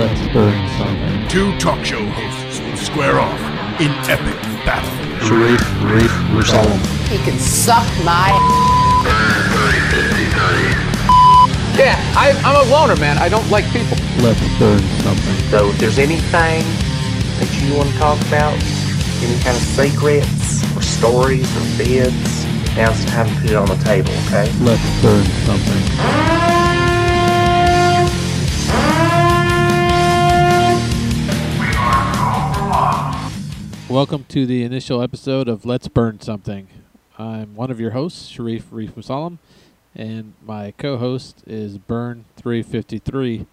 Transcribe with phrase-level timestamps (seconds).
[0.00, 1.28] Let's burn something.
[1.28, 3.38] Two talk show hosts will square off
[3.82, 4.32] in epic
[4.64, 4.88] battle.
[5.28, 5.60] Sharif,
[5.92, 6.80] Reef, Musalam.
[7.06, 8.32] He can suck my.
[11.76, 13.18] Yeah, I, I'm a loner, man.
[13.18, 13.98] I don't like people.
[14.24, 15.34] Let's burn something.
[15.50, 16.64] So if there's anything
[17.36, 18.54] that you want to talk about,
[19.20, 23.68] any kind of secrets or stories or bids, now's the time to put it on
[23.68, 24.50] the table, okay?
[24.60, 26.59] Let's burn something.
[33.90, 36.68] Welcome to the initial episode of Let's Burn Something.
[37.18, 39.38] I'm one of your hosts, Sharif Reef Musalam,
[39.96, 43.46] and my co-host is Burn353.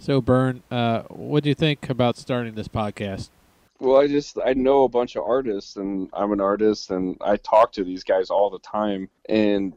[0.00, 3.30] So, Burn, uh, what do you think about starting this podcast?
[3.78, 7.36] Well, I just I know a bunch of artists, and I'm an artist, and I
[7.36, 9.08] talk to these guys all the time.
[9.28, 9.72] And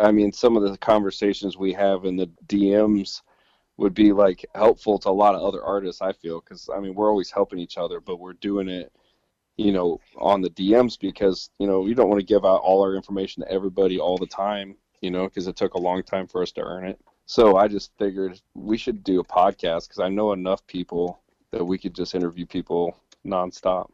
[0.00, 3.22] I mean, some of the conversations we have in the DMs
[3.76, 6.02] would be like helpful to a lot of other artists.
[6.02, 8.92] I feel because I mean we're always helping each other, but we're doing it,
[9.56, 12.82] you know, on the DMs because you know we don't want to give out all
[12.82, 16.26] our information to everybody all the time, you know, because it took a long time
[16.26, 17.00] for us to earn it.
[17.26, 21.20] So I just figured we should do a podcast because I know enough people
[21.52, 23.90] that we could just interview people nonstop.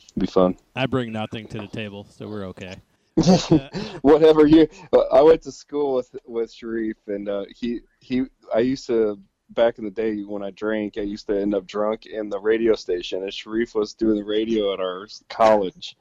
[0.00, 0.56] It'd be fun.
[0.74, 2.76] I bring nothing to the table, so we're okay.
[4.02, 4.68] Whatever you.
[5.12, 8.24] I went to school with with Sharif, and uh, he he.
[8.52, 11.66] I used to back in the day when I drank, I used to end up
[11.66, 15.96] drunk in the radio station, and Sharif was doing the radio at our college,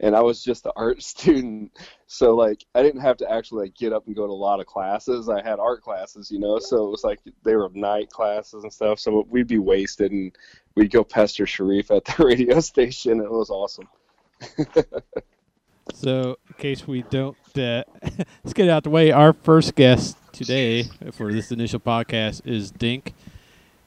[0.00, 1.72] and I was just an art student,
[2.06, 4.60] so like I didn't have to actually like get up and go to a lot
[4.60, 5.28] of classes.
[5.28, 8.72] I had art classes, you know, so it was like they were night classes and
[8.72, 8.98] stuff.
[8.98, 10.36] So we'd be wasted, and
[10.74, 13.20] we'd go pester Sharif at the radio station.
[13.20, 13.88] It was awesome.
[15.94, 17.84] So, in case we don't, uh,
[18.42, 19.12] let's get out the way.
[19.12, 23.14] Our first guest today for this initial podcast is Dink.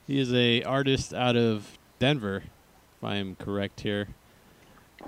[0.08, 2.38] He is a artist out of Denver,
[2.97, 4.08] if I am correct here.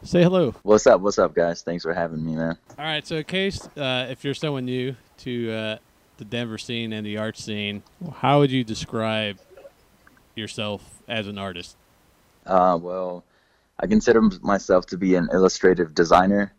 [0.03, 0.53] Say hello.
[0.61, 1.01] What's up?
[1.01, 1.63] What's up, guys?
[1.63, 2.59] Thanks for having me, man.
[2.77, 3.05] All right.
[3.05, 5.77] So, in case uh, if you're someone new to uh,
[6.17, 7.81] the Denver scene and the art scene,
[8.17, 9.39] how would you describe
[10.35, 11.75] yourself as an artist?
[12.45, 13.23] Uh, well,
[13.79, 16.53] I consider myself to be an illustrative designer,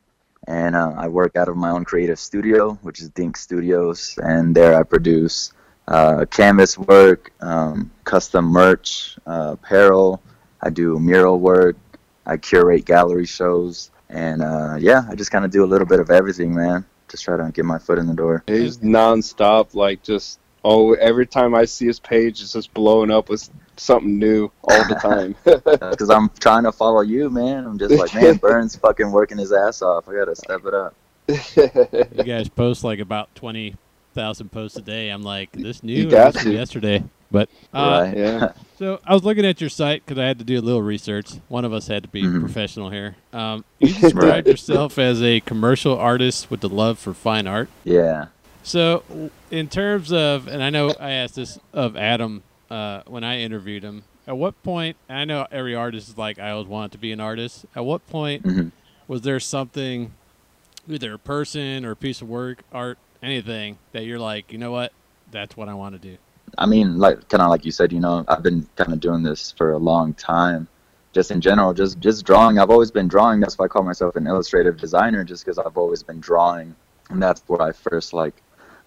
[0.47, 4.54] and uh, I work out of my own creative studio, which is Dink Studios, and
[4.54, 5.53] there I produce
[5.88, 10.22] uh, canvas work, um, custom merch, uh, apparel.
[10.60, 11.76] I do mural work.
[12.25, 15.98] I curate gallery shows, and uh, yeah, I just kind of do a little bit
[15.98, 16.84] of everything, man.
[17.08, 18.44] Just try to get my foot in the door.
[18.47, 23.28] He's nonstop, like just oh, every time I see his page, it's just blowing up
[23.28, 25.34] with something new all the time.
[25.91, 27.65] Because I'm trying to follow you, man.
[27.65, 30.09] I'm just like, man, Burns fucking working his ass off.
[30.09, 30.94] I gotta step it up.
[32.16, 33.77] You guys post like about twenty
[34.15, 35.09] thousand posts a day.
[35.11, 37.03] I'm like, this new You or this yesterday.
[37.31, 38.16] But uh, right?
[38.16, 38.53] yeah.
[38.78, 41.31] So I was looking at your site because I had to do a little research.
[41.49, 42.41] One of us had to be Mhm.
[42.41, 43.15] professional here.
[43.32, 47.69] Um, you described yourself as a commercial artist with the love for fine art.
[47.84, 48.27] yeah.
[48.65, 49.03] So,
[49.50, 53.83] in terms of, and I know I asked this of Adam uh, when I interviewed
[53.83, 54.05] him.
[54.27, 54.97] At what point?
[55.09, 57.66] I know every artist is like, I always wanted to be an artist.
[57.77, 58.72] At what point Mhm.
[59.09, 60.12] was there something,
[60.88, 64.72] either a person or a piece of work, art, anything that you're like, you know
[64.72, 64.93] what,
[65.31, 66.16] that's what I want to do.
[66.59, 69.22] I mean, like kind of like you said, you know, I've been kind of doing
[69.22, 70.69] this for a long time.
[71.12, 72.59] Just in general, just just drawing.
[72.59, 73.41] I've always been drawing.
[73.41, 76.75] That's why I call myself an illustrative designer, just because I've always been drawing,
[77.11, 78.41] and that's where I first like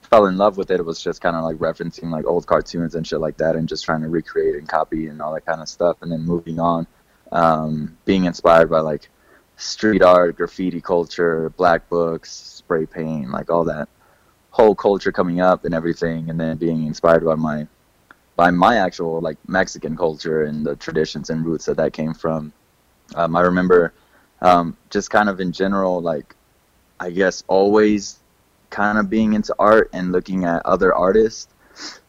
[0.06, 0.80] fell in love with it.
[0.80, 3.68] It was just kind of like referencing like old cartoons and shit like that, and
[3.68, 5.98] just trying to recreate and copy and all that kind of stuff.
[6.02, 6.88] And then moving on,
[7.32, 9.10] um, being inspired by like
[9.58, 13.90] street art, graffiti culture, black books, spray paint, like all that
[14.52, 17.68] whole culture coming up and everything, and then being inspired by my
[18.36, 22.52] by my actual like Mexican culture and the traditions and roots that that came from.
[23.16, 23.94] Um, I remember
[24.42, 26.36] um, just kind of in general, like
[27.00, 28.20] I guess always
[28.70, 31.48] kind of being into art and looking at other artists.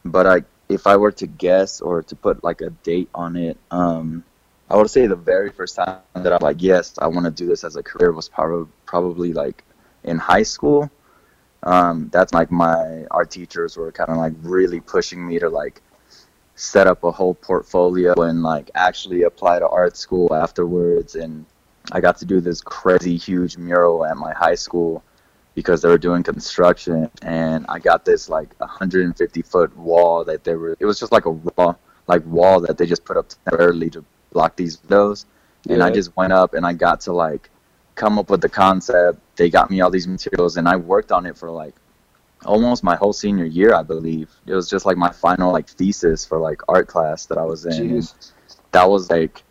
[0.05, 3.57] But I, if I were to guess or to put like a date on it,
[3.71, 4.23] um,
[4.69, 7.47] I would say the very first time that I'm like, yes, I want to do
[7.47, 9.63] this as a career was probably probably like
[10.03, 10.91] in high school.
[11.63, 15.81] Um, that's like my art teachers were kind of like really pushing me to like
[16.55, 21.45] set up a whole portfolio and like actually apply to art school afterwards and
[21.91, 25.03] I got to do this crazy huge mural at my high school
[25.57, 30.53] because they were doing construction and I got this like 150 foot wall that they
[30.53, 31.73] were it was just like a raw
[32.05, 35.25] like wall that they just put up temporarily to block these windows.
[35.67, 37.49] And I just went up and I got to like
[37.95, 39.17] come up with the concept.
[39.35, 41.73] They got me all these materials and I worked on it for like
[42.45, 44.29] almost my whole senior year, I believe.
[44.45, 47.65] It was just like my final like thesis for like art class that I was
[47.65, 48.03] in.
[48.73, 49.41] That was like,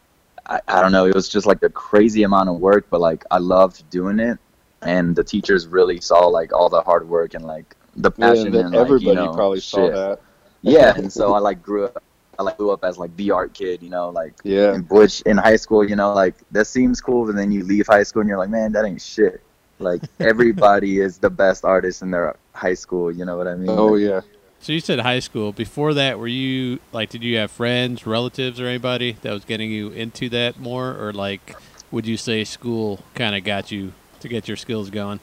[0.47, 3.25] I, I don't know, it was just like a crazy amount of work, but like
[3.33, 4.39] I loved doing it,
[4.87, 8.67] and the teachers really saw like all the hard work and like the passion that
[8.67, 10.21] and like, everybody you know, probably saw that.
[10.63, 12.03] Yeah, and so I like grew up.
[12.39, 14.75] I like grew up as like the art kid, you know, like Yeah.
[14.75, 17.87] in which in high school, you know, like that seems cool, but then you leave
[17.87, 19.43] high school and you're like, man, that ain't shit.
[19.79, 23.11] Like everybody is the best artist in their high school.
[23.11, 23.71] You know what I mean?
[23.71, 24.21] Oh Like, yeah.
[24.61, 25.53] So you said high school.
[25.53, 29.71] Before that, were you like, did you have friends, relatives, or anybody that was getting
[29.71, 31.55] you into that more, or like,
[31.91, 35.21] would you say school kind of got you to get your skills going?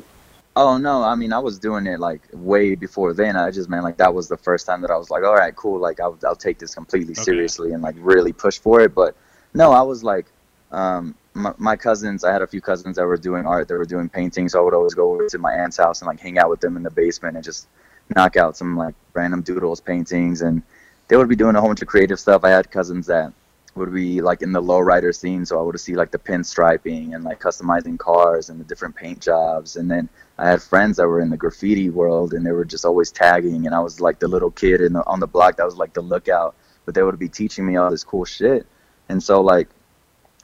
[0.56, 3.36] Oh no, I mean I was doing it like way before then.
[3.36, 5.56] I just meant like that was the first time that I was like, all right,
[5.56, 5.80] cool.
[5.80, 7.24] Like I'll I'll take this completely Okay.
[7.24, 8.94] seriously and like really push for it.
[8.94, 9.16] But
[9.56, 10.28] no, I was like,
[10.72, 12.24] um, my, my cousins.
[12.24, 13.68] I had a few cousins that were doing art.
[13.68, 16.08] They were doing painting, so I would always go over to my aunt's house and
[16.08, 17.68] like hang out with them in the basement and just
[18.16, 20.62] knock out some like random doodles, paintings, and
[21.08, 22.44] they would be doing a whole bunch of creative stuff.
[22.44, 23.34] I had cousins that
[23.76, 27.24] would be like in the lowrider scene, so I would see like the pinstriping and
[27.24, 29.76] like customizing cars and the different paint jobs.
[29.78, 32.86] And then I had friends that were in the graffiti world, and they were just
[32.86, 35.66] always tagging, and I was like the little kid in the, on the block that
[35.66, 36.56] was like the lookout,
[36.86, 38.68] but they would be teaching me all this cool shit.
[39.10, 39.70] And so like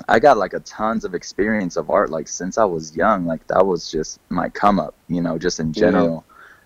[0.07, 3.25] I got like a tons of experience of art like since I was young.
[3.25, 5.81] Like that was just my come up, you know, just in Yeah.
[5.81, 6.25] general.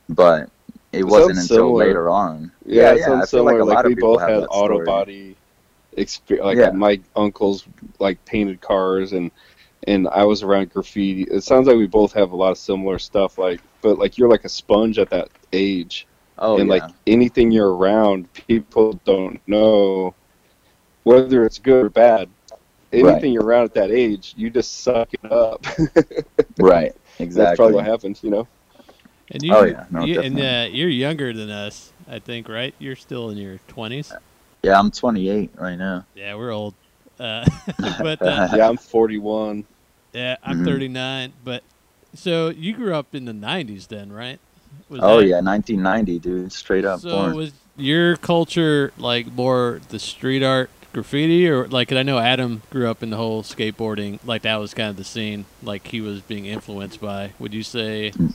[0.09, 0.49] But
[0.91, 1.73] it It wasn't until similar.
[1.73, 2.51] later on.
[2.65, 3.05] Yeah, yeah.
[3.05, 4.79] sounds I feel like a Like, lot of we people both have had that auto
[4.79, 4.85] story.
[4.85, 5.37] body
[5.97, 6.45] experience.
[6.45, 6.71] Like Yeah.
[6.71, 7.65] my uncles
[7.99, 9.31] like painted cars and
[9.85, 11.23] and I was around graffiti.
[11.23, 13.37] It sounds like we both have a lot of similar stuff.
[13.37, 16.07] Like, but like you're like a sponge at that age,
[16.37, 16.75] Oh and yeah.
[16.75, 20.15] like anything you're around, people don't know
[21.03, 22.29] whether it's good or bad.
[22.93, 23.25] Anything Right.
[23.25, 25.65] you're around at that age, you just suck it up.
[26.59, 26.93] right.
[26.93, 26.95] Exactly.
[27.17, 27.55] That's Exactly.
[27.57, 28.19] probably what happened.
[28.23, 28.47] You know.
[29.31, 29.85] And you, Oh, yeah.
[29.89, 32.73] No, you and uh, you're younger than us, I think, right?
[32.79, 34.13] You're still in your twenties.
[34.63, 36.05] Yeah, I'm 28 right now.
[36.15, 36.73] Yeah, we're old.
[37.19, 37.45] Uh,
[37.99, 39.65] but uh, Yeah, I'm 41.
[40.13, 40.65] yeah, I'm Mhm.
[40.65, 41.33] 39.
[41.43, 41.63] But
[42.15, 44.39] so you grew up in the 90s, then, right?
[44.87, 46.51] Was Oh that- yeah, 1990, dude.
[46.53, 47.35] Straight up So born.
[47.35, 51.89] was your culture like more the street art graffiti, or like?
[51.89, 54.19] 'cause I know Adam grew up in the whole skateboarding.
[54.23, 55.43] Like that was kind of the scene.
[55.61, 57.31] Like he was being influenced by.
[57.37, 58.11] Would you say?
[58.15, 58.33] Mm.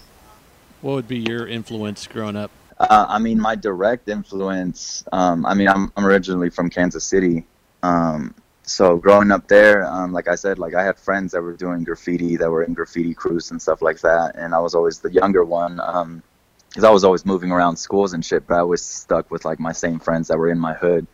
[0.83, 2.51] What would be your influence growing up?
[2.79, 5.05] Uh, I mean, my direct influence.
[5.13, 7.45] Um, I mean, I'm I'm originally from Kansas City.
[7.83, 11.55] Um, so growing up there, um, like I said, like I had friends that were
[11.55, 15.01] doing graffiti, that were in graffiti crews and stuff like that, and I was always
[15.01, 15.81] the younger one.
[15.81, 16.23] Um,
[16.69, 19.59] because I was always moving around schools and shit, but I was stuck with like
[19.59, 21.07] my same friends that were in my hood,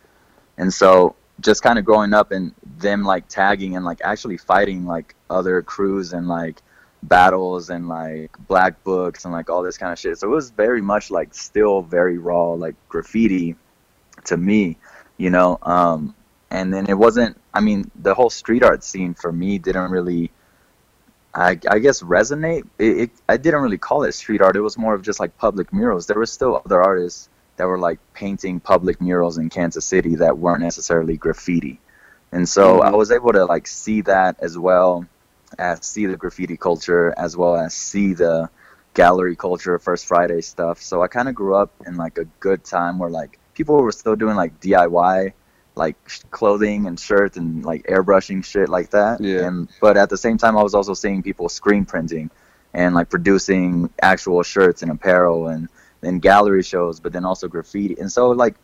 [0.59, 4.85] and so just kind of growing up and them like tagging and like actually fighting
[4.85, 6.61] like other crews and like
[7.09, 10.19] battles and like black books and like all this kind of shit.
[10.19, 13.57] So it was very much like still very raw like graffiti
[14.25, 14.79] to me,
[15.17, 15.59] you know.
[15.63, 16.15] Um,
[16.51, 17.41] and then it wasn't.
[17.53, 20.31] I mean, the whole street art scene for me didn't really.
[21.37, 22.65] I, I guess resonate.
[22.79, 24.57] It, it I didn't really call it street art.
[24.57, 26.07] It was more of just like public murals.
[26.07, 30.39] There were still other artists that were like painting public murals in Kansas City that
[30.39, 31.81] weren't necessarily graffiti.
[32.31, 35.07] And so I was able to like see that as well
[35.59, 38.49] as see the graffiti culture as well as see the
[38.95, 40.81] gallery culture, First Friday stuff.
[40.81, 43.93] So I kind of grew up in like a good time where like people were
[43.93, 45.33] still doing like DIY,
[45.75, 45.97] like
[46.31, 49.21] clothing and shirts and like airbrushing shit like that.
[49.21, 49.47] Yeah.
[49.47, 52.31] And but at the same time, I was also seeing people screen printing
[52.73, 55.69] and like producing actual shirts and apparel and
[56.01, 57.99] then gallery shows, but then also graffiti.
[57.99, 58.55] And so like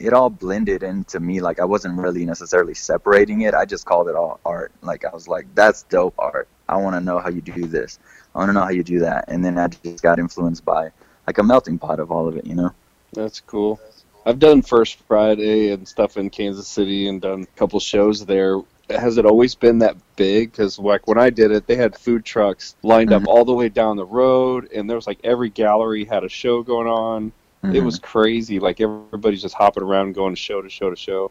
[0.00, 1.40] it all blended into me.
[1.40, 3.54] Like I wasn't really necessarily separating it.
[3.54, 4.72] I just called it all art.
[4.82, 6.48] Like I was like, that's dope art.
[6.68, 7.98] I want to know how you do this.
[8.34, 9.26] I want to know how you do that.
[9.28, 10.90] And then I just got influenced by
[11.26, 12.72] like a melting pot of all of it, you know?
[13.12, 13.80] That's cool.
[14.24, 18.60] I've done First Friday and stuff in Kansas City and done a couple shows there.
[18.88, 20.50] Has it always been that big?
[20.52, 23.26] Because like when I did it, they had food trucks lined up Mhm.
[23.28, 26.62] all the way down the road, and there was like every gallery had a show
[26.62, 27.32] going on.
[27.62, 27.84] It Mhm.
[27.84, 28.58] was crazy.
[28.58, 31.30] Like everybody's just hopping around, going show to show to show,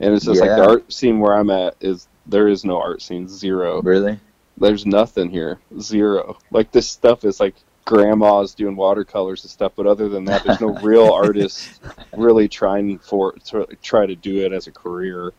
[0.00, 3.02] and it's just like the art scene where I'm at is there is no art
[3.02, 3.82] scene, zero.
[3.82, 4.18] really.
[4.56, 6.38] There's nothing here, zero.
[6.52, 10.60] Like this stuff is like grandmas doing watercolors and stuff, but other than that, there's
[10.60, 11.80] no real artists
[12.16, 15.32] really trying for to try to do it as a career.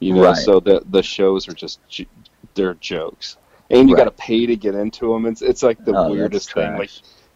[0.00, 0.36] You know, Right.
[0.36, 2.08] so the the shows are just j-
[2.54, 3.36] they're jokes,
[3.70, 4.04] and you Right.
[4.06, 5.26] got to pay to get into them.
[5.26, 6.78] It's it's like the Oh, weirdest thing.
[6.78, 6.90] Like.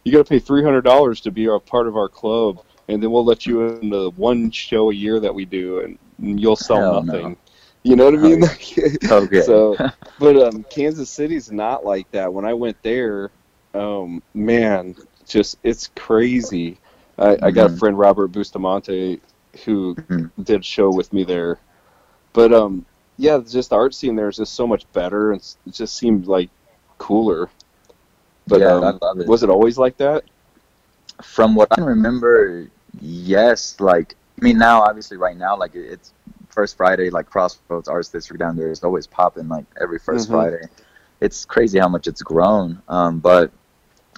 [0.08, 3.02] You got to pay three hundred dollars to be a part of our club, and
[3.02, 5.98] then we'll let you in the one show a year that we do, and
[6.40, 7.12] you'll sell Hell no.
[7.12, 7.36] nothing.
[7.84, 8.42] You know what I Oh, mean?
[8.42, 8.98] yeah.
[9.10, 9.42] Okay.
[9.44, 9.78] So,
[10.18, 12.32] but um, Kansas City's not like that.
[12.32, 13.30] When I went there,
[13.74, 14.96] um, man,
[15.26, 16.80] just it's crazy.
[17.18, 17.78] I, I got a Mhm.
[17.78, 19.20] friend Robert Bustamante
[19.64, 20.30] who Mhm.
[20.42, 21.60] did a show with me there,
[22.32, 22.86] but um
[23.16, 26.26] yeah, just the art scene there is just so much better and it just seemed
[26.26, 26.50] like
[26.98, 27.50] cooler.
[28.48, 29.26] But yeah, um, I love it.
[29.28, 30.24] was it always like that?
[31.22, 32.68] From what I can remember,
[33.00, 33.76] yes.
[33.80, 36.12] Like, I mean, now obviously, right now, like it's
[36.48, 40.32] First Friday, like Crossroads Arts District down there is always popping, like every 1st Mhm.
[40.32, 40.62] Friday.
[41.20, 42.80] It's crazy how much it's grown.
[42.88, 43.50] Um, but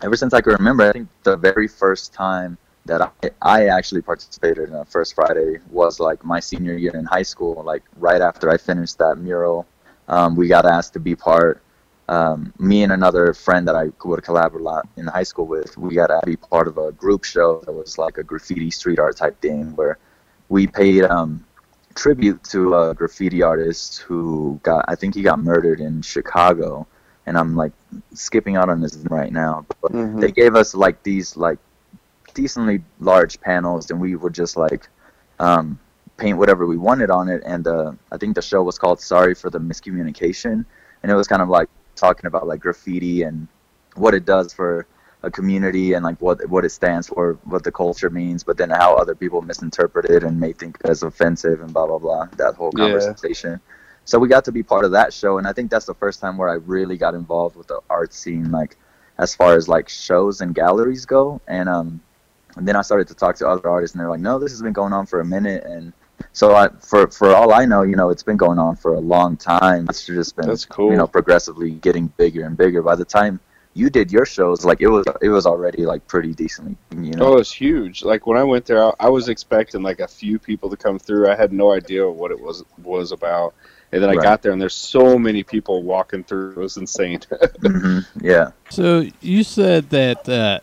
[0.03, 4.03] ever since I can remember, I think the very first time that I, I actually
[4.03, 7.63] participated in a First Friday was like my senior year in high school.
[7.65, 9.67] Like right after I finished that mural,
[10.09, 11.63] um, we got asked to be part
[12.11, 15.79] um, me and another friend that I would collaborate a lot in high school with,
[15.79, 18.99] we got to be part of a group show that was like a graffiti street
[18.99, 19.97] art type thing where
[20.49, 21.45] we paid um,
[21.95, 26.87] tribute to a graffiti artist who got, I think he got murdered in Chicago.
[27.27, 27.73] And I'm like
[28.13, 30.21] skipping out on this right now, but Mhm.
[30.21, 31.59] they gave us like these like
[32.35, 34.89] decently large panels, and we would just like
[35.39, 35.79] um,
[36.17, 37.43] paint whatever we wanted on it.
[37.47, 40.65] And uh, I think the show was called "Sorry for the Miscommunication,"
[41.03, 41.69] and it was kind of like
[42.01, 43.49] talking about like graffiti and
[43.97, 44.87] what it does for
[45.23, 48.71] a community and like what what it stands for, what the culture means, but then
[48.71, 52.27] how other people misinterpret it and may think as offensive and blah blah blah.
[52.39, 52.83] That whole Yeah.
[52.83, 53.61] conversation.
[54.07, 56.21] So we got to be part of that show, and I think that's the first
[56.21, 58.77] time where I really got involved with the art scene, like
[59.19, 61.41] as far as like shows and galleries go.
[61.49, 62.01] And um,
[62.57, 64.63] and then I started to talk to other artists, and they're like, "No, this has
[64.63, 65.93] been going on for a minute." And
[66.33, 69.01] so, I, for for all I know, you know, it's been going on for a
[69.01, 69.87] long time.
[69.89, 70.91] It's just been, That's cool.
[70.91, 72.83] you know, progressively getting bigger and bigger.
[72.83, 73.41] By the time
[73.75, 77.35] you did your shows, like it was, it was already like pretty decently, you know.
[77.35, 78.03] Oh, it's huge.
[78.03, 80.99] Like when I went there, I, I was expecting like a few people to come
[80.99, 81.29] through.
[81.31, 83.55] I had no idea what it was was about,
[83.93, 84.23] and then I Right.
[84.23, 86.53] got there, and there's so many people walking through.
[86.53, 87.21] It was insane.
[87.63, 88.51] hmm Yeah.
[88.71, 90.61] So you said that uh,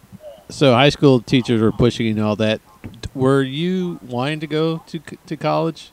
[0.50, 2.62] so high school teachers were pushing and all that.
[3.18, 5.90] Were you wanting to go to to college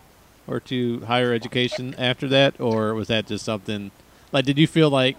[0.46, 3.90] or to higher education after that, or was that just something
[4.30, 4.44] like?
[4.44, 5.16] Did you feel like,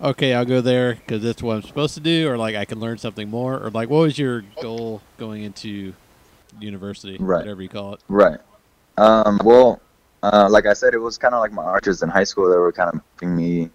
[0.00, 2.80] okay, I'll go there because that's what I'm supposed to do, or like I can
[2.80, 5.92] learn something more, or like what was your goal going into
[6.60, 7.40] university, Right.
[7.40, 8.00] whatever you call it?
[8.08, 8.38] Right.
[8.96, 9.82] Um, well,
[10.22, 12.58] uh, like I said, it was kind of like my archers in high school that
[12.58, 13.68] were kind of pushing me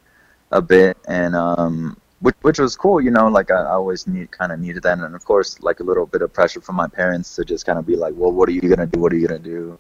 [0.52, 3.28] a bit, and um, which which was cool, you know.
[3.28, 6.06] Like I, I always need kind of needed that, and of course, like a little
[6.06, 8.52] bit of pressure from my parents to just kind of be like, well, what are
[8.52, 9.00] you gonna do?
[9.00, 9.80] What are you gonna do?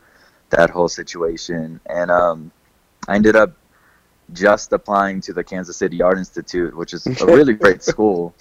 [0.49, 2.51] That whole situation, and um,
[3.07, 3.53] I ended up
[4.33, 8.33] just applying to the Kansas City Art Institute, which is a really great school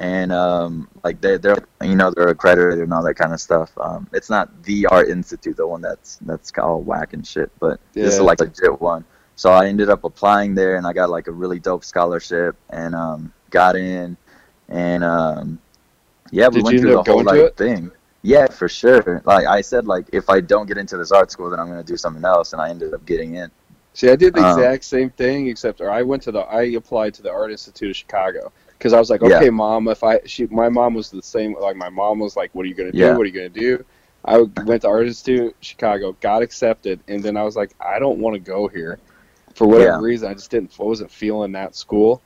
[0.00, 3.70] and um, like they, they're you know they're accredited and all that kind of stuff.
[3.78, 7.80] Um, it's not the art institute, the one that's that's all whack and shit, but
[7.92, 9.04] this is like a legit one.
[9.40, 12.94] So I ended up applying there, and I got like a really dope scholarship, and
[12.94, 14.18] um, got in,
[14.68, 15.58] and um,
[16.30, 17.90] yeah, we Did went through the whole like thing.
[18.20, 19.22] Yeah, for sure.
[19.24, 21.82] Like I said, like if I don't get into this art school, then I'm gonna
[21.82, 23.50] do something else, and I ended up getting in.
[23.94, 26.64] See, I did the Um, exact same thing, except or I went to the I
[26.76, 29.38] applied to the Art Institute of Chicago because I was like, Yeah.
[29.38, 31.56] okay, mom, if I she my mom was the same.
[31.58, 32.98] Like my mom was like, what are you gonna do?
[32.98, 33.16] Yeah.
[33.16, 33.82] What are you gonna do?
[34.22, 38.18] I went to Art Institute Chicago, got accepted, and then I was like, I don't
[38.18, 38.98] want to go here
[39.60, 40.00] for whatever Yeah.
[40.00, 40.30] reason.
[40.30, 42.22] I just didn't I wasn't feeling that school,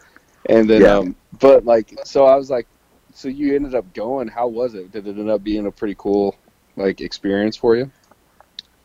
[0.48, 0.98] and then Yeah.
[0.98, 2.68] um, but like so I was like,
[3.12, 4.28] so you ended up going.
[4.28, 4.92] How was it?
[4.92, 6.36] Did it end up being a pretty cool
[6.76, 7.90] like experience for you?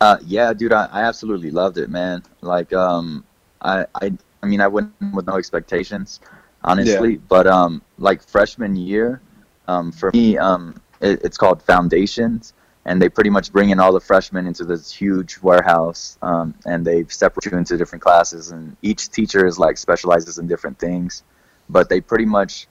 [0.01, 2.23] Uh, yeah, dude, I, I absolutely loved it, man.
[2.41, 3.23] Like, um,
[3.61, 6.19] I, I, I mean, I went with no expectations,
[6.63, 7.13] honestly.
[7.13, 7.19] Yeah.
[7.27, 9.21] But um, like freshman year,
[9.67, 12.53] um, for me, um, it, it's called Foundations,
[12.89, 16.83] and they pretty much bring in all the freshmen into this huge warehouse, um, and
[16.85, 21.23] they separate you into different classes, and each teacher is like specializes in different things,
[21.69, 22.67] but they pretty much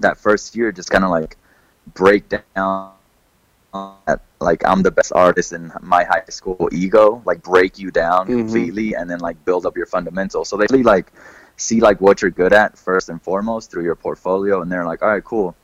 [0.00, 1.36] that first year just kind of like
[1.94, 2.90] break down
[4.06, 8.26] that like I'm the best artist in my high school ego, like break you down
[8.26, 8.38] Mhm.
[8.38, 10.48] completely and then like build up your fundamentals.
[10.48, 11.12] So they really like
[11.56, 15.02] see like what you're good at first and foremost through your portfolio and they're like,
[15.02, 15.54] All right, cool.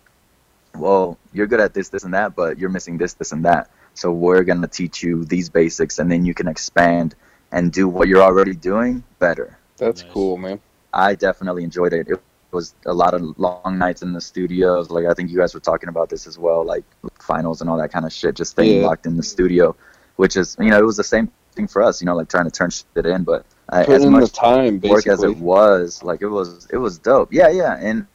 [0.77, 3.71] Well, you're good at this, this and that, but you're missing this, this and that.
[3.95, 7.15] So we're gonna teach you these basics and then you can expand
[7.53, 9.59] and do what you're already doing better.
[9.77, 10.13] That's Nice.
[10.13, 10.61] cool, man.
[10.93, 12.09] I definitely enjoyed it.
[12.09, 12.21] It
[12.53, 14.91] was a lot of long nights in the studios.
[14.91, 16.85] Like I think you guys were talking about this as well, like
[17.21, 18.35] finals and all that kind of shit.
[18.37, 18.87] Just staying Yeah.
[18.89, 19.77] locked in the studio,
[20.17, 22.01] which is you know it was the same thing for us.
[22.01, 24.33] You know, like trying to turn shit in, but uh, I, as in the much
[24.33, 27.33] time, work as it was, like it was it was dope.
[27.33, 28.07] Yeah, yeah, and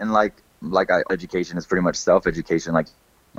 [0.00, 2.72] and like like I, education is pretty much self education.
[2.72, 2.86] Like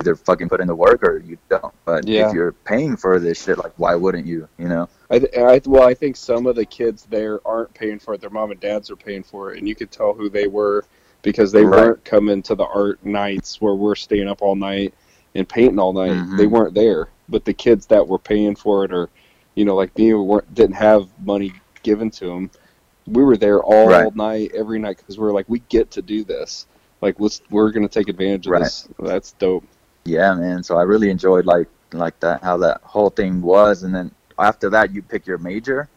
[0.00, 1.72] either fucking put in the work or you don't.
[1.84, 2.28] But Yeah.
[2.28, 4.48] if you're paying for this shit, like why wouldn't you?
[4.58, 4.88] You know?
[5.10, 8.20] I, th- I well, I think some of the kids there aren't paying for it.
[8.20, 10.84] Their mom and dads are paying for it, and you could tell who they were
[11.22, 11.80] because they Right.
[11.80, 14.94] weren't coming to the art nights where we're staying up all night
[15.34, 16.12] and painting all night.
[16.12, 16.36] Mhm.
[16.38, 17.08] They weren't there.
[17.28, 19.08] But the kids that were paying for it, or
[19.54, 21.52] you know, like me, weren't didn't have money
[21.84, 22.50] given to them,
[23.06, 24.14] we were there all Right.
[24.16, 26.66] night, every night, because we are like, we get to do this.
[27.00, 28.62] Like, let's we're gonna take advantage of Right.
[28.62, 28.88] this.
[28.98, 29.64] That's dope.
[30.04, 30.62] Yeah, man.
[30.62, 34.70] So I really enjoyed like like that how that whole thing was, and then after
[34.70, 35.88] that you pick your major.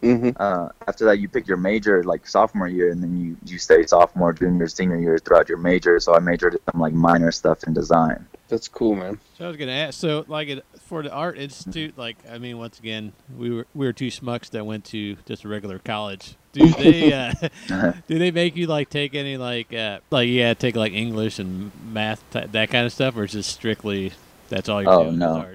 [0.00, 3.58] hmm Uh, after that you pick your major like sophomore year, and then you you
[3.58, 6.00] stay sophomore, junior, senior year throughout your major.
[6.00, 8.26] So I majored in some like minor stuff in design.
[8.48, 9.20] That's cool, man.
[9.36, 9.98] So I was gonna ask.
[9.98, 13.86] So, like, it, for the art institute, like, I mean, once again, we were we
[13.86, 16.36] were two schmucks that went to just a regular college.
[16.52, 17.12] Do they
[17.70, 21.38] uh, do they make you like take any like uh, like yeah take like English
[21.38, 24.12] and math ty- that kind of stuff, or is it strictly
[24.48, 25.14] that's all you're Oh, doing?
[25.14, 25.46] is no.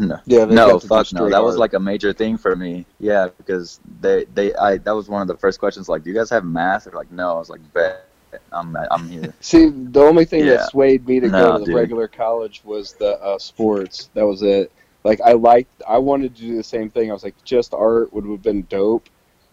[0.00, 0.20] no.
[0.26, 1.02] Yeah, no, got to do fuck no.
[1.04, 2.84] straight That was like a major thing for me.
[2.98, 5.88] Yeah, because they they I that was one of the first questions.
[5.88, 6.84] Like, do you guys have math?
[6.84, 7.36] They're like, no.
[7.36, 8.06] I was like, bet.
[8.52, 9.34] I'm I'm here.
[9.40, 10.56] See, the only thing Yeah.
[10.58, 11.74] that swayed me to No, go to the dude.
[11.74, 14.08] regular college was the uh, sports.
[14.14, 14.70] That was it.
[15.02, 17.10] Like I liked, I wanted to do the same thing.
[17.10, 19.08] I was like, just art would have been dope,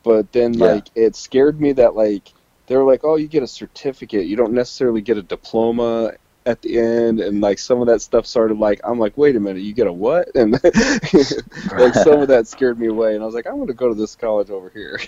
[0.07, 0.59] but then Yeah.
[0.59, 2.33] like it scared me that like
[2.67, 4.27] they were like, oh, you get a certificate.
[4.27, 6.13] You don't necessarily get a diploma
[6.45, 9.41] at the end, and like some of that stuff started like I'm like, wait a
[9.41, 10.29] minute, you get a what?
[10.35, 10.53] And
[11.77, 13.89] like some of that scared me away, and I was like, I'm going to go
[13.89, 14.99] to this college over here.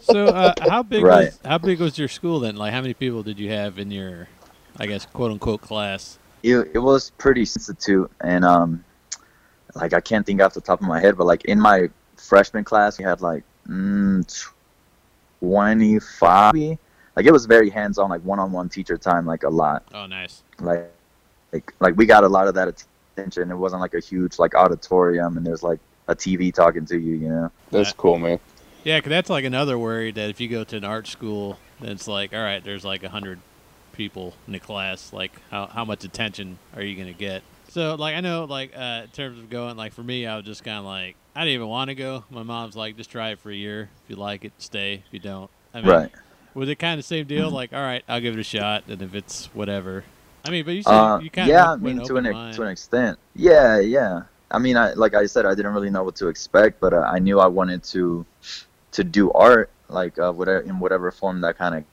[0.00, 1.10] So, uh, how big Right.
[1.10, 2.56] was how big was your school then?
[2.56, 4.28] Like, how many people did you have in your,
[4.78, 6.18] I guess, quote unquote class?
[6.42, 8.84] it, it was pretty institute and um
[9.74, 12.64] like i can't think off the top of my head but like in my freshman
[12.64, 14.50] class we had like mm,
[15.40, 20.42] 25 like it was very hands-on like one-on-one teacher time like a lot Oh, nice.
[20.60, 20.90] like
[21.52, 22.84] like like we got a lot of that
[23.16, 26.98] attention it wasn't like a huge like auditorium and there's like a tv talking to
[26.98, 28.40] you you know That's cool, man.
[28.82, 31.90] Yeah, because that's like another worry that if you go to an art school, then
[31.92, 33.38] it's like, all right, there's like a hundred
[33.92, 35.12] people in the class.
[35.12, 37.42] Like, how how much attention are you gonna get?
[37.68, 40.46] So, like, I know, like, uh, in terms of going, like, for me, I was
[40.46, 42.24] just kind of like, I didn't even want to go.
[42.28, 43.88] My mom's like, just try it for a year.
[44.04, 45.02] If you like it, stay.
[45.06, 46.10] If you don't, I mean, right
[46.54, 47.50] was it kind of the same deal?
[47.50, 50.04] Like, all right, I'll give it a shot, and if it's whatever,
[50.44, 52.56] I mean, but you said Uh, you kind yeah, I mean to an mind.
[52.56, 53.18] to an extent.
[53.34, 54.22] Yeah, yeah.
[54.50, 57.00] I mean, I like I said, I didn't really know what to expect, but uh,
[57.06, 58.26] I knew I wanted to
[58.92, 61.84] to do art, like uh, whatever in whatever form that kind of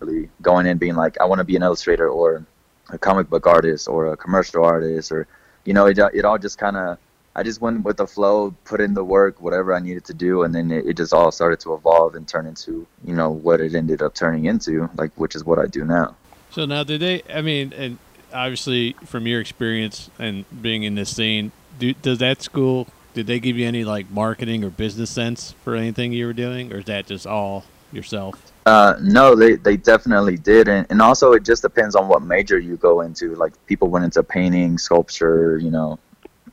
[0.00, 2.44] really going in, being like, I want to be an illustrator or
[2.90, 5.26] a comic book artist or a commercial artist, or
[5.64, 6.98] you know, it it all just kind of.
[7.34, 10.42] I just went with the flow, put in the work, whatever I needed to do,
[10.42, 13.60] and then it, it just all started to evolve and turn into, you know, what
[13.60, 16.14] it ended up turning into, like which is what I do now.
[16.50, 17.22] So now, did they?
[17.32, 17.98] I mean, and
[18.32, 22.88] obviously from your experience and being in this scene, do, does that school?
[23.14, 26.72] Did they give you any like marketing or business sense for anything you were doing,
[26.72, 28.52] or is that just all yourself?
[28.64, 32.58] Uh, no, they, they definitely did, and, and also it just depends on what major
[32.58, 33.34] you go into.
[33.34, 35.98] Like people went into painting, sculpture, you know,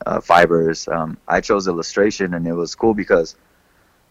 [0.06, 0.88] uh, fibers.
[0.88, 3.36] Um, I chose illustration, and it was cool because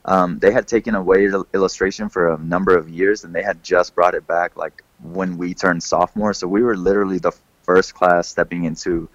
[0.05, 3.95] um, they had taken away illustration for a number of years, and they had just
[3.95, 6.33] brought it back like when we turned sophomore.
[6.33, 7.31] So we were literally the
[7.63, 9.09] first class stepping into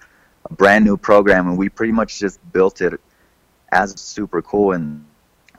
[0.49, 3.01] a brand new program, and we pretty much just built it
[3.73, 5.05] as super cool and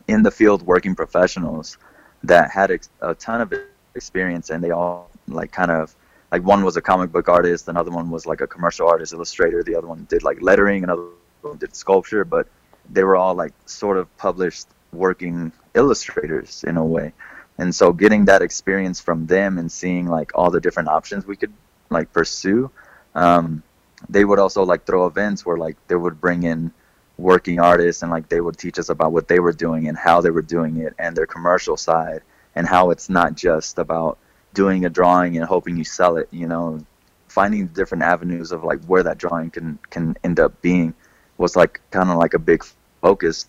[0.07, 1.77] in the field working professionals
[2.23, 3.53] that had a ton of
[3.95, 5.95] experience and they all like kind of
[6.35, 9.59] like one was a comic book artist another one was like a commercial artist illustrator
[9.63, 11.05] the other one did like lettering another
[11.41, 12.45] one did sculpture but
[12.89, 17.13] they were all like sort of published working illustrators in a way.
[17.57, 21.37] And so getting that experience from them and seeing like all the different options we
[21.37, 21.53] could
[21.89, 22.71] like pursue
[23.13, 23.63] um,
[24.09, 26.71] they would also like throw events where like they would bring in
[27.17, 30.19] working artists and like they would teach us about what they were doing and how
[30.19, 32.21] they were doing it and their commercial side
[32.55, 34.17] and how it's not just about
[34.55, 36.79] doing a drawing and hoping you sell it you know
[37.27, 40.93] finding different avenues of like where that drawing can can end up being
[41.37, 42.63] was like kind of like a big
[43.01, 43.47] focus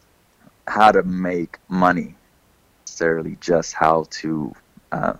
[0.66, 2.14] how to make money
[2.84, 4.52] necessarily just how to
[4.92, 5.14] uh,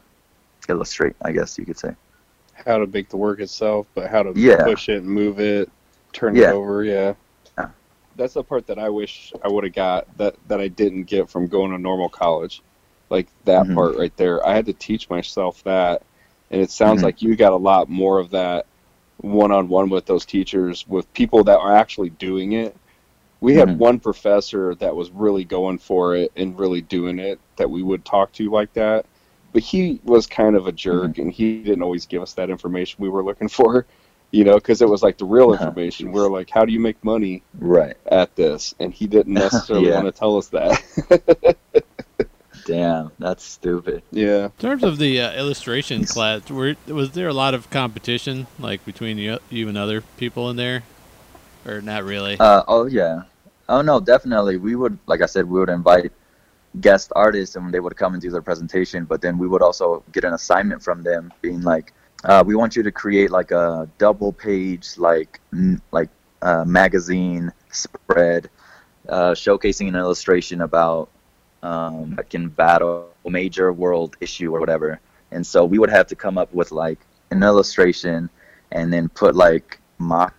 [0.68, 1.94] illustrate i guess you could say
[2.66, 4.64] how to make the work itself, but how to Yeah.
[4.64, 5.70] push it and move it,
[6.14, 6.50] turn Yeah.
[6.50, 6.82] it over.
[6.82, 7.12] Yeah.
[7.58, 7.68] Yeah.
[8.16, 11.28] That's the part that I wish I would have got that that I didn't get
[11.28, 12.62] from going to normal college.
[13.10, 13.74] Like that Mhm.
[13.74, 14.46] part right there.
[14.46, 16.02] I had to teach myself that.
[16.50, 17.04] And it sounds Mhm.
[17.04, 18.66] like you got a lot more of that
[19.18, 22.76] one on one with those teachers, with people that are actually doing it.
[23.40, 23.78] We had Mhm.
[23.78, 28.04] one professor that was really going for it and really doing it that we would
[28.04, 29.06] talk to like that
[29.52, 33.02] but he was kind of a jerk and he didn't always give us that information
[33.02, 33.86] we were looking for
[34.32, 35.52] you know because it was like the real Uh-huh.
[35.52, 39.34] information we are like how do you make money right at this and he didn't
[39.36, 39.92] necessarily Yeah.
[39.92, 40.82] want to tell us that
[42.66, 44.02] damn Damn, that's stupid.
[44.10, 44.44] Yeah.
[44.44, 48.84] In terms of the uh, illustration class, were, was there a lot of competition, like
[48.84, 50.82] between you, you and other people in there,
[51.66, 52.38] or not really?
[52.38, 53.22] Uh, oh yeah.
[53.68, 54.56] Oh no, definitely.
[54.56, 56.12] We would, like I said, we would invite
[56.80, 59.04] guest artists and they would come and do their presentation.
[59.04, 61.92] But then we would also get an assignment from them, being like,
[62.24, 66.10] uh, "We want you to create like a double page, like n- like
[66.42, 68.48] uh, magazine spread,
[69.08, 71.10] uh, showcasing an illustration about
[71.62, 76.06] um, that can battle a major world issue or whatever." And so we would have
[76.08, 76.98] to come up with like
[77.30, 78.30] an illustration
[78.72, 80.34] and then put like mock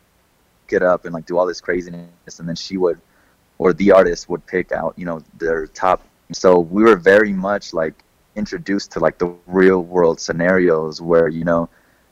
[0.69, 2.99] it up and like do all this craziness and then she would
[3.58, 6.01] or the artist would pick out you know their top
[6.32, 8.03] so we were very much like
[8.36, 11.69] introduced to like the real world scenarios where you know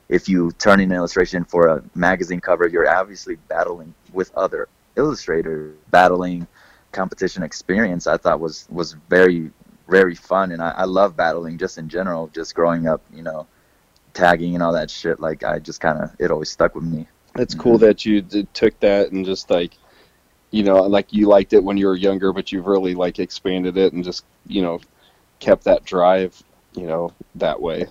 [0.08, 4.68] if you turn in an illustration for a magazine cover you're obviously battling with other
[4.96, 6.46] illustrators battling
[6.92, 9.50] competition experience i thought was was very
[9.88, 13.46] very fun and I, I love battling just in general just growing up you know
[14.14, 17.06] tagging and all that shit like i just kind of it always stuck with me
[17.38, 19.78] It's cool that you d- took that and just like,
[20.50, 23.76] you know, like you liked it when you were younger, but you've really like expanded
[23.76, 24.80] it and just, you know,
[25.40, 26.42] kept that drive,
[26.74, 27.86] you know, that way.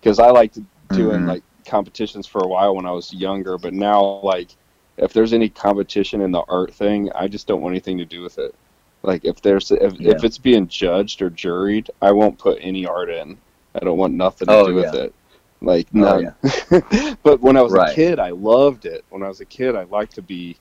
[0.00, 0.58] Because I liked
[0.90, 1.26] doing Mhm.
[1.26, 4.56] like competitions for a while when I was younger, but now like
[4.96, 8.22] if there's any competition in the art thing, I just don't want anything to do
[8.22, 8.54] with it.
[9.02, 10.12] Like if there's if, Yeah.
[10.12, 13.36] if it's being judged or juried, I won't put any art in.
[13.74, 15.14] I don't want nothing to Oh, do with it.
[15.60, 16.34] Like Oh, none.
[17.22, 17.92] but when I was Right.
[17.92, 19.04] a kid, I loved it.
[19.10, 20.56] When I was a kid, I liked to be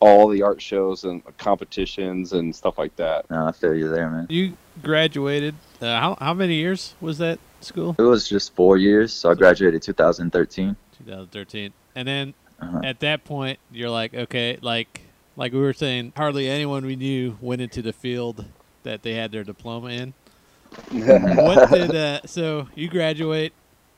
[0.00, 3.28] all the art shows and competitions and stuff like that.
[3.30, 5.54] no i feel you there man you graduated.
[5.80, 7.94] Uh, how how many years was that school?
[7.98, 10.76] It was just four years, so I graduated 2013.
[10.98, 11.72] 2013.
[11.96, 12.80] And then Uh-huh.
[12.84, 15.02] at that point, you're like, okay, like
[15.36, 18.44] like we were saying, hardly anyone we knew went into the field
[18.84, 20.14] that they had their diploma in.
[20.90, 23.52] what did uh, so you graduate?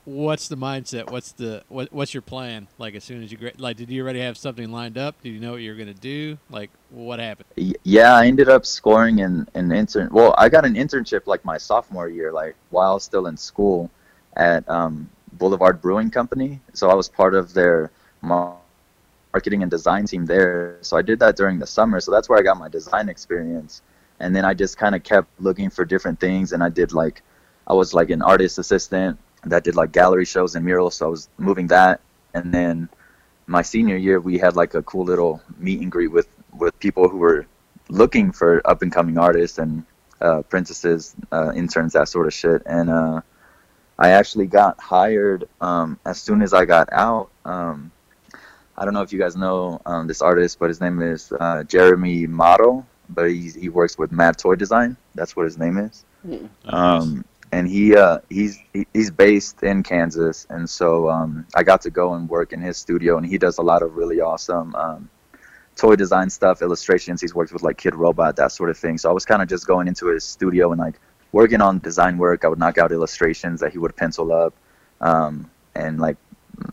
[0.04, 1.10] What's the mindset?
[1.10, 1.92] What's the what?
[1.92, 2.68] What's your plan?
[2.78, 5.20] Like as soon as you gra- like, did you already have something lined up?
[5.22, 6.38] Did you know what you were gonna do?
[6.50, 7.48] Like what happened?
[7.82, 10.10] Yeah, I ended up scoring in an intern.
[10.12, 13.90] Well, I got an internship like my sophomore year, like while still in school,
[14.36, 16.60] at um, Boulevard Brewing Company.
[16.72, 17.90] So I was part of their
[18.22, 20.78] marketing and design team there.
[20.80, 22.00] So I did that during the summer.
[22.00, 23.82] So that's where I got my design experience.
[24.20, 26.52] And then I just kind of kept looking for different things.
[26.52, 27.22] And I did like,
[27.66, 30.96] I was like an artist assistant that did like gallery shows and murals.
[30.96, 32.00] So I was moving that.
[32.34, 32.88] And then
[33.46, 37.08] my senior year, we had like a cool little meet and greet with with people
[37.08, 37.46] who were
[37.88, 39.84] looking for up and coming artists and
[40.22, 42.62] uh, apprentices, uh, interns, that sort of shit.
[42.66, 43.20] And uh,
[43.98, 47.30] I actually got hired um, as soon as I got out.
[47.44, 47.92] Um,
[48.76, 51.64] I don't know if you guys know um, this artist, but his name is uh,
[51.64, 54.96] Jeremy Madl, but he he works with Mad Toy Design.
[55.14, 56.04] That's what his name is.
[56.66, 61.82] Um, and he uh, he's he, he's based in Kansas, and so um, I got
[61.82, 64.74] to go and work in his studio, and he does a lot of really awesome
[64.74, 65.08] um,
[65.76, 67.20] toy design stuff, illustrations.
[67.20, 68.98] He's worked with like Kidrobot, that sort of thing.
[68.98, 70.98] So I was kind of just going into his studio and like
[71.32, 72.44] working on design work.
[72.44, 74.54] I would knock out illustrations that he would pencil up,
[75.00, 76.16] um, and like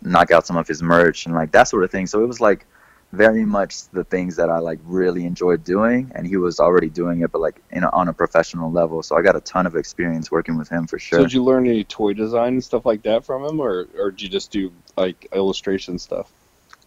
[0.02, 2.08] knock out some of his merch and like that sort of thing.
[2.08, 2.66] So it was like
[3.12, 7.22] very much the things that I like really enjoyed doing, and he was already doing
[7.22, 9.04] it, but like in a, on a professional level.
[9.04, 11.20] So I got a ton of experience working with him for sure.
[11.20, 14.12] So did you learn any toy design and stuff like that from him, or or
[14.12, 16.32] did you just do like illustration stuff?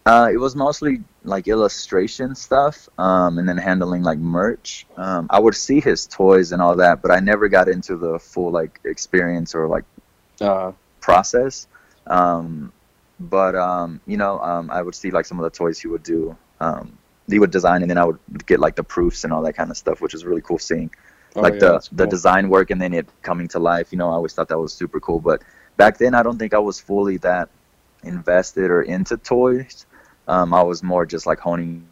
[0.04, 4.86] Uh, it was mostly like illustration stuff, um, and then handling like merch.
[4.96, 8.18] Um, I would see his toys and all that, but I never got into the
[8.18, 9.84] full like experience or like
[10.40, 11.66] Uh, process.
[12.06, 12.72] Um,
[13.18, 16.02] but um, you know, um, I would see like some of the toys he would
[16.02, 16.36] do.
[16.60, 16.98] Um,
[17.28, 19.70] he would design, and then I would get like the proofs and all that kind
[19.70, 20.90] of stuff, which was really cool seeing
[21.34, 23.88] oh, like yeah, the that's the design work and then it coming to life.
[23.90, 25.20] You know, I always thought that was super cool.
[25.20, 25.42] But
[25.76, 27.48] back then, I don't think I was fully that
[28.02, 29.86] invested or into toys.
[30.28, 31.86] Um, I was more just like honing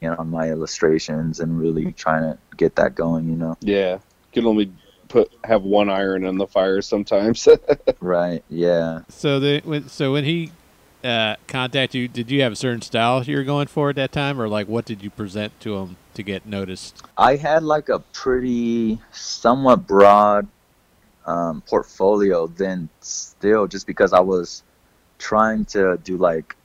[0.00, 3.28] in on my illustrations and really trying to get that going.
[3.28, 4.00] You know, Yeah, you
[4.32, 4.72] can only
[5.08, 7.48] put have one iron in the fire sometimes.
[8.00, 8.44] right?
[8.48, 9.02] Yeah.
[9.08, 10.52] So the when so when he
[11.06, 14.12] uh, contacted you, did you have a certain style you were going for at that
[14.12, 17.02] time, or like what did you present to them to get noticed?
[17.16, 20.48] I had like a pretty somewhat broad
[21.26, 24.62] um, portfolio then still just because I was
[25.18, 26.56] trying to do like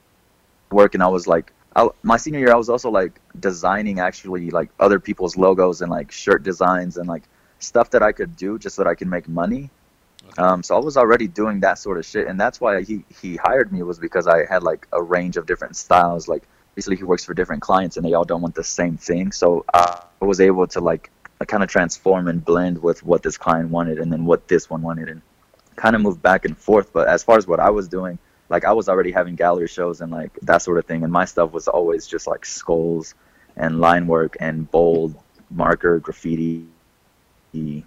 [0.71, 4.51] work and I was like I, my senior year I was also like designing actually
[4.51, 7.23] like other people's logos and like shirt designs and like
[7.59, 9.69] stuff that I could do just so that I can make money.
[10.37, 13.35] Um, so I was already doing that sort of shit, and that's why he he
[13.35, 16.27] hired me was because I had like a range of different styles.
[16.27, 16.43] Like
[16.75, 19.31] basically, he works for different clients, and they all don't want the same thing.
[19.31, 21.11] So I was able to like
[21.45, 24.81] kind of transform and blend with what this client wanted and then what this one
[24.81, 25.21] wanted and
[25.75, 26.93] kind of move back and forth.
[26.93, 30.01] But as far as what I was doing, like I was already having gallery shows
[30.01, 33.15] and like that sort of thing, and my stuff was always just like skulls
[33.55, 35.15] and line work and bold
[35.49, 36.67] marker graffiti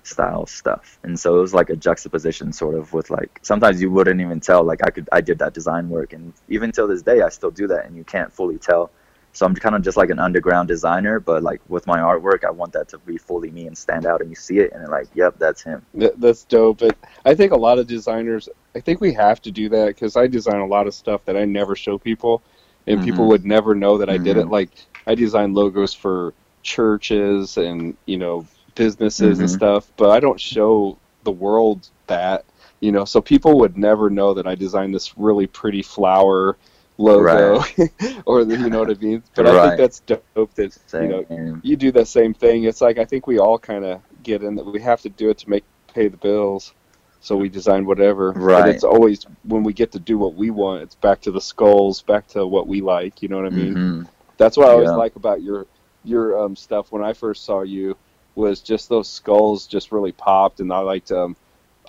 [0.03, 0.99] style stuff.
[1.03, 4.41] And so it was like a juxtaposition sort of with like sometimes you wouldn't even
[4.41, 7.31] tell like I could I did that design work and even till this day I
[7.31, 8.91] still do that and you can't fully tell.
[9.33, 12.51] So I'm kind of just like an underground designer, but like with my artwork I
[12.51, 15.09] want that to be fully me and stand out and you see it and like,
[15.15, 15.85] yep, that's him.
[15.95, 16.79] That, that's dope.
[16.79, 20.17] But I think a lot of designers, I think we have to do that because
[20.17, 22.43] I design a lot of stuff that I never show people,
[22.87, 23.29] and people Mhm.
[23.29, 24.47] would never know that I did it.
[24.47, 24.51] Mhm.
[24.51, 24.69] Like
[25.07, 29.53] I design logos for churches and you know businesses and Mhm.
[29.53, 32.45] stuff, but I don't show the world that.
[32.81, 36.57] You know, so people would never know that I designed this really pretty flower
[36.99, 37.61] logo,
[38.27, 39.23] or the, you know what I mean.
[39.35, 41.25] But I think that's dope that you know
[41.63, 42.65] you do the same thing.
[42.65, 45.31] It's like I think we all kind of get in that we have to do
[45.31, 46.75] it to make pay the bills.
[47.21, 48.33] So we design whatever.
[48.33, 48.69] But Right.
[48.75, 52.03] it's always when we get to do what we want, it's back to the skulls,
[52.03, 53.23] back to what we like.
[53.23, 53.75] You know what I mean?
[53.77, 54.09] Mhm.
[54.37, 54.97] That's what I always Yeah.
[54.97, 55.67] like about your
[56.05, 56.93] your um, stuff.
[56.93, 57.97] When I first saw you,
[58.35, 61.37] was just those skulls just really popped, and I liked um,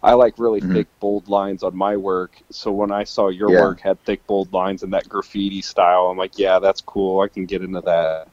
[0.03, 0.73] I like really Mhm.
[0.73, 2.41] thick bold lines on my work.
[2.51, 3.61] So when I saw your Yeah.
[3.61, 7.21] work had thick bold lines and that graffiti style, I'm like, yeah, that's cool.
[7.21, 8.27] I can get into that.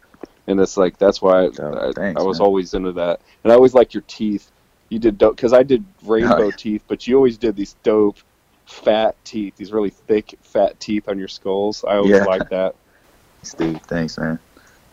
[0.46, 2.46] And it's like that's why I, Oh, I, thanks, I was man.
[2.46, 3.20] always into that.
[3.44, 4.51] And I always liked your teeth.
[4.90, 6.51] You did dope because I did rainbow Oh, yeah.
[6.57, 8.18] teeth, but you always did these dope
[8.66, 11.85] fat teeth, these really thick fat teeth on your skulls.
[11.85, 12.25] I always Yeah.
[12.25, 12.75] liked that.
[13.44, 14.38] Steve, thanks, man.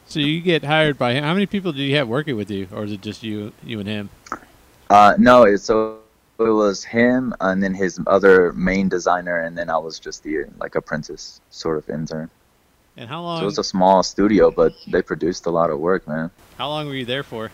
[0.09, 1.23] So you get hired by him.
[1.23, 3.79] How many people do you have working with you, or is it just you, you
[3.79, 4.09] and him?
[4.89, 5.99] Uh, no, so
[6.39, 10.45] it was him and then his other main designer, and then I was just the
[10.57, 12.29] like apprentice sort of intern.
[12.97, 13.41] And how So long?
[13.43, 16.31] it was a small studio, but they produced a lot of work, man.
[16.57, 17.51] how long were you there for?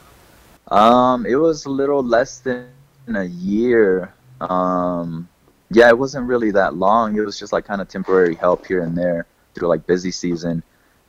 [0.70, 2.68] Um, it was a little less than
[3.16, 4.14] a year.
[4.42, 5.30] Um,
[5.72, 7.16] yeah, it wasn't really that long.
[7.16, 10.64] It was just like kind of temporary help here and there through like busy season,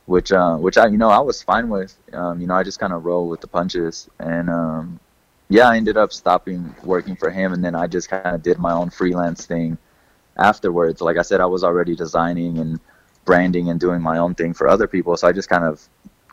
[0.06, 1.96] which uh, which I you know I was fine with.
[2.12, 5.00] Um, you know, I just kind of roll with the punches, and um,
[5.48, 8.58] yeah, I ended up stopping working for him, and then I just kind of did
[8.58, 9.78] my own freelance thing
[10.36, 11.00] afterwards.
[11.00, 12.80] Like I said, I was already designing and
[13.24, 15.86] branding and doing my own thing for other people, so I just kind of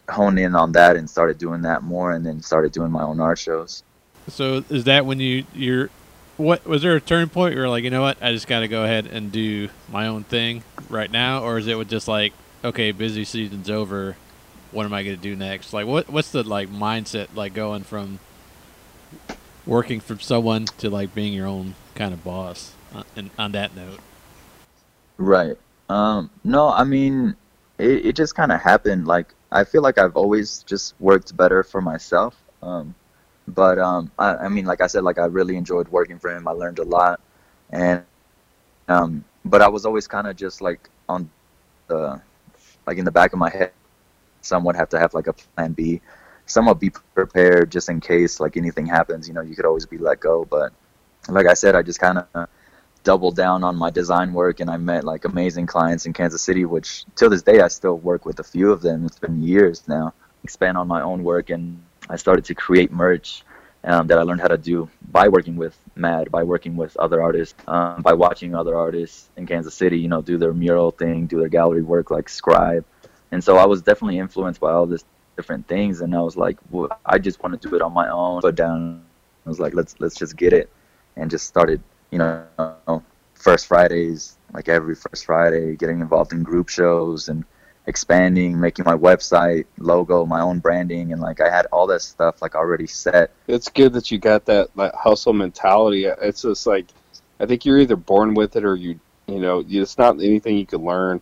[0.09, 3.19] honed in on that and started doing that more and then started doing my own
[3.19, 3.83] art shows.
[4.27, 5.89] So is that when you you're
[6.38, 7.55] what was there a turning point?
[7.55, 8.21] You're like, you know what?
[8.21, 11.67] I just got to go ahead and do my own thing right now, or is
[11.67, 12.33] it with just like,
[12.63, 14.15] okay, busy season's over.
[14.71, 15.73] What am I going to do next?
[15.73, 18.19] Like, what what's the like mindset like going from
[19.65, 22.73] working for someone to like being your own kind of boss?
[22.93, 23.99] Uh, and on that note,
[25.17, 25.58] Right.
[25.89, 27.36] Um, no, I mean,
[27.78, 29.08] it, it just kind of happened.
[29.08, 32.36] Like, I feel like I've always just worked better for myself.
[32.62, 32.95] Um,
[33.47, 36.47] but, um, I, I mean, like I said, like I really enjoyed working for him.
[36.47, 37.19] I learned a lot.
[37.71, 38.04] And,
[38.88, 41.30] um, but I was always kind of just like on
[41.88, 42.21] the,
[42.86, 43.72] like in the back of my head,
[44.41, 46.02] some would have to have like a plan B,
[46.46, 49.28] some would be prepared just in case like anything happens.
[49.28, 50.46] You know, you could always be let go.
[50.46, 50.74] But
[51.30, 52.50] like I said, I just kind of
[53.04, 56.65] doubled down on my design work and I met like amazing clients in Kansas City,
[56.65, 59.06] which till this day I still work with a few of them.
[59.06, 60.13] It's been years now.
[60.43, 63.43] Expand on my own work and I started to create merch
[63.84, 67.22] um, that I learned how to do by working with Mad, by working with other
[67.22, 71.28] artists, um, by watching other artists in Kansas City, you know, do their mural thing,
[71.28, 72.86] do their gallery work like Scribe.
[73.32, 75.04] And so I was definitely influenced by all this
[75.36, 78.10] different things and I was like, well, I just want to do it on my
[78.10, 78.41] own.
[78.41, 79.04] Put down
[79.46, 80.69] I was like, let's let's just get it
[81.17, 81.82] and just started
[82.13, 87.43] you know, first Fridays, like every first Friday, getting involved in group shows and
[87.86, 92.41] expanding, making my website, logo, my own branding, and like I had all that stuff
[92.41, 93.32] like already set.
[93.48, 96.06] It's good that you got that like hustle mentality.
[96.06, 96.88] It's just like
[97.39, 100.65] I think you're either born with it or you you know it's not anything you
[100.65, 101.22] can learn.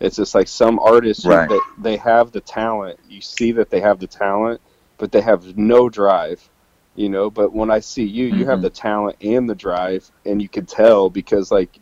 [0.00, 1.48] It's just like some artists Right.
[1.48, 3.00] that they have the talent.
[3.08, 4.60] You see that they have the talent,
[4.98, 6.48] but they have no drive.
[6.96, 8.62] You know, but when I see you, you have Mhm.
[8.62, 11.80] the talent and the drive, and you can tell because like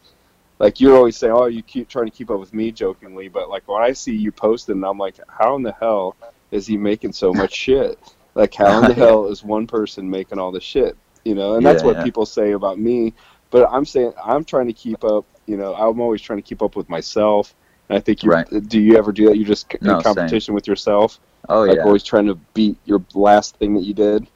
[0.63, 3.51] like you're always saying, "Oh, you keep trying to keep up with me," jokingly, but
[3.51, 6.17] like when I see you posting, I'm like, "How in the hell
[6.53, 7.99] is he making so much shit?
[8.37, 10.97] Like, how in the hell is one person making all the shit?
[11.25, 12.05] You know?" And that's Yeah, what yeah.
[12.05, 13.15] people say about me.
[13.51, 15.27] But I'm saying I'm trying to keep up.
[15.47, 17.55] You know, I'm always trying to keep up with myself.
[17.91, 18.31] And I think you.
[18.31, 18.49] Right.
[18.69, 19.37] Do you ever do that?
[19.37, 20.05] You're just No, in same.
[20.05, 23.95] competition with yourself, Oh like yeah, always trying to beat your last thing that you
[23.95, 24.29] did.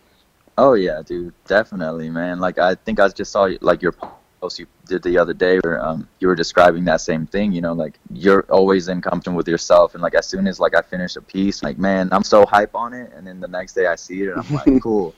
[0.58, 2.40] oh yeah, dude, definitely, man.
[2.40, 3.94] Like I think I just saw like your
[4.40, 7.53] post you did the other day where um, you were describing that same thing.
[7.53, 10.75] You know, like you're always in competition with yourself, and like as soon as like
[10.77, 13.75] I finish a piece, like man, I'm so hype on it, and then the next
[13.75, 15.14] day I see it, and I'm like, cool,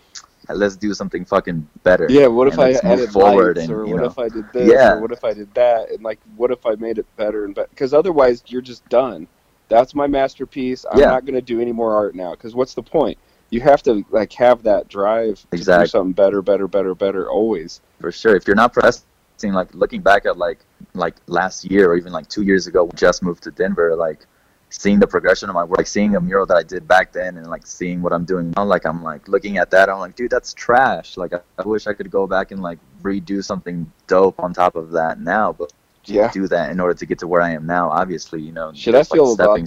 [0.48, 2.07] let's do something fucking better.
[2.11, 4.72] Yeah, what if I added forward lights, and, or what know, if I did this,
[4.72, 4.94] Yeah.
[4.94, 7.54] or what if I did that, and like, what if I made it better and
[7.54, 7.68] better?
[7.70, 9.26] Because otherwise, you're just done.
[9.68, 10.87] That's my masterpiece.
[10.90, 11.09] I'm Yeah.
[11.09, 12.31] not going to do any more art now.
[12.31, 13.18] Because what's the point?
[13.50, 17.30] You have to like have that drive to do something better, better, better, better.
[17.30, 17.80] Always.
[18.00, 18.37] for sure.
[18.37, 19.04] If you're not progressing,
[19.42, 20.58] like looking back at like
[20.94, 24.26] like last year or even like two years ago, just moved to Denver, like
[24.70, 27.38] seeing the progression of my work, like seeing a mural that I did back then,
[27.38, 30.14] and like seeing what I'm doing now, like I'm like looking at that, I'm like,
[30.14, 31.16] dude, that's trash.
[31.16, 34.76] Like I, I wish I could go back and like redo something dope on top
[34.76, 35.72] of that now, but
[36.04, 36.30] Yeah.
[36.32, 37.88] do that in order to get to where I am now.
[37.90, 39.66] Obviously, you know, Should I like, feel about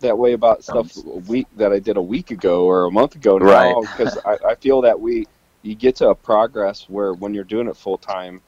[0.00, 2.90] that way about um, stuff a week that I did a week ago or a
[2.90, 3.90] month ago now Right.
[3.92, 5.26] because I, I feel that we
[5.62, 8.40] you get to a progress where when you're doing it full time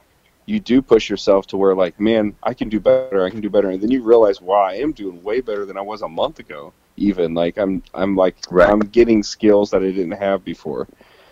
[0.46, 3.50] you do push yourself to where like man I can do better I can do
[3.50, 6.08] better and then you realize wow I am doing way better than I was a
[6.08, 8.68] month ago even like I'm I'm like Right.
[8.68, 10.88] I'm getting skills that I didn't have before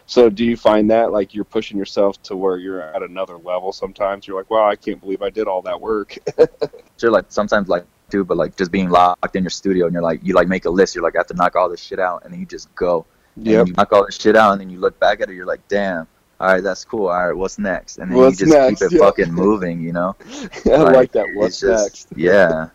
[0.07, 3.73] so do you find that like you're pushing yourself to where you're at another level
[3.73, 6.17] sometimes you're like wow I can't believe I did all that work
[7.01, 10.03] sure like sometimes like too but like just being locked in your studio and you're
[10.03, 10.95] like you like make a list.
[10.95, 13.07] You're like i have to knock all this shit out and then you just go.
[13.37, 13.59] Yep.
[13.61, 15.47] and you knock all this shit out and then you look back at it you're
[15.47, 16.07] like damn.
[16.41, 17.09] All right that's cool.
[17.09, 17.99] All right what's next?
[17.99, 18.81] And then What's you just next?
[18.81, 19.05] keep it Yeah.
[19.07, 20.17] fucking moving you know?
[20.67, 21.27] I like that.
[21.29, 22.09] it's what's just- next?
[22.17, 22.69] yeah.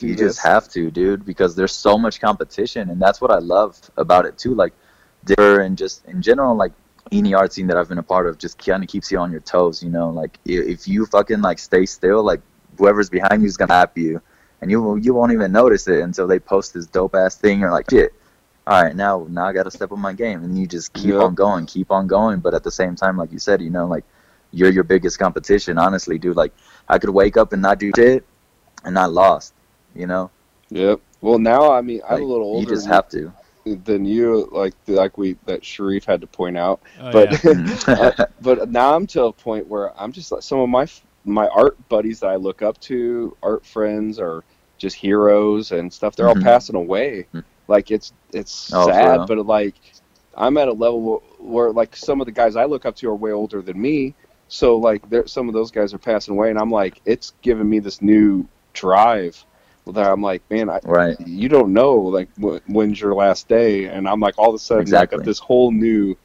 [0.00, 0.18] You this.
[0.20, 4.26] just have to dude because there's so much competition and that's what i love about
[4.26, 4.74] it too like
[5.24, 6.72] Denver and just in general like
[7.12, 9.30] any art scene that i've been a part of just kind of keeps you on
[9.32, 10.10] your toes you know?
[10.10, 12.40] Like if you fucking like stay still like
[12.78, 14.20] whoever's behind you is gonna tap you
[14.60, 17.70] and you you won't even notice it until they post this dope ass thing you're
[17.70, 18.12] like shit
[18.66, 21.22] all right now now i gotta step up my game and you just keep Yep.
[21.22, 23.86] on going keep on going but at the same time like you said you know
[23.86, 24.04] like
[24.52, 26.52] you're your biggest competition honestly dude like
[26.88, 28.24] i could wake up and not do shit
[28.84, 29.54] and not lost
[29.94, 30.30] you know
[30.72, 31.00] Yep.
[31.20, 33.32] Well, now I mean I'm Like, a little older you just have to
[33.64, 36.80] than you, like like we that Sharif had to point out.
[37.00, 37.76] Oh, but yeah.
[37.88, 41.02] uh, but now I'm to a point where I'm just like some of my f-
[41.24, 44.44] my art buddies that I look up to, art friends, or
[44.78, 46.16] just heroes and stuff.
[46.16, 46.36] They're Mhm.
[46.36, 47.26] all passing away.
[47.34, 47.44] Mhm.
[47.68, 49.74] Like it's it's Oh, sad, but like
[50.34, 53.14] I'm at a level where like some of the guys I look up to are
[53.14, 54.14] way older than me.
[54.48, 57.68] So like there some of those guys are passing away, and I'm like it's giving
[57.68, 59.44] me this new drive
[59.86, 63.86] that I'm like, man, I, right you don't know like wh- when's your last day
[63.86, 65.16] and i'm like all of a sudden Exactly.
[65.16, 66.16] I got this whole new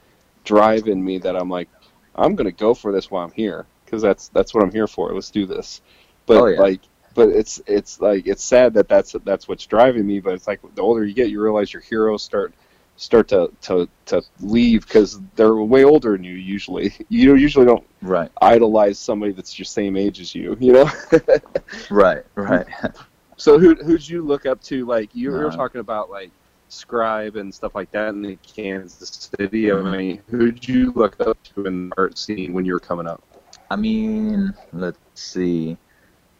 [0.44, 1.68] drive in me that i'm like
[2.16, 5.14] i'm gonna go for this while i'm here because that's that's what i'm here for
[5.14, 5.82] let's do this
[6.26, 6.60] but Oh, yeah.
[6.60, 6.82] like
[7.14, 10.60] but it's it's like it's sad that that's that's what's driving me but it's like
[10.76, 12.54] the older you get you realize your heroes start
[12.98, 17.86] start to to, to leave because they're way older than you usually you usually don't
[18.02, 20.90] right idolize somebody that's your same age as you you know
[21.90, 22.66] right right
[23.38, 24.86] So who who'd you look up to?
[24.86, 26.32] Like you were talking about like
[26.70, 29.74] Scribe and stuff like that in the Kansas City.
[29.74, 33.08] I mean, who'd you look up to in the art scene when you were coming
[33.08, 33.22] up?
[33.70, 35.78] I mean, let's see.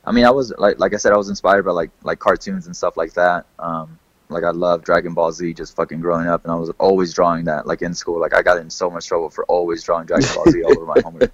[0.06, 2.68] I mean, I was like, like I said, I was inspired by like like cartoons
[2.68, 3.46] and stuff like that.
[3.58, 3.98] Um,
[4.30, 7.46] like I love Dragon Ball Z, just fucking growing up, and I was always drawing
[7.46, 7.66] that.
[7.68, 10.46] Like in school, like I got in so much trouble for always drawing Dragon Ball
[10.50, 11.32] Z all over my homework.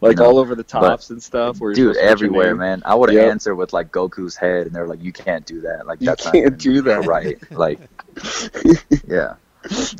[0.00, 1.58] Like know, all over the tops and stuff.
[1.58, 2.82] Dude, supposed to put your everywhere, man.
[2.84, 3.30] I would Yep.
[3.30, 5.86] answer with like Goku's head, and they're like, "You can't do that.
[5.86, 7.04] Like You can't not do that.
[7.06, 7.78] right." Like,
[9.06, 9.34] yeah.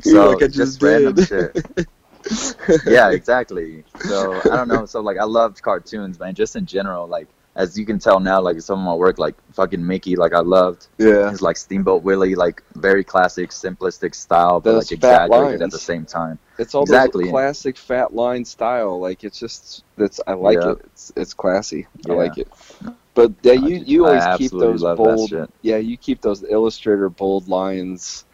[0.02, 1.64] So like, I just, just random shit.
[2.86, 3.84] yeah, exactly.
[4.06, 4.86] So I don't know.
[4.86, 6.34] So like I loved cartoons, man.
[6.34, 9.34] Just in general, like as you can tell now, like some of my work, like
[9.52, 11.30] fucking Mickey, like I loved Yeah.
[11.30, 15.78] his like Steamboat Willie, like very classic, simplistic style, but Those like exaggerated at the
[15.78, 16.38] same time.
[16.58, 17.28] It's all Exactly.
[17.28, 19.00] classic fat line style.
[19.00, 20.72] Like it's just that's I like Yeah.
[20.72, 20.78] it.
[20.84, 21.86] It's it's classy.
[22.08, 22.48] I like it.
[23.14, 25.30] But yeah, you you always keep those bold.
[25.30, 25.50] shit.
[25.62, 28.24] Yeah, you keep those illustrator bold lines.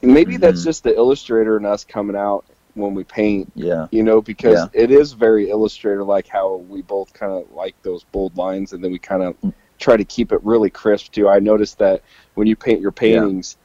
[0.00, 0.64] Maybe that's Mhm.
[0.64, 2.44] just the illustrator and us coming out
[2.78, 3.52] when we paint.
[3.54, 4.82] Yeah, You know, because Yeah.
[4.82, 8.82] it is very illustrator like how we both kind of like those bold lines, and
[8.82, 9.52] then we kind of Mm.
[9.78, 11.28] try to keep it really crisp too.
[11.28, 12.02] I noticed that
[12.34, 13.56] when you paint your paintings,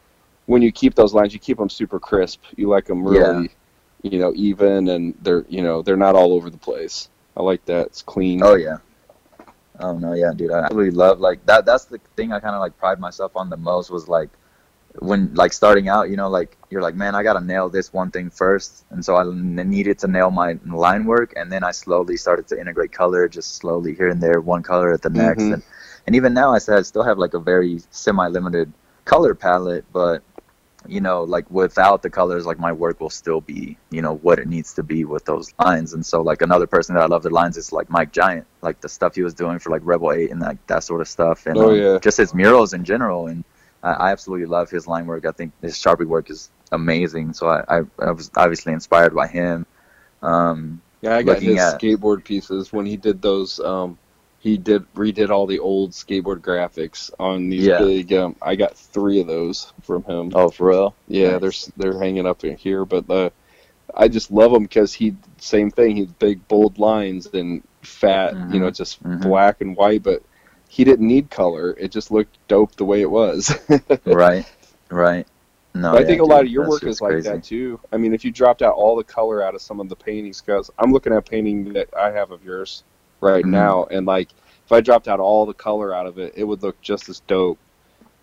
[0.45, 2.43] when you keep those lines, you keep them super crisp.
[2.57, 3.49] You like them really,
[4.01, 7.09] you know, even, and they're you know they're not all over the place.
[7.37, 7.87] I like that.
[7.87, 8.43] It's clean.
[8.43, 8.77] Oh yeah.
[9.79, 10.51] Oh no, yeah, dude.
[10.51, 11.65] I absolutely love like that.
[11.65, 14.29] That's the thing I kind of like pride myself on the most was like
[14.99, 18.11] when like starting out, you know, like you're like, man, I gotta nail this one
[18.11, 22.17] thing first, and so I needed to nail my line work, and then I slowly
[22.17, 25.53] started to integrate color, just slowly here and there, one color at the next, Mhm.
[25.53, 25.63] and
[26.05, 28.71] and even now I said I still have like a very semi-limited
[29.05, 30.21] color palette, but
[30.85, 34.37] you know, like without the colors, like my work will still be, you know, what
[34.37, 35.93] it needs to be with those lines.
[35.93, 38.81] And so, like another person that I love their lines is like Mike Giant, like
[38.81, 41.57] the stuff he was doing for like Rebel8 and like that sort of stuff, and
[41.57, 43.27] Oh, um, just his murals in general.
[43.27, 43.45] And
[43.83, 45.25] I, absolutely love his line work.
[45.25, 47.33] I think his Sharpie work is amazing.
[47.33, 49.65] So I, I, I was obviously inspired by him.
[50.21, 53.59] Um, Yeah, I got his at- skateboard pieces when he did those.
[53.59, 53.97] Um,
[54.39, 57.79] he did redid all the old skateboard graphics on these Yeah.
[57.79, 58.11] big.
[58.13, 60.31] Um, I got three of those from him.
[60.35, 60.95] oh, for real?
[61.07, 61.69] yeah, nice.
[61.77, 63.29] they're they're hanging up in here, but uh,
[63.95, 65.95] I just love him because he same thing.
[65.95, 68.33] He's big, bold lines and fat.
[68.51, 68.75] You know, Mhm.
[68.75, 69.21] just Mhm.
[69.21, 70.23] black and white, but
[70.73, 71.75] he didn't need color.
[71.79, 73.55] It just looked dope the way it was.
[74.07, 74.43] right,
[74.89, 75.27] right.
[75.75, 77.29] No, I yeah, think a lot of your work is like crazy.
[77.29, 77.79] that too.
[77.91, 80.41] I mean, if you dropped out all the color out of some of the paintings,
[80.41, 82.83] because I'm looking at a painting that I have of yours
[83.21, 83.49] right Mhm.
[83.51, 84.29] now, and like
[84.65, 87.19] if I dropped out all the color out of it, it would look just as
[87.19, 87.59] dope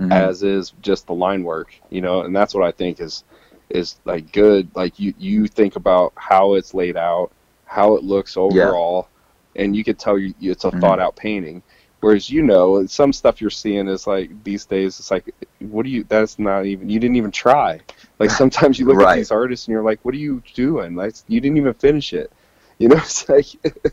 [0.00, 0.10] Mhm.
[0.12, 2.22] as is just the line work, you know.
[2.22, 3.22] And that's what I think is
[3.68, 4.68] is like good.
[4.74, 7.30] Like you you think about how it's laid out,
[7.64, 9.06] how it looks overall,
[9.54, 10.80] and you could tell you it's a Mhm.
[10.80, 11.62] thought out painting.
[12.00, 15.90] Whereas you know some stuff you're seeing is like these days it's like what do
[15.90, 17.80] you that's not even you didn't even try.
[18.18, 20.94] Like sometimes you look at these artists and you're like what are you doing?
[20.94, 22.32] Like you didn't even finish it.
[22.78, 23.46] You know it's like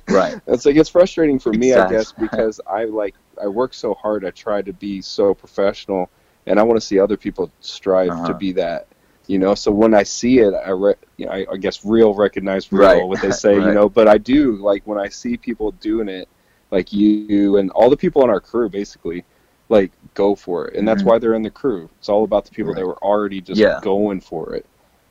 [0.09, 0.39] right.
[0.47, 4.23] it's like it's frustrating for me, I guess, because I like I work so hard.
[4.25, 6.09] I try to be so professional,
[6.45, 8.33] and I want to see other people strive to Uh-huh.
[8.33, 8.87] be that.
[9.27, 12.13] You know, so when I see it, I, re- you know, I, I guess real
[12.13, 13.05] recognize real, Right.
[13.09, 13.55] what they say.
[13.59, 16.29] You know, but I do like when I see people doing it,
[16.71, 19.23] like you and all the people on our crew, basically,
[19.69, 21.05] like go for it, and that's Mhm.
[21.05, 21.89] why they're in the crew.
[21.99, 23.79] It's all about the people that were already just Yeah.
[23.81, 24.65] going for it.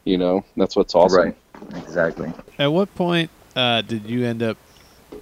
[0.05, 1.19] You know, that's what's awesome.
[1.25, 1.37] Right.
[1.77, 2.33] Exactly.
[2.59, 4.57] At what point uh, did you end up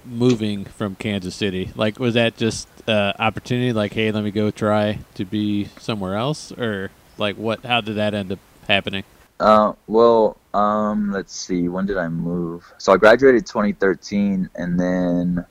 [0.05, 1.71] moving from Kansas City?
[1.75, 3.73] Like, was that just uh, opportunity?
[3.73, 7.63] Like, hey, let me go try to be somewhere else, or like, what?
[7.65, 9.03] How did that end up happening?
[9.39, 11.67] Uh, well, um, let's see.
[11.67, 12.71] When did I move?
[12.77, 15.45] So I graduated 2013, and then,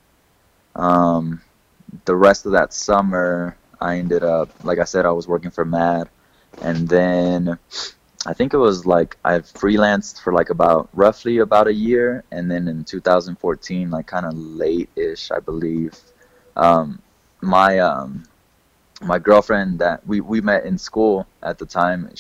[0.77, 1.41] um,
[2.05, 5.65] the rest of that summer, I ended up, like I said, I was working for
[5.65, 6.09] Madl,
[6.63, 7.59] and then
[8.27, 12.51] I think it was like I freelanced for like about roughly about a year, and
[12.51, 15.95] then in 2014, like kind of late-ish, I believe,
[16.57, 17.01] um,
[17.41, 18.25] my um,
[19.03, 22.11] my girlfriend that we we met in school at the time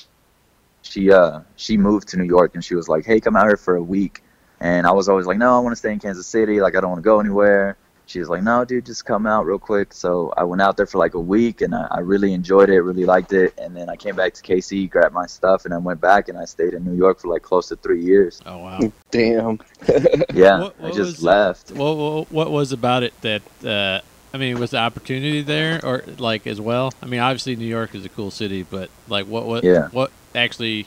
[0.82, 3.56] she uh she moved to New York and she was like, "Hey, come out here
[3.56, 4.22] for a week."
[4.60, 6.60] And I was always like, "No, I want to stay in Kansas City.
[6.60, 7.76] Like, I don't want to go anywhere."
[8.06, 10.86] She was like, "No, dude, just come out real quick." So I went out there
[10.86, 13.54] for like a week and I, I really enjoyed it, really liked it.
[13.58, 16.36] And then I came back to KC, grabbed my stuff, and I went back and
[16.38, 18.42] I stayed in New York for like close to three years.
[18.44, 18.80] Oh wow.
[19.10, 19.58] Damn.
[20.34, 21.70] Yeah, What- I just was- left.
[21.72, 24.00] what, what what was about it that uh,
[24.34, 26.92] I mean, was the opportunity there, or like as well?
[27.00, 29.88] I mean, obviously New York is a cool city, but like, what what Yeah.
[29.92, 30.86] what actually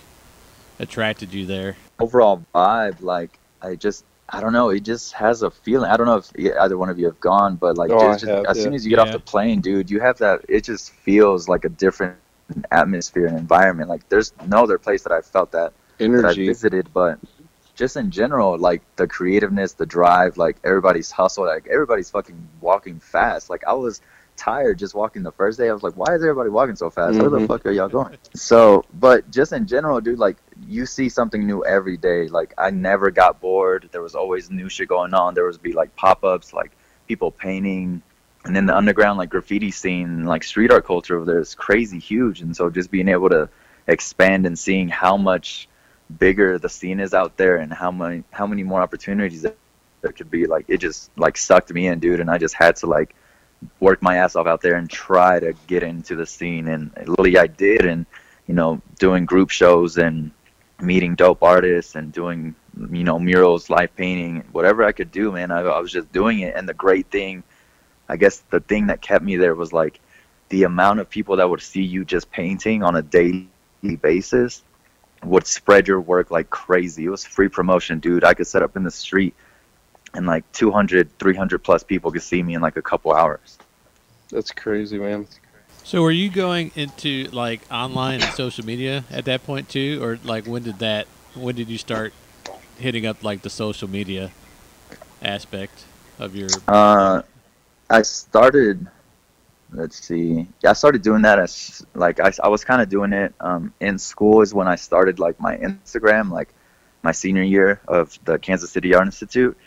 [0.79, 1.77] attracted you there?
[1.99, 5.89] overall vibe, like I just I don't know, it just has a feeling.
[5.89, 8.45] I don't know if either one of you have gone, but like Oh, just, have,
[8.45, 8.63] as yeah.
[8.63, 10.41] soon as you get off the plane, dude, you have that.
[10.49, 12.17] It just feels like a different
[12.71, 13.89] atmosphere and environment.
[13.89, 17.19] Like there's no other place that I've felt that that I visited, but
[17.75, 22.99] just in general, like the creativeness, the drive, like everybody's hustle, like everybody's fucking walking
[22.99, 23.49] fast.
[23.49, 24.01] Like I was
[24.35, 25.69] tired just walking the first day.
[25.69, 27.19] I was like, why is everybody walking so fast?
[27.19, 27.47] Where the Mhm.
[27.47, 28.17] fuck are y'all going?
[28.35, 32.27] So, but just in general, dude, like you see something new every day.
[32.27, 33.89] Like I never got bored.
[33.91, 35.33] There was always new shit going on.
[35.33, 36.71] There was be like pop ups, like
[37.07, 38.01] people painting.
[38.45, 41.99] And then the underground like graffiti scene, like street art culture over there is crazy
[41.99, 42.41] huge.
[42.41, 43.49] And so just being able to
[43.87, 45.67] expand and seeing how much
[46.19, 49.41] bigger the scene is out there and how many how many more opportunities
[50.01, 52.19] there could be, like it just like sucked me in, dude.
[52.19, 53.15] And I just had to like
[53.79, 56.67] work my ass off out there and try to get into the scene.
[56.67, 57.85] And literally I did.
[57.85, 58.05] And
[58.47, 60.31] you know, doing group shows and
[60.79, 62.55] meeting dope artists and doing
[62.91, 65.51] you know murals, live painting, whatever I could do, man.
[65.51, 66.55] I, I was just doing it.
[66.55, 67.43] And the great thing,
[68.07, 69.99] I guess, the thing that kept me there was like
[70.49, 73.47] the amount of people that would see you just painting on a daily
[74.01, 74.63] basis
[75.23, 77.05] would spread your work like crazy.
[77.05, 78.23] It was free promotion, dude.
[78.23, 79.33] I could set up in the street
[80.13, 83.57] and like 200, 300 plus people could see me in like a couple hours.
[84.29, 85.27] That's crazy, man.
[85.87, 90.19] So, were you going into like online and social media at that point too, or
[90.21, 91.07] like when did that?
[91.33, 92.11] When did you start
[92.77, 94.31] hitting up like the social media
[95.21, 95.85] aspect
[96.19, 96.49] of your?
[96.67, 97.21] Uh,
[97.89, 98.85] I started,
[99.71, 103.33] let's see, I started doing that as like I, I was kind of doing it
[103.39, 106.49] um, in school is when I started like my Instagram, like
[107.01, 109.57] my senior year of the Kansas City Art Institute,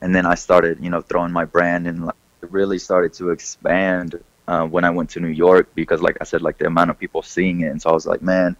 [0.00, 4.24] and then I started, you know, throwing my brand and like, really started to expand
[4.48, 6.98] uh, when I went to New York because, like I said, like the amount of
[6.98, 8.56] people seeing it, and so I was like, man,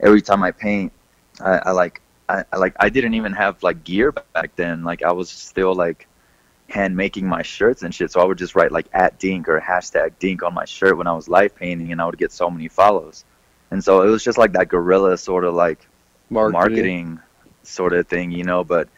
[0.00, 0.92] every time I paint,
[1.40, 4.84] I, I like I, I like I didn't even have like gear back then.
[4.84, 6.06] Like I was still like
[6.68, 8.10] hand making my shirts and shit.
[8.10, 11.06] So I would just write like at Dink or hashtag Dink on my shirt when
[11.06, 13.24] I was live painting, and I would get so many follows.
[13.70, 15.86] And so it was just like that guerrilla sort of like
[16.30, 16.52] Marketing.
[16.52, 17.20] marketing
[17.62, 18.64] sort of thing, you know.
[18.64, 18.88] But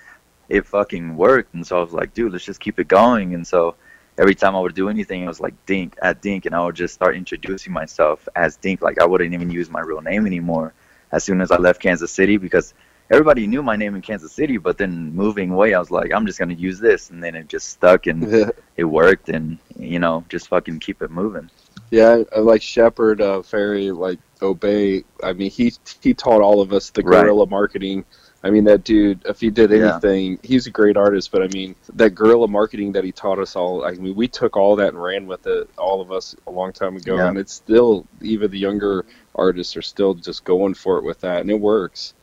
[0.48, 3.34] it fucking worked, and so I was like, dude, let's just keep it going.
[3.34, 3.74] And so
[4.18, 6.74] every time I would do anything, it was like Dink at Dink, and I would
[6.76, 8.82] just start introducing myself as Dink.
[8.82, 10.72] Like I wouldn't even use my real name anymore
[11.12, 12.74] as soon as I left Kansas City because
[13.10, 14.56] everybody knew my name in Kansas City.
[14.58, 17.48] But then moving away, I was like, I'm just gonna use this, and then it
[17.48, 21.50] just stuck and it worked, and you know, just fucking keep it moving.
[21.90, 25.04] Yeah, like Shepard, uh, Fairey, like Obey.
[25.22, 27.22] I mean, he he taught all of us the Right.
[27.22, 28.04] guerrilla marketing.
[28.46, 29.94] I mean, that dude, if he did Yeah.
[29.94, 31.32] anything, he's a great artist.
[31.32, 33.84] But I mean, that guerrilla marketing that he taught us all.
[33.84, 36.72] I mean, we took all that and ran with it, all of us, a long
[36.72, 37.16] time ago.
[37.16, 37.28] Yeah.
[37.28, 41.40] And it's still, even the younger artists are still just going for it with that,
[41.40, 42.14] and it works.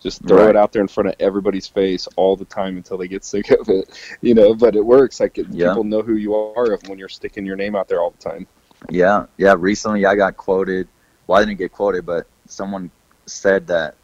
[0.00, 0.50] Just throw Right.
[0.50, 3.50] it out there in front of everybody's face all the time until they get sick
[3.50, 3.88] of it,
[4.20, 4.52] you know.
[4.54, 5.18] But it works.
[5.18, 5.68] Like it, Yeah.
[5.68, 8.46] people know who you are when you're sticking your name out there all the time.
[8.90, 9.54] Yeah, yeah.
[9.58, 10.88] Recently, I got quoted.
[11.26, 12.90] Well, I didn't get quoted, but someone
[13.26, 13.94] said that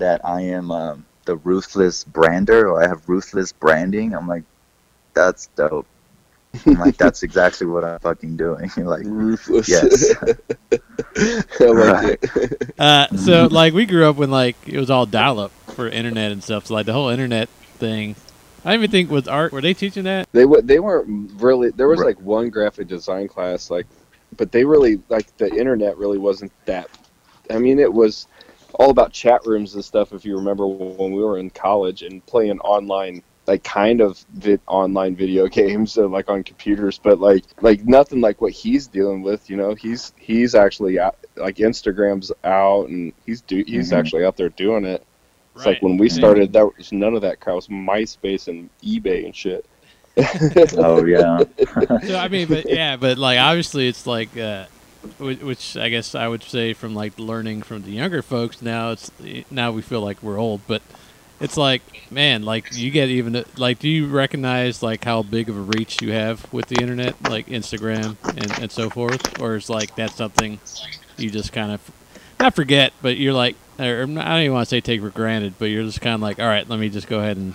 [0.00, 4.14] that I am um, the ruthless brander, or I have ruthless branding.
[4.14, 4.42] I'm like,
[5.14, 5.86] that's dope.
[6.66, 8.70] I'm like, that's exactly what I'm fucking doing.
[8.76, 9.68] like, Ruthless.
[9.68, 10.10] Yes.
[11.60, 12.74] I like it.
[12.78, 16.32] Uh, so like we grew up when like it was all dial up for internet
[16.32, 16.66] and stuff.
[16.66, 17.48] So like the whole internet
[17.78, 18.16] thing.
[18.64, 20.28] I even think with art were they teaching that?
[20.32, 21.70] They w- they weren't really.
[21.70, 22.08] There was Right.
[22.16, 23.86] like one graphic design class, like,
[24.36, 26.88] but they really like the internet really wasn't that.
[27.50, 28.26] I mean, it was
[28.74, 30.12] all about chat rooms and stuff.
[30.12, 34.60] If you remember when we were in college and playing online, like kind of vid-
[34.66, 39.22] online video games, uh, like on computers, but like like nothing like what he's dealing
[39.22, 39.48] with.
[39.50, 43.98] You know, he's he's actually out, like Instagram's out and he's do he's Mhm.
[43.98, 45.04] actually out there doing it.
[45.56, 46.12] It's like when we Mhm.
[46.12, 47.54] started, that was none of that crap.
[47.54, 49.66] It was MySpace and eBay and shit.
[50.76, 51.44] oh yeah,
[52.06, 54.79] so I mean, but yeah, but like obviously it's like, uh, whi-
[55.18, 58.60] which I guess I would say from like learning from the younger folks.
[58.60, 59.10] Now it's
[59.50, 60.82] now we feel like we're old, but
[61.40, 65.56] it's like, man, like you get even like, do you recognize like how big of
[65.56, 69.70] a reach you have with the internet, like Instagram and and so forth, or is
[69.70, 70.60] like that something
[71.16, 71.90] you just kind of
[72.38, 75.54] not forget, but you're like, or I don't even want to say take for granted,
[75.58, 77.54] but you're just kind of like, all right, let me just go ahead and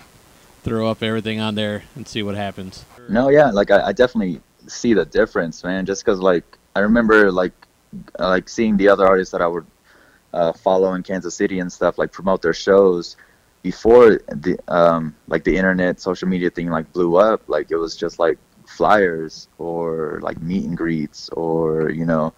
[0.62, 2.84] throw up everything on there and see what happens.
[3.08, 3.50] no, yeah.
[3.50, 5.86] Like I, I definitely see the difference, man.
[5.86, 7.52] Just because like I remember like
[8.20, 9.66] uh, like seeing the other artists that I would
[10.32, 13.16] uh, follow in Kansas City and stuff like promote their shows
[13.62, 17.96] before the um like the internet social media thing like blew up like it was
[17.96, 22.32] just like flyers or like meet and greets or you know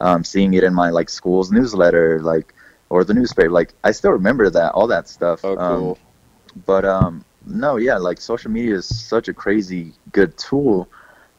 [0.00, 2.54] um seeing it in my like school's newsletter like
[2.90, 5.98] or the newspaper like I still remember that all that stuff Oh, um, cool.
[6.66, 10.88] but um no yeah like social media is such a crazy good tool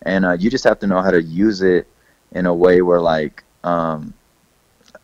[0.04, 1.86] and uh, you just have to know how to use it
[2.32, 4.14] in a way where like um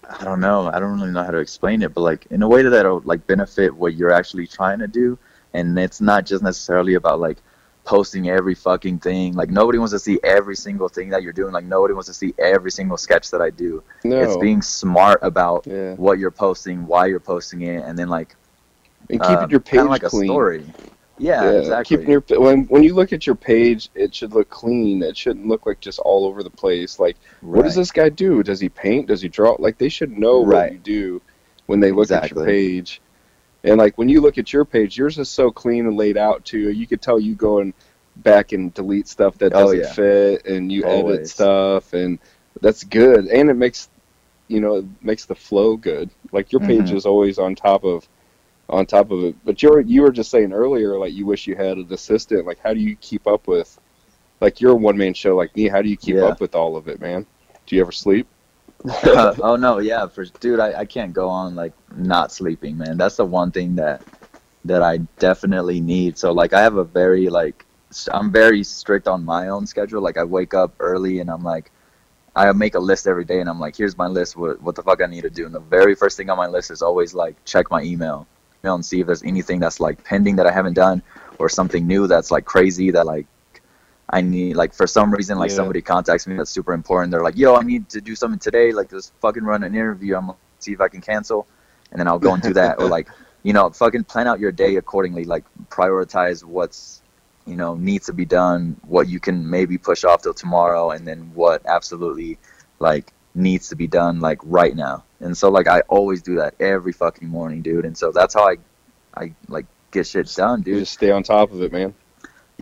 [0.09, 2.47] i don't know i don't really know how to explain it but like in a
[2.47, 5.17] way that'll like benefit what you're actually trying to do
[5.53, 7.37] and it's not just necessarily about like
[7.85, 11.53] posting every fucking thing like nobody wants to see every single thing that you're doing
[11.53, 14.19] like nobody wants to see every single sketch that i do no.
[14.19, 15.93] it's being smart about yeah.
[15.93, 18.35] what you're posting why you're posting it and then like
[19.09, 20.23] And keeping uh, your page like clean.
[20.23, 20.65] a story
[21.17, 24.49] yeah, Yeah, exactly Keeping your when when you look at your page, it should look
[24.49, 25.01] clean.
[25.03, 26.99] It shouldn't look like just all over the place.
[26.99, 27.17] Like,
[27.51, 28.43] what does this guy do?
[28.43, 29.07] Does he paint?
[29.07, 29.55] Does he draw?
[29.59, 31.21] Like, they should know what you do
[31.67, 33.01] when they look at your page.
[33.63, 36.45] And like when you look at your page, yours is so clean and laid out
[36.45, 36.69] too.
[36.71, 37.73] You could tell you going
[38.17, 39.93] back and delete stuff that Oh, doesn't yeah.
[39.93, 42.19] fit, and you edit stuff, and
[42.61, 43.25] that's good.
[43.27, 43.89] And it makes
[44.47, 46.11] you know it makes the flow good.
[46.31, 46.97] Like your page Mhm.
[46.97, 48.07] is always on top of
[48.69, 49.35] on top of it.
[49.43, 52.45] But you're you were just saying earlier, like you wish you had an assistant.
[52.45, 53.79] Like how do you keep up with?
[54.41, 55.67] Like you're a one man show like me.
[55.67, 56.25] How do you keep Yeah.
[56.25, 57.25] up with all of it, man?
[57.65, 58.27] Do you ever sleep?
[59.05, 62.97] oh no, yeah, for dude, I, I can't go on like not sleeping, man.
[62.97, 64.03] That's the one thing that
[64.65, 66.17] that I definitely need.
[66.17, 67.65] So like I have a very like
[68.11, 70.01] I'm very strict on my own schedule.
[70.01, 71.71] Like I wake up early and I'm like
[72.35, 74.35] I make a list every day and I'm like, here's my list.
[74.35, 75.45] What what the fuck I need to do?
[75.45, 78.27] And the very first thing on my list is always like check my email,
[78.65, 81.01] email and see if there's anything that's like pending that I haven't done
[81.37, 83.27] or something new that's like crazy that like
[84.09, 85.57] I need like for some reason like Yeah.
[85.57, 87.11] somebody contacts me that's super important.
[87.11, 88.71] They're like, "Yo, I need to do something today.
[88.71, 90.15] Like, just fucking run an interview.
[90.15, 91.47] I'm gonna see if I can cancel,
[91.91, 93.07] and then I'll go and do that." or like,
[93.43, 95.25] you know, fucking plan out your day accordingly.
[95.25, 97.01] Like, prioritize what's
[97.47, 101.07] you know needs to be done, what you can maybe push off till tomorrow, and
[101.07, 102.37] then what absolutely
[102.79, 105.03] like needs to be done like right now.
[105.19, 107.85] And so like I always do that every fucking morning, dude.
[107.85, 108.57] And so that's how I
[109.15, 110.79] I like get shit done, You dude.
[110.79, 111.93] just stay on top of it, man.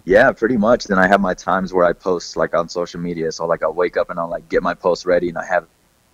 [0.05, 0.85] Yeah, pretty much.
[0.85, 3.31] Then I have my times where I post like on social media.
[3.31, 5.67] So like I'll wake up and I'll like get my post ready and I have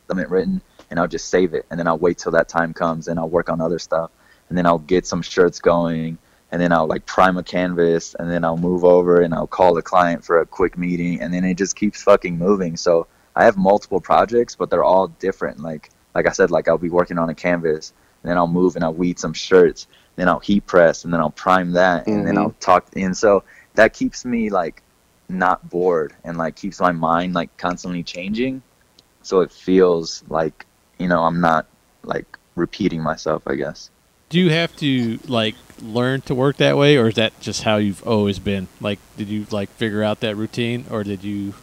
[0.08, 3.08] them written and I'll just save it and then I'll wait till that time comes
[3.08, 4.12] and I'll work on other stuff
[4.50, 6.18] and then I'll get some shirts going
[6.52, 9.74] and then I'll like prime a canvas and then I'll move over and I'll call
[9.76, 12.76] the client for a quick meeting and then it just keeps fucking moving.
[12.76, 13.08] So
[13.40, 15.60] I have multiple projects, but they're all different.
[15.60, 18.76] Like like I said, like I'll be working on a canvas and then I'll move
[18.76, 19.88] and I'll weed some shirts,
[20.18, 22.42] then I'll heat press and then I'll prime that and then Mhm.
[22.42, 23.44] I'll talk and so
[23.76, 24.82] that keeps me like
[25.30, 28.62] not bored and like keeps my mind like constantly changing
[29.22, 30.66] so it feels like
[30.98, 31.68] you know i'm not
[32.04, 32.26] like
[32.56, 33.92] repeating myself i guess
[34.30, 37.78] Do you have to like learn to work that way, or is that just how
[37.78, 38.68] you've always been?
[38.82, 41.54] Like, did you like figure out that routine, or did you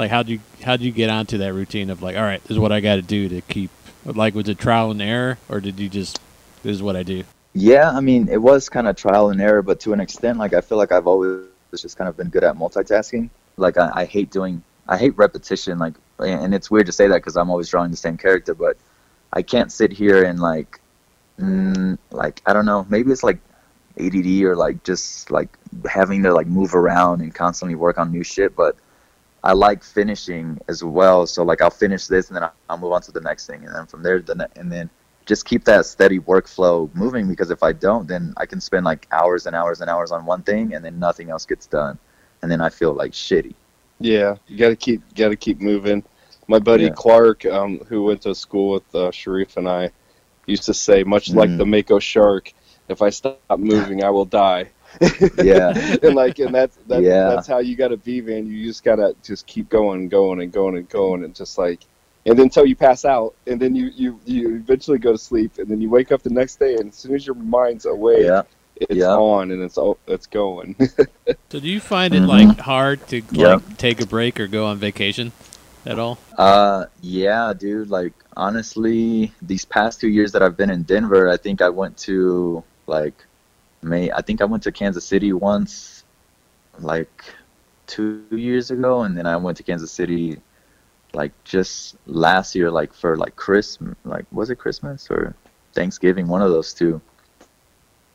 [0.00, 2.42] like how do you how do you get onto that routine of like, all right,
[2.42, 3.70] this is what I got to do to keep
[4.04, 6.20] like was it trial and error, or did you just
[6.62, 7.24] this is what I do?
[7.54, 10.54] yeah i mean it was kind of trial and error but to an extent like
[10.54, 11.46] i feel like i've always
[11.76, 15.78] just kind of been good at multitasking like i, I hate doing i hate repetition
[15.78, 18.76] like and it's weird to say that because i'm always drawing the same character but
[19.32, 20.80] i can't sit here and like
[21.40, 23.38] mm, like i don't know maybe it's like
[23.98, 25.48] add or like just like
[25.90, 28.76] having to like move around and constantly work on new shit but
[29.44, 32.92] i like finishing as well so like i'll finish this and then i'll, I'll move
[32.92, 34.90] on to the next thing and then from there the ne- and then
[35.26, 39.06] just keep that steady workflow moving because if I don't, then I can spend like
[39.12, 41.98] hours and hours and hours on one thing and then nothing else gets done.
[42.42, 43.54] And then I feel like shitty.
[44.00, 46.02] Yeah, you got to keep got to keep moving.
[46.48, 46.94] My buddy Yeah.
[46.96, 49.90] Clark, um, who went to school with uh, Sharif and I,
[50.46, 51.58] used to say, much like Mm.
[51.58, 52.52] the Mako shark,
[52.88, 54.70] if I stop moving, I will die.
[55.42, 55.72] Yeah.
[56.02, 57.28] and like, and that's that's, Yeah.
[57.30, 58.46] that's how you got to be, man.
[58.46, 61.80] You just gotta just keep going, and going, and going, and going, and just like,
[62.26, 65.58] and then until you pass out, and then you you you eventually go to sleep,
[65.58, 68.24] and then you wake up the next day, and as soon as your mind's awake,
[68.24, 68.42] Yeah.
[68.76, 69.14] it's Yeah.
[69.16, 70.74] on and it's o- it's going.
[71.50, 72.28] So do you find it Mhm.
[72.28, 73.62] like hard to like Yep.
[73.76, 75.32] take a break or go on vacation
[75.84, 76.18] at all?
[76.38, 77.90] Uh, yeah, dude.
[77.90, 81.96] Like, honestly, these past two years that I've been in Denver, I think I went
[81.98, 83.14] to like
[83.82, 84.10] May.
[84.10, 86.04] I think I went to Kansas City once,
[86.78, 87.24] like
[87.86, 90.38] two years ago, and then I went to Kansas City,
[91.12, 93.96] like just last year, like for like Christmas.
[94.04, 95.34] Like, was it Christmas or
[95.74, 96.28] Thanksgiving?
[96.28, 97.00] One of those two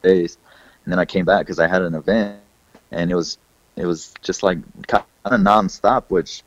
[0.02, 0.38] days.
[0.84, 2.40] And then I came back because I had an event,
[2.92, 3.38] and it was
[3.76, 6.44] it was just like kind of nonstop, which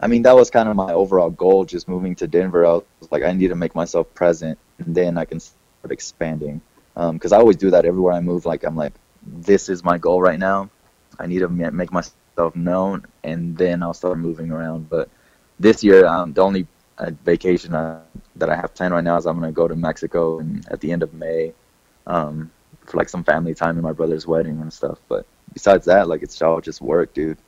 [0.00, 1.64] I mean, that was kind of my overall goal.
[1.64, 5.18] Just moving to Denver, I was like, I need to make myself present, and then
[5.18, 6.60] I can start expanding.
[6.98, 8.44] Because I always do that everywhere I move.
[8.44, 8.92] Like, I'm like,
[9.22, 10.68] this is my goal right now.
[11.18, 14.90] I need to make myself known, and then I'll start moving around.
[14.90, 15.08] But
[15.60, 16.66] this year, um, the only
[16.98, 20.66] uh, vacation that I have planned right now is I'm gonna go to Mexico and
[20.70, 21.52] at the end of May,
[22.06, 22.50] um,
[22.86, 24.98] for like some family time and my brother's wedding and stuff.
[25.08, 27.38] But besides that, like, it's all just work, dude.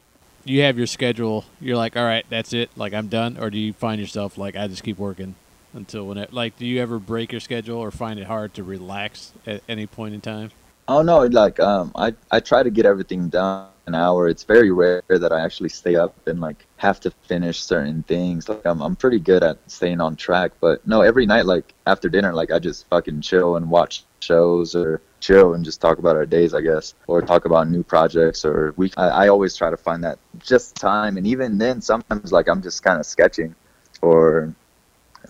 [0.45, 1.45] you have your schedule.
[1.61, 2.71] You're like, all right, that's it.
[2.77, 5.35] Like I'm done, or do you find yourself like I just keep working
[5.73, 6.57] until when it like?
[6.57, 10.15] Do you ever break your schedule or find it hard to relax at any point
[10.15, 10.51] in time?
[10.89, 14.29] Oh no, like um, I I try to get everything done an hour.
[14.29, 18.49] It's very rare that I actually stay up and like have to finish certain things.
[18.49, 22.09] Like I'm I'm pretty good at staying on track, but no, every night like after
[22.09, 26.17] dinner, like I just fucking chill and watch shows or chill and just talk about
[26.17, 28.91] our days, I guess, or talk about new projects or we.
[28.97, 32.63] I, I always try to find that just time, and even then, sometimes like I'm
[32.63, 33.55] just kind of sketching,
[34.03, 34.55] or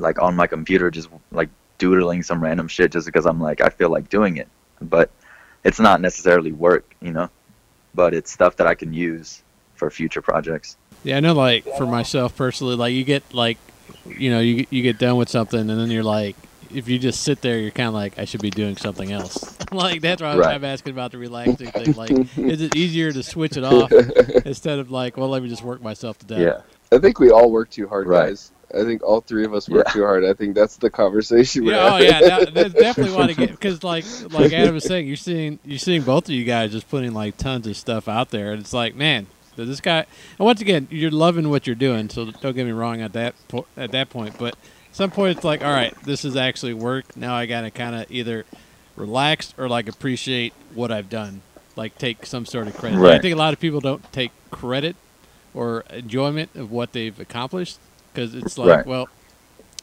[0.01, 1.48] like on my computer, just like
[1.78, 4.48] doodling some random shit just because I'm like I feel like doing it,
[4.80, 5.11] but
[5.64, 7.28] it's not necessarily work, you know,
[7.94, 9.42] but it's stuff that I can use
[9.74, 10.76] for future projects.
[11.05, 11.32] Yeah, I know.
[11.34, 13.59] Like for myself personally, like you get like,
[14.07, 16.36] you know, you you get done with something, and then you're like,
[16.72, 19.57] if you just sit there, you're kind of like, I should be doing something else.
[19.72, 20.55] like that's why Right.
[20.55, 21.92] I'm asking about the relaxing thing.
[21.94, 23.90] Like, is it easier to switch it off
[24.44, 26.40] instead of like, well, let me just work myself to death?
[26.40, 26.61] Yeah.
[26.96, 28.28] I think we all work too hard, Right.
[28.28, 28.51] guys.
[28.75, 29.93] I think all three of us work Yeah.
[29.93, 30.25] too hard.
[30.25, 31.64] I think that's the conversation.
[31.64, 34.85] we're Yeah, oh yeah, that, that's definitely want to get because like like Adam was
[34.85, 38.09] saying, you're seeing you're seeing both of you guys just putting like tons of stuff
[38.09, 40.01] out there, and it's like, man, does this guy?
[40.39, 43.35] And once again, you're loving what you're doing, so don't get me wrong at that
[43.49, 44.37] po- at that point.
[44.39, 47.16] But at some point, it's like, all right, this is actually work.
[47.16, 48.45] Now I gotta kind of either
[48.97, 51.43] relax or like appreciate what I've done,
[51.77, 52.99] like take some sort of credit.
[53.01, 54.97] I think a lot of people don't take credit
[55.55, 57.79] or enjoyment of what they've accomplished
[58.12, 58.86] because it's like, Right.
[58.86, 59.08] well.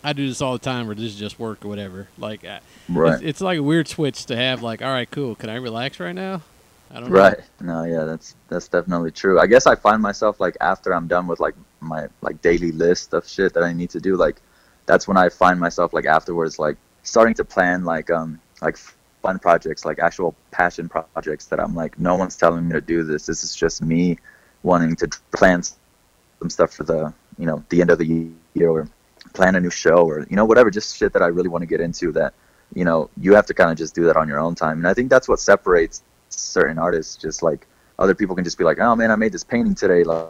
[0.04, 2.08] I do this all the time, or this is just work or whatever.
[2.20, 3.16] Like, I, Right.
[3.16, 4.62] it's, it's like a weird switch to have.
[4.62, 5.34] Like, all right, cool.
[5.36, 6.44] Can I relax right now?
[6.92, 7.18] I don't know.
[7.20, 7.40] Right.
[7.60, 9.40] No, yeah, that's that's definitely true.
[9.40, 13.14] I guess I find myself like after I'm done with like my like daily list
[13.14, 14.40] of shit that I need to do, like
[14.86, 18.78] that's when I find myself like afterwards like starting to plan like um like
[19.22, 23.04] fun projects, like actual passion projects that I'm like no one's telling me to do
[23.04, 23.26] this.
[23.26, 24.18] This is just me
[24.64, 28.88] wanting to plan some stuff for the you know the end of the year or
[29.34, 31.68] plan a new show or you know whatever just shit that I really want to
[31.68, 32.34] get into that
[32.74, 34.78] you know you have to kind of just do that on your own time.
[34.78, 37.68] And I think that's what separates certain artists just like
[38.00, 40.28] other people can just be like oh man I made this painting today like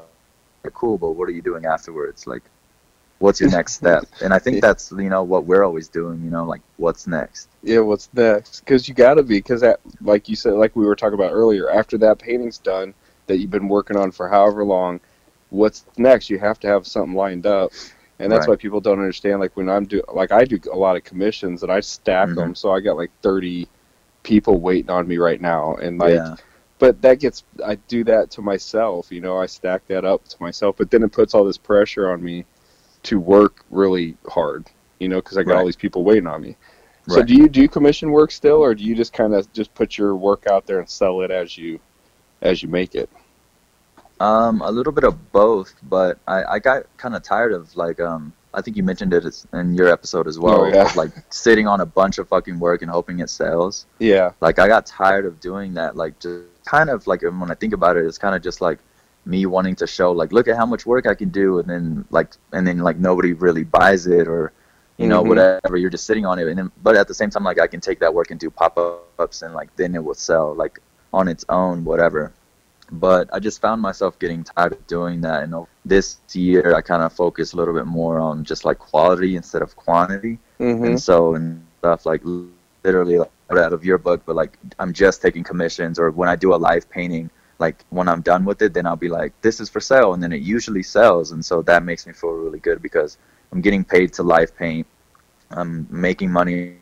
[0.74, 2.28] cool but what are you doing afterwards?
[2.28, 2.44] Like
[3.20, 4.06] what's your next step?
[4.22, 7.50] And I think that's you know what we're always doing you know like what's next?
[7.64, 8.62] Yeah, what's next?
[8.62, 11.34] Because you got to be, because that, like you said, like we were talking about
[11.34, 12.94] earlier, after that painting's done
[13.26, 15.02] that you've been working on for however long,
[15.50, 16.30] what's next?
[16.30, 17.72] You have to have something lined up,
[18.20, 18.50] and that's Right.
[18.50, 19.40] why people don't understand.
[19.40, 22.36] Like when I'm do, like I do a lot of commissions, and I stack Mhm.
[22.36, 23.68] them, so I got like 30
[24.24, 26.36] people waiting on me right now, and like, yeah
[26.80, 30.38] but that gets, I do that to myself, you know, I stack that up to
[30.40, 32.46] myself, but then it puts all this pressure on me
[33.04, 34.68] to work really hard,
[35.00, 36.56] you know, because I got all these people waiting on me.
[37.08, 39.98] So do you do commission work still, or do you just kind of just put
[39.98, 41.80] your work out there and sell it as you
[42.42, 43.10] as you make it?
[44.20, 48.00] Um, a little bit of both, but I, I got kind of tired of like
[48.00, 50.92] um I think you mentioned it in your episode as well, Oh, yeah.
[50.96, 53.86] like sitting on a bunch of fucking work and hoping it sells.
[54.00, 55.96] Yeah, Like I got tired of doing that.
[55.96, 58.80] Like just kind of like when I think about it, it's kind of just like
[59.26, 62.06] me wanting to show like look at how much work I can do, and then
[62.10, 64.52] like and then like nobody really buys it or
[64.98, 65.28] you know Mhm.
[65.28, 65.78] whatever.
[65.78, 67.82] You're just sitting on it, and then but at the same time like I can
[67.82, 68.80] take that work and do pop
[69.20, 70.80] ups and like then it will sell like
[71.14, 72.34] on its own whatever
[72.92, 75.44] but I just found myself getting tired of doing that.
[75.44, 79.36] And this year, I kind of focused a little bit more on just like quality
[79.36, 80.40] instead of quantity.
[80.58, 84.94] hmm And so and stuff like literally like, out of your book, but like I'm
[84.94, 87.30] just taking commissions, or when I do a live painting,
[87.60, 90.22] like when I'm done with it, then I'll be like, this is for sale, and
[90.22, 93.18] then it usually sells, and so that makes me feel really good because
[93.52, 94.86] I'm getting paid to live paint.
[95.52, 96.78] I'm making money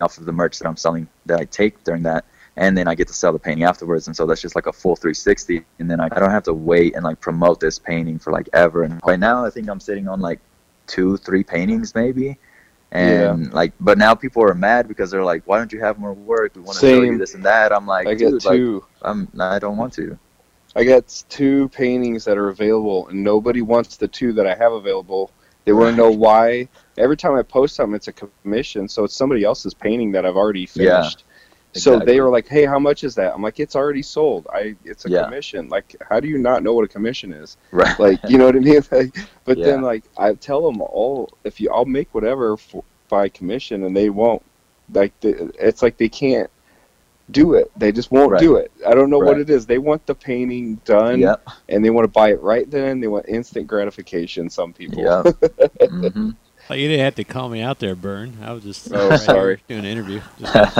[0.00, 2.24] off of the merch that I'm selling that I take during that
[2.58, 4.72] and then I get to sell the painting afterwards, and so that's just like a
[4.72, 5.64] full 360.
[5.78, 8.48] And then I, I don't have to wait and like promote this painting for like
[8.52, 8.82] ever.
[8.82, 10.40] And right now, I think I'm sitting on like
[10.88, 12.36] two, three paintings maybe.
[12.90, 16.14] And like, but now people are mad because they're like, "Why don't you have more
[16.14, 16.56] work?
[16.56, 18.84] We want to show you this and that." I'm like, I get dude, like, two.
[19.02, 20.18] I'm, I don't want to.
[20.74, 24.72] I got two paintings that are available, and nobody wants the two that I have
[24.72, 25.30] available.
[25.64, 26.68] They want to know why.
[26.96, 30.36] Every time I post something, it's a commission, so it's somebody else's painting that I've
[30.36, 31.10] already Yeah,
[31.74, 31.84] finished.
[31.84, 32.14] So exactly.
[32.14, 34.46] they were like, "Hey, how much is that?" I'm like, "It's already sold.
[34.52, 35.24] I it's a Yeah.
[35.24, 35.68] commission.
[35.68, 37.56] Like, how do you not know what a commission is?
[37.72, 37.98] Right.
[37.98, 38.82] Like, you know what I mean?
[38.92, 43.28] Like, but then like I tell them all, if you, I'll make whatever for, by
[43.28, 44.44] commission, and they won't.
[44.92, 46.50] Like, the, it's like they can't
[47.30, 47.70] do it.
[47.76, 48.40] They just won't Right.
[48.40, 48.72] do it.
[48.86, 49.66] I don't know what it is.
[49.66, 51.46] They want the painting done, Yep.
[51.68, 53.00] and they want to buy it right then.
[53.00, 54.48] They want instant gratification.
[54.50, 55.04] Some people.
[55.04, 55.26] Yep.
[55.90, 56.30] hmm
[56.70, 58.38] Oh, you didn't have to call me out there, Burn.
[58.42, 59.60] I was just Oh, right sorry.
[59.68, 60.20] doing an interview.
[60.38, 60.78] Just-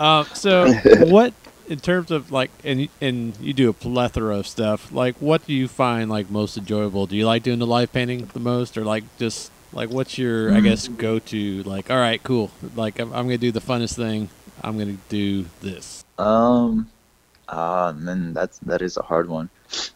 [0.00, 0.72] um, so
[1.06, 1.32] what
[1.68, 4.90] in terms of like and and you do a plethora of stuff.
[4.92, 7.06] Like what do you find like most enjoyable?
[7.06, 10.52] Do you like doing the live painting the most or like just like what's your
[10.52, 12.50] I guess go to like all right, cool.
[12.74, 14.28] Like I'm, I'm going to do the funnest thing.
[14.62, 16.04] I'm going to do this.
[16.18, 16.88] Um,
[17.48, 19.48] ah, man, that's that is a hard one.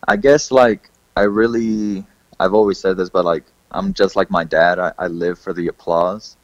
[0.06, 2.04] I guess like I really,
[2.38, 3.44] I've always said this, but like
[3.76, 4.78] I'm just like my dad.
[4.78, 6.36] I, I live for the applause.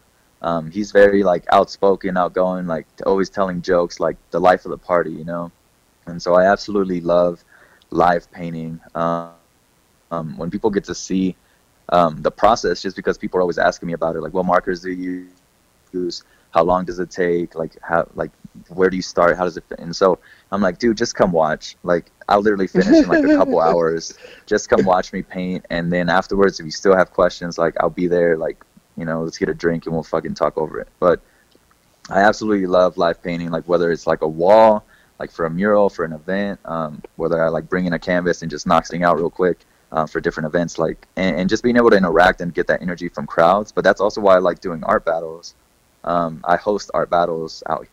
[0.43, 4.79] Um, he's very like outspoken, outgoing, like always telling jokes, like the life of the
[4.79, 5.51] party, you know.
[6.07, 7.45] And so I absolutely love
[7.91, 8.81] live painting.
[8.95, 9.31] Um,
[10.11, 11.37] um, when people get to see
[11.89, 14.83] um, the process, just because people are always asking me about it, like what markers
[14.83, 15.29] do you
[15.93, 16.25] use?
[16.51, 17.55] How long does it take?
[17.55, 18.31] Like how like
[18.69, 19.37] where do you start?
[19.37, 19.79] How does it fit?
[19.79, 20.19] And so
[20.51, 21.77] I'm like, dude, just come watch.
[21.83, 24.17] Like I'll literally finish in like a couple hours.
[24.47, 27.91] Just come watch me paint, and then afterwards, if you still have questions, like I'll
[27.91, 28.37] be there.
[28.37, 28.63] Like
[28.97, 30.89] you know, let's get a drink and we'll fucking talk over it.
[31.01, 31.21] But
[32.11, 33.51] I absolutely love live painting.
[33.51, 34.85] Like whether it's like a wall,
[35.19, 38.43] like for a mural, for an event, um, whether I like bring in a canvas
[38.43, 39.59] and just knock something out real quick.
[39.91, 42.81] Uh, for different events, like and, and just being able to interact and get that
[42.81, 43.73] energy from crowds.
[43.73, 45.55] But that's also why I like doing art battles.
[46.05, 47.87] Um, I host art battles out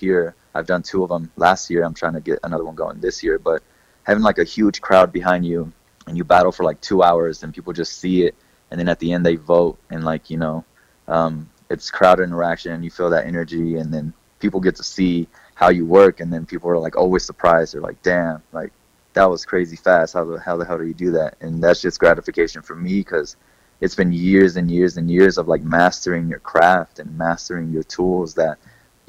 [0.00, 0.34] here.
[0.54, 1.84] I've done two of them last year.
[1.84, 3.38] I'm trying to get another one going this year.
[3.38, 3.62] But
[4.02, 5.72] having like a huge crowd behind you
[6.06, 8.34] and you battle for like two hours and people just see it,
[8.70, 10.64] and then at the end they vote and like you know,
[11.06, 15.28] um, it's crowd interaction and you feel that energy, and then people get to see
[15.54, 17.74] how you work, and then people are like always surprised.
[17.74, 18.72] They're like, damn, like
[19.12, 20.14] that was crazy fast.
[20.14, 21.36] How the how the hell do you do that?
[21.40, 23.36] And that's just gratification for me because
[23.80, 27.82] it's been years and years and years of like mastering your craft and mastering your
[27.82, 28.58] tools that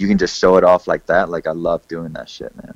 [0.01, 1.29] you can just show it off like that.
[1.29, 2.73] Like I love doing that shit, man.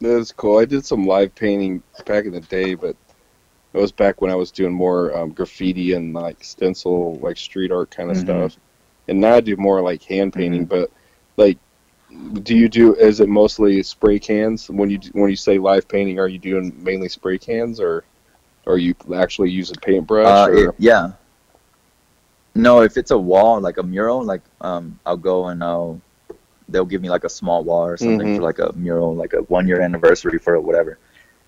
[0.00, 0.58] That was cool.
[0.58, 2.96] I did some live painting back in the day, but
[3.72, 7.70] it was back when I was doing more um, graffiti and like stencil, like street
[7.70, 8.20] art kind of Mhm.
[8.22, 8.56] stuff.
[9.08, 10.66] And now I do more like hand painting.
[10.66, 10.70] Mhm.
[10.70, 10.90] But
[11.36, 11.58] like,
[12.42, 12.94] do you do?
[12.96, 16.18] Is it mostly spray cans when you when you say live painting?
[16.18, 18.02] Are you doing mainly spray cans or,
[18.66, 20.26] or are you actually using paintbrush?
[20.48, 20.54] Uh, or?
[20.70, 21.12] it- yeah.
[22.56, 26.00] No, if it's a wall, like a mural, like um, I'll go and I'll
[26.70, 28.36] they'll give me like a small wall or something Mhm.
[28.36, 30.98] for like a mural, like a one year anniversary for whatever,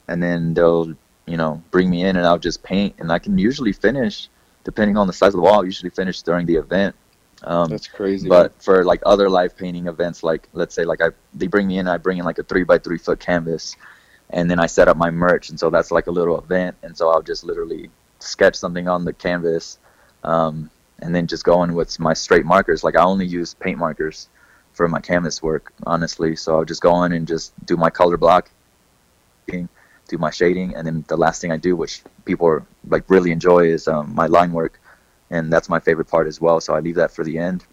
[0.09, 0.93] and then they'll
[1.27, 4.29] you know bring me in and I'll just paint, and I can usually finish
[4.65, 5.55] depending on the size of the wall.
[5.55, 6.95] I'll usually finish during the event.
[7.45, 8.29] Um, That's crazy.
[8.29, 11.79] but for like other live painting events, like let's say like I they bring me
[11.79, 13.75] in, I bring in like a three by three foot canvas,
[14.31, 16.97] and then I set up my merch, and so that's like a little event, and
[16.97, 19.79] so I'll just literally sketch something on the canvas,
[20.23, 20.71] um,
[21.01, 22.85] and then just go in with my straight markers.
[22.85, 24.29] Like I only use paint markers
[24.73, 26.37] for my canvas work, honestly.
[26.37, 29.69] So I'll just go in and just do my color blocking,
[30.09, 33.31] do my shading, and then the last thing I do, which people are, like really
[33.31, 34.81] enjoy, is um, my line work,
[35.31, 36.61] and that's my favorite part as well.
[36.61, 37.65] So I leave that for the end,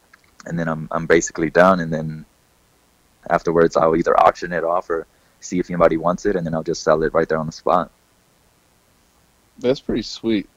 [0.45, 2.25] and then I'm I'm basically done, and then
[3.29, 5.07] afterwards I'll either auction it off or
[5.39, 7.51] see if anybody wants it, and then I'll just sell it right there on the
[7.51, 7.91] spot.
[9.59, 10.49] That's pretty sweet.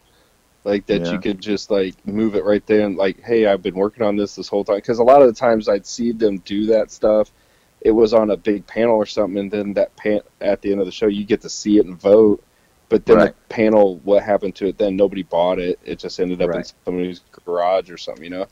[0.64, 1.12] Like that Yeah.
[1.12, 4.16] you could just like move it right there and like, hey, I've been working on
[4.16, 4.76] this this whole time.
[4.76, 7.32] Because a lot of the times I'd see them do that stuff.
[7.80, 10.80] It was on a big panel or something, and then that pan at the end
[10.80, 12.42] of the show, you get to see it and vote.
[12.88, 13.26] But then Right.
[13.48, 14.78] the panel, what happened to it?
[14.78, 15.80] Then nobody bought it.
[15.84, 18.46] It just ended up in somebody's garage or something, you know.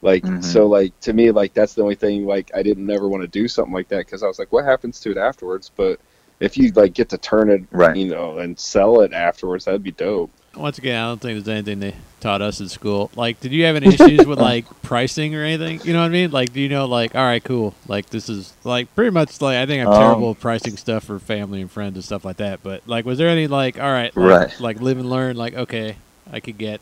[0.00, 0.42] Like Mhm.
[0.42, 2.26] so, like to me, like that's the only thing.
[2.26, 4.64] Like I didn't never want to do something like that because I was like, what
[4.64, 5.70] happens to it afterwards?
[5.76, 6.00] But
[6.40, 7.96] if you like get to turn it, Right.
[7.96, 10.32] you know, and sell it afterwards, that'd be dope.
[10.54, 13.10] Once again, I don't think there's anything they taught us in school.
[13.16, 15.80] Like, did you have any issues with like pricing or anything?
[15.84, 16.30] You know what I mean?
[16.30, 17.74] Like, do you know, like, all right, cool.
[17.88, 21.04] Like, this is like pretty much like I think I'm Um, terrible at pricing stuff
[21.04, 22.62] for family and friends and stuff like that.
[22.62, 24.60] But like, was there any like, all right, like, Right.
[24.60, 25.36] like live and learn?
[25.36, 25.96] Like, okay,
[26.30, 26.80] I could get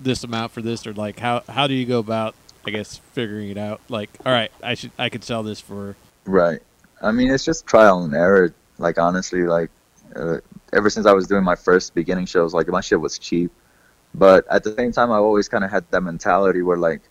[0.00, 2.34] this amount for this, or like, how how do you go about,
[2.66, 3.80] I guess, figuring it out?
[3.90, 6.60] Like, all right, I should I could sell this for Right.
[7.02, 8.52] I mean, it's just trial and error.
[8.78, 9.70] Like honestly, like
[10.18, 10.40] uh,
[10.72, 13.50] ever since I was doing my first beginning shows, like my shit was cheap.
[14.14, 17.02] But at the same time, I always kind of had that mentality where like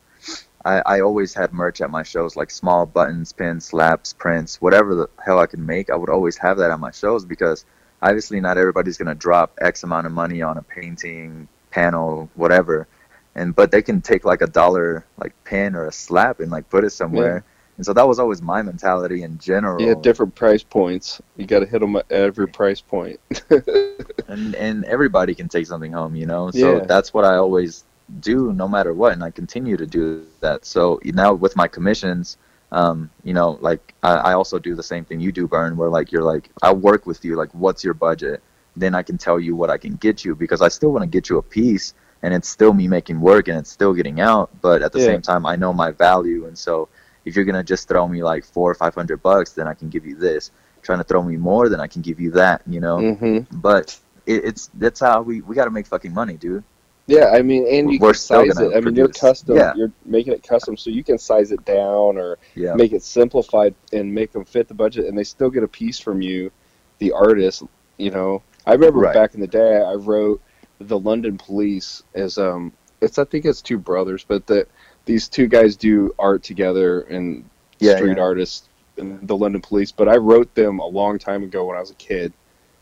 [0.66, 4.96] I, I always had merch at my shows, like small buttons, pins, slaps, prints, whatever
[4.96, 5.90] the hell I could make.
[5.90, 7.66] I would always have that at my shows because
[8.02, 12.88] obviously not everybody's gonna drop X amount of money on a painting, panel, whatever.
[13.36, 16.70] And but they can take like a dollar like pin or a slap and like
[16.70, 17.44] put it somewhere.
[17.78, 19.86] And so that was always my mentality in general.
[19.86, 21.22] Yeah, different price points.
[21.38, 23.20] You got to hit them at every price point.
[24.28, 26.52] and and everybody can take something home, you know.
[26.52, 26.86] So Yeah.
[26.86, 27.86] that's what I always
[28.22, 30.38] do, no matter what, and I continue to do that.
[30.38, 32.10] So now with my commissions,
[32.42, 35.90] um, you know, like I, I also do the same thing you do, Burn, where
[35.90, 38.42] like you're like I work with you, like what's your budget?
[38.76, 41.08] Then I can tell you what I can get you because I still want to
[41.08, 44.50] get you a piece, and it's still me making work and it's still getting out,
[44.62, 45.06] but at the Yeah.
[45.06, 46.90] same time I know my value, and so
[47.28, 49.90] if you're gonna just throw me like four or five hundred bucks, then I can
[49.90, 50.52] give you this.
[50.82, 53.98] Trying to throw me more, then I can give you that, you know hmm but
[54.26, 56.64] it, it's that's how we we got to make fucking money, dude.
[57.08, 58.76] Yeah, I mean, and you We're can size it.
[58.76, 59.56] I mean, you're custom.
[59.56, 59.74] Yeah.
[59.76, 63.74] You're making it custom, so you can size it down or Yeah, make it simplified
[63.94, 66.52] and make them fit the budget, and they still get a piece from you,
[67.00, 67.64] the artist.
[67.98, 69.14] You know, I remember Right.
[69.14, 70.42] back in the day, I wrote
[70.80, 74.68] the London Police as um, it's I think it's two brothers, but that
[75.08, 77.50] these two guys do art together and
[77.80, 78.24] Yeah, street yeah.
[78.24, 79.92] artists and the London Police.
[79.92, 82.34] But I wrote them a long time ago when I was a kid.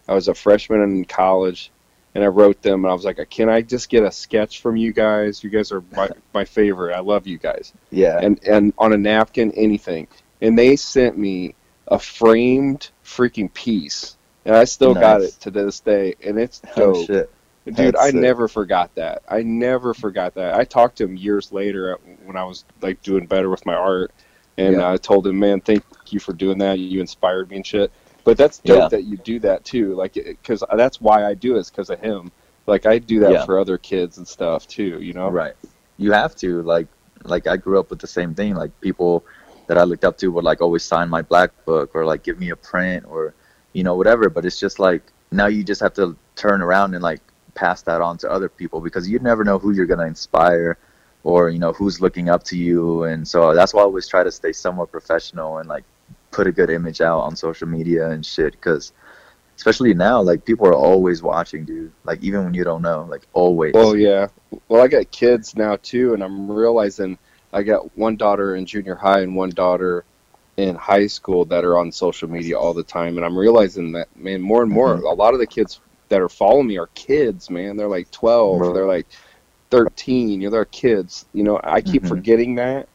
[0.07, 1.71] I was a freshman in college,
[2.13, 4.61] and I wrote them, and I was like, uh, "Can I just get a sketch
[4.61, 5.43] from you guys?
[5.43, 6.93] You guys are my, my favorite.
[6.93, 10.07] I love you guys." yeah, and and on a napkin, anything.
[10.41, 11.55] And they sent me
[11.87, 17.05] a framed freaking piece, and I still got it to this day, and it's oh
[17.05, 17.31] shit,
[17.65, 17.75] dude.
[17.75, 18.15] That's I sick.
[18.15, 19.23] never forgot that.
[19.29, 20.53] I never forgot that.
[20.55, 24.11] I talked to him years later when I was like doing better with my art,
[24.57, 24.91] and Yeah.
[24.91, 26.79] I told him, "Man, thank you for doing that.
[26.79, 27.91] You inspired me and shit."
[28.23, 28.87] But that's dope Yeah.
[28.89, 32.31] that you do that too, like because that's why I do it, because of him.
[32.67, 33.45] Like I do that Yeah.
[33.45, 35.29] for other kids and stuff too, you know.
[35.29, 35.53] right.
[35.97, 36.87] You have to like
[37.23, 38.55] like I grew up with the same thing.
[38.55, 39.23] Like people
[39.67, 42.39] that I looked up to would like always sign my black book or like give
[42.39, 43.33] me a print or
[43.73, 44.29] you know whatever.
[44.29, 45.01] But it's just like
[45.31, 47.21] now you just have to turn around and like
[47.55, 50.77] pass that on to other people because you never know who you're gonna inspire
[51.23, 54.23] or you know who's looking up to you and so that's why I always try
[54.23, 55.83] to stay somewhat professional and like
[56.31, 58.91] put a good image out on social media and shit because
[59.55, 63.25] especially now like people are always watching dude like even when you don't know like
[63.33, 64.27] always Well, yeah.
[64.67, 67.17] Well, I got kids now too, and I'm realizing
[67.51, 70.05] I got one daughter in junior high and one daughter
[70.57, 74.15] in high school that are on social media all the time, and I'm realizing that
[74.15, 75.11] man, more and more, Mhm.
[75.11, 75.79] a lot of the kids
[76.09, 77.77] that are following me are kids, man.
[77.77, 78.73] They're like 12, Right.
[78.73, 79.07] they're like
[79.71, 81.25] 13, you know, they're kids.
[81.33, 82.05] You know, I keep Mhm.
[82.05, 82.89] forgetting that,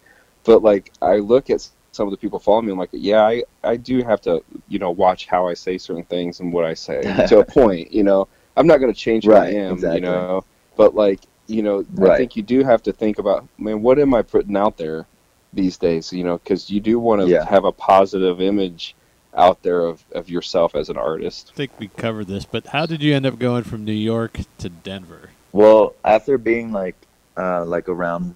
[0.45, 3.43] but like I look at some of the people following me, I'm like, yeah, I
[3.65, 6.75] I do have to, you know, watch how I say certain things and what I
[6.75, 7.93] say to a point.
[7.93, 9.91] You know, I'm not going to change who Right, I am, exactly.
[9.91, 10.45] you know,
[10.77, 14.15] but like, you know, I think you do have to think about, man, what am
[14.15, 15.07] I putting out there
[15.53, 16.13] these days?
[16.13, 17.47] You know, because you do want to Yeah.
[17.47, 18.97] have a positive image
[19.37, 21.51] out there of, of yourself as an artist.
[21.55, 24.41] I think we covered this, but how did you end up going from New York
[24.59, 25.31] to Denver?
[25.53, 26.97] Well, after being like
[27.37, 28.35] uh, like around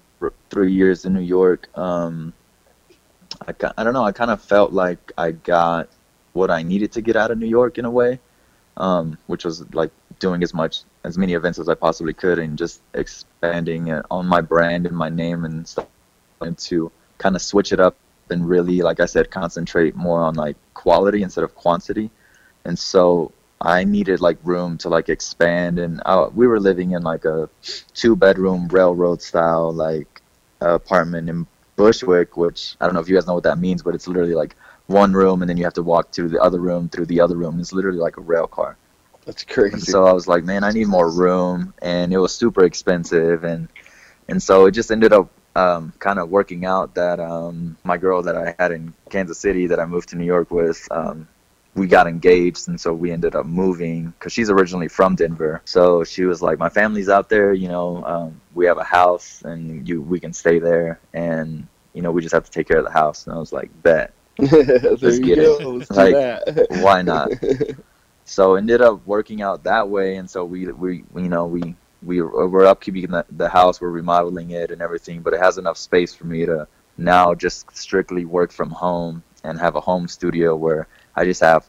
[0.49, 2.33] three years in New York, um,
[3.47, 4.03] I I don't know.
[4.03, 5.89] I kind of felt like I got
[6.33, 8.19] what I needed to get out of New York in a way,
[8.77, 12.57] um, which was like doing as much as many events as I possibly could and
[12.57, 15.87] just expanding on my brand and my name and stuff,
[16.41, 17.95] and to kind of switch it up
[18.31, 22.11] and really, like I said, concentrate more on like quality instead of quantity.
[22.65, 27.03] And so I needed like room to like expand, and uh, we were living in
[27.03, 27.49] like a
[27.93, 30.21] two bedroom railroad style like
[30.61, 33.95] apartment in Bushwick, which I don't know if you guys know what that means, but
[33.95, 34.55] it's literally like
[34.87, 37.35] one room, and then you have to walk to the other room through the other
[37.37, 37.59] room.
[37.59, 38.77] It's literally like a rail car.
[39.25, 39.83] That's And crazy.
[39.83, 43.69] so I was like, man, I need more room, and it was super expensive, and
[44.29, 48.21] and so it just ended up um, kind of working out that um, my girl
[48.23, 51.27] that I had in Kansas City that I moved to New York with, um,
[51.75, 55.61] we got engaged, and so we ended up moving because she's originally from Denver.
[55.65, 59.41] So she was like, my family's out there, you know, um, we have a house,
[59.43, 62.77] and you we can stay there, and you know, we just have to take care
[62.77, 63.25] of the house.
[63.25, 65.57] And I was like, bet, Let's get go.
[65.59, 65.65] it.
[65.65, 66.15] Let's Like,
[66.81, 67.31] why not?
[68.25, 71.75] so ended up working out that way and so we we you know we
[72.05, 75.57] we uh, we're upkeeping the, the house we're remodeling it and everything but it has
[75.57, 80.07] enough space for me to now just strictly work from home and have a home
[80.07, 81.67] studio where i just have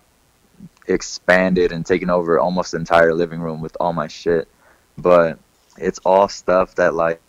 [0.88, 4.48] expanded and taken over almost the entire living room with all my shit.
[4.96, 5.38] But
[5.78, 7.20] it's all stuff that like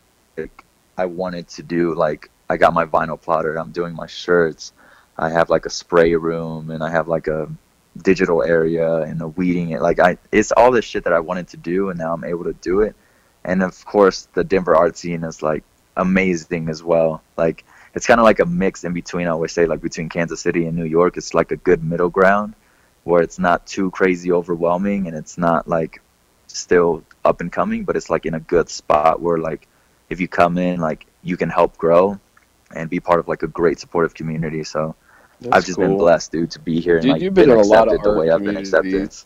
[0.98, 4.72] i wanted to do like i got my vinyl plotter i'm doing my shirts
[5.18, 7.50] i have like a spray room and i have like a
[8.04, 11.48] digital area and the weeding it like i it's all this shit that i wanted
[11.48, 12.96] to do and now i'm able to do it.
[13.44, 15.64] And of course the denver art scene is like
[15.96, 17.24] amazing as well.
[17.38, 20.42] Like it's kind of like a mix in between i always say like between kansas
[20.42, 21.18] city and new york.
[21.18, 22.54] It's like a good middle ground
[23.04, 26.02] where it's not too crazy overwhelming and it's not like
[26.48, 29.68] still up and coming but it's like in a good spot where like
[30.10, 32.20] if you come in like you can help grow
[32.76, 34.64] and be part of like a great supportive community.
[34.64, 34.96] So
[35.42, 37.58] That's I've just been blessed, dude, to be here Dude, and like you've been in
[37.58, 38.90] a lot of accepted the art way I've been accepted.
[38.92, 39.26] communities.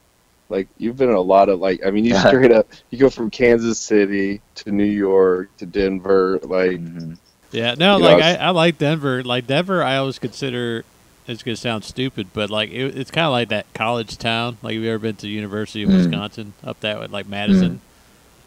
[0.49, 3.09] Like you've been in a lot of like I mean you straight up you go
[3.09, 7.17] from Kansas City to New York to Denver like Mhm.
[7.51, 9.23] Yeah, no, You know, like I, I like Denver.
[9.23, 10.83] Like Denver, I always consider
[11.27, 14.57] it's gonna sound stupid, but like it, it's kind of like that college town.
[14.61, 15.97] Like, have you ever been to University of Mm.
[15.97, 17.79] Wisconsin up that way, like Madison?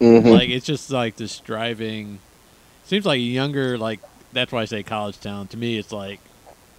[0.01, 0.31] Mhm.
[0.33, 2.19] Like it's just like this driving.
[2.85, 4.01] Seems like younger like
[4.33, 5.47] that's why I say college town.
[5.49, 6.21] To me, it's like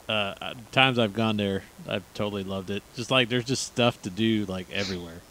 [0.08, 2.84] uh, uh, times I've gone there, I've totally loved it.
[2.95, 5.22] Just like there's just stuff to do like everywhere.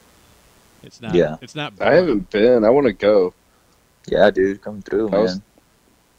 [0.83, 1.15] It's not.
[1.15, 1.37] Yeah.
[1.41, 1.73] It's not.
[1.81, 2.65] I haven't been.
[2.65, 3.33] I want to go.
[4.07, 5.21] Yeah, dude, come through, I man.
[5.23, 5.41] was-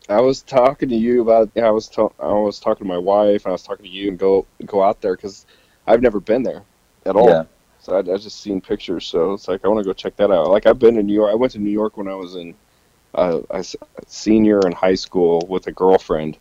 [0.08, 1.50] I was talking to you about.
[1.56, 1.88] Yeah, I was.
[1.88, 3.44] ta- I was talking to my wife.
[3.46, 5.48] and I was talking to you and go go out there because
[5.88, 6.62] I've never been there
[7.08, 7.28] at all.
[7.28, 7.46] Yeah.
[7.82, 9.08] So I, I just seen pictures.
[9.08, 10.50] So it's like I want to go check that out.
[10.52, 11.32] Like I've been in New York.
[11.32, 12.54] I went to New York when I was in
[13.16, 13.76] uh, I s-
[14.06, 16.38] senior in high school with a girlfriend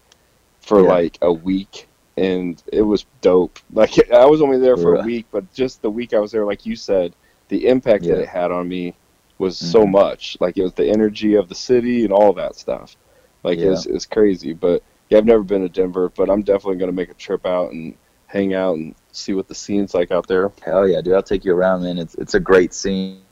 [0.60, 0.88] for Yeah.
[0.88, 3.58] like a week, and it was dope.
[3.72, 6.44] Like I was only there for a week, but just the week I was there,
[6.46, 7.14] like you said,
[7.48, 8.94] the impact that it had on me
[9.38, 9.90] was so Mhm.
[9.92, 10.36] much.
[10.40, 12.96] Like it was the energy of the city and all that stuff.
[13.42, 13.72] Like Yeah.
[13.72, 14.52] it's it's crazy.
[14.54, 17.72] But yeah, I've never been to Denver, but I'm definitely gonna make a trip out
[17.72, 17.94] and
[18.26, 20.50] hang out and see what the scene's like out there.
[20.62, 21.14] Hell yeah, dude!
[21.14, 21.98] I'll take you around, man.
[21.98, 23.23] It's it's a great scene.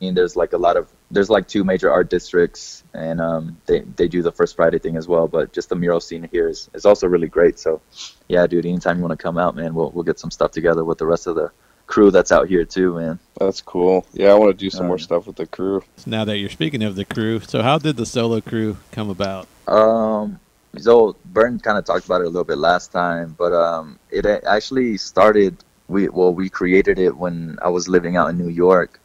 [0.00, 4.08] There's like a lot of there's like two major art districts, and um, they they
[4.08, 5.28] do the First Friday thing as well.
[5.28, 7.58] But just the mural scene here is, is also really great.
[7.58, 7.80] So,
[8.28, 8.66] yeah, dude.
[8.66, 11.06] Anytime you want to come out, man, we'll we'll get some stuff together with the
[11.06, 11.50] rest of the
[11.86, 13.18] crew that's out here too, man.
[13.38, 14.06] That's cool.
[14.12, 15.82] Yeah, I want to do some Uh, more stuff with the crew.
[16.04, 19.46] Now that you're speaking of the crew, so how did the solo crew come about?
[19.68, 20.40] Um,
[20.76, 24.26] so Burn kind of talked about it a little bit last time, but um, it
[24.26, 25.56] actually started.
[25.88, 29.00] We well, we created it when I was living out in New York.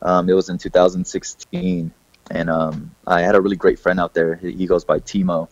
[0.00, 1.92] Um, it was in 2016,
[2.30, 4.36] and um, I had a really great friend out there.
[4.36, 5.48] He, goes by Timo,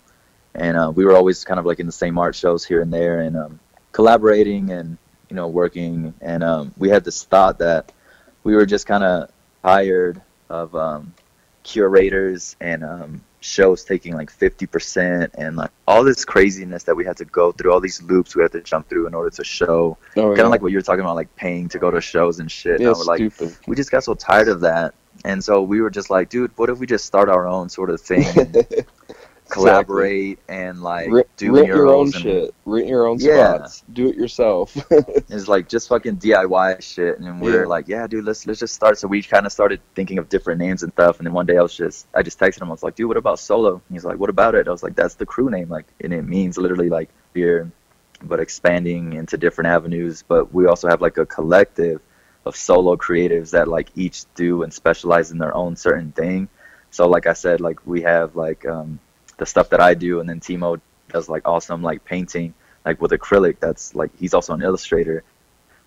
[0.55, 2.93] and uh, we were always kind of like in the same art shows here and
[2.93, 3.61] there, and um,
[3.93, 6.15] collaborating and you know working.
[6.21, 7.93] And um, we had this thought that
[8.45, 9.31] we were just kind of
[9.63, 11.15] tired of um,
[11.63, 17.17] curators and um, shows taking like 50% and like all this craziness that we had
[17.19, 19.97] to go through, all these loops we had to jump through in order to show.
[20.17, 22.41] Oh, Kind of like what you were talking about, like paying to go to shows
[22.41, 22.81] and shit.
[22.81, 23.57] yeah, and was like, stupid.
[23.67, 24.95] we just got so tired of that.
[25.25, 27.89] And so we were just like, dude, what if we just start our own sort
[27.91, 28.25] of thing,
[29.49, 32.55] collaborate and like Rent, do rent your own and shit.
[32.65, 33.57] Rent your own Yeah.
[33.59, 33.85] spots.
[33.93, 34.77] Do it yourself.
[34.91, 37.19] it's like just fucking DIY shit.
[37.19, 37.59] And we Yeah.
[37.59, 38.99] are like, yeah, dude, let's let's just start.
[38.99, 41.19] So we kind of started thinking of different names and stuff.
[41.19, 42.69] And then one day I was just, I just texted him.
[42.69, 43.75] I was like, dude, what about solo?
[43.75, 44.69] And he's like, what about it?
[44.69, 45.69] I was like, that's the crew name.
[45.69, 47.71] Like, and it means literally like beer,
[48.23, 50.25] but expanding into different avenues.
[50.27, 52.01] But we also have like a collective
[52.45, 56.49] of solo creatives that like each do and specialize in their own certain thing.
[56.91, 59.01] So like I said, like we have like um,
[59.39, 63.13] the stuff that I do, and then Timo does like awesome like painting, like with
[63.13, 63.59] acrylic.
[63.61, 65.25] That's like he's also an illustrator.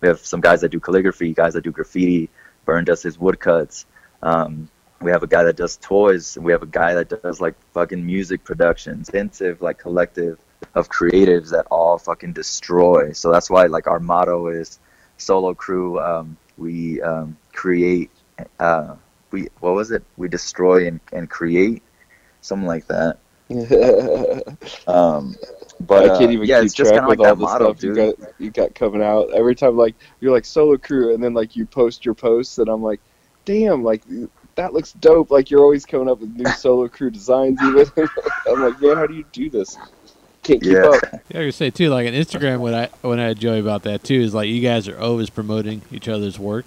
[0.00, 2.30] We have some guys that do calligraphy, guys that do graffiti.
[2.64, 3.86] Burn does his woodcuts.
[4.22, 4.68] Um,
[5.00, 6.36] we have a guy that does toys.
[6.38, 9.08] We have a guy that does like fucking music productions.
[9.08, 10.38] Intensive like collective
[10.74, 13.12] of creatives that all fucking destroy.
[13.12, 14.78] So that's why like our motto is
[15.16, 15.98] solo crew.
[16.00, 18.10] Um, we um, create.
[18.58, 18.96] Uh,
[19.30, 20.02] we what was it?
[20.16, 21.82] We destroy and, and create,
[22.40, 23.18] something like that.
[24.86, 25.34] Um,
[25.80, 27.34] but I can't uh, even yeah, keep it's just track kind of like with all
[27.34, 29.32] that the motto, stuff you got you got coming out.
[29.34, 32.68] Every time like you're like solo crew and then like you post your posts and
[32.68, 33.00] I'm like,
[33.44, 34.02] damn, like
[34.56, 35.30] that looks dope.
[35.30, 37.86] Like you're always coming up with new solo crew designs even.
[38.46, 39.78] I'm like, man, how do you do this?
[40.42, 40.84] Can't keep Yeah.
[40.84, 41.02] up.
[41.30, 44.04] Yeah, I was say too, like on Instagram, what I when I enjoy about that
[44.04, 46.66] too is like you guys are always promoting each other's work.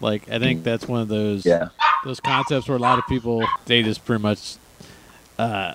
[0.00, 1.68] Like I think that's one of those Yeah,
[2.02, 4.56] those concepts where a lot of people they just pretty much
[5.38, 5.74] uh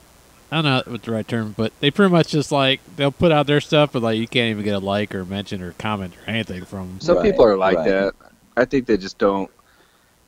[0.52, 3.32] I don't know what the right term, but they pretty much just like they'll put
[3.32, 6.16] out their stuff, but like you can't even get a like or mention or comment
[6.18, 6.82] or anything from.
[6.82, 7.00] 'em.
[7.02, 7.88] Some Right, people are like right.
[7.90, 8.14] that.
[8.58, 9.50] I think they just don't.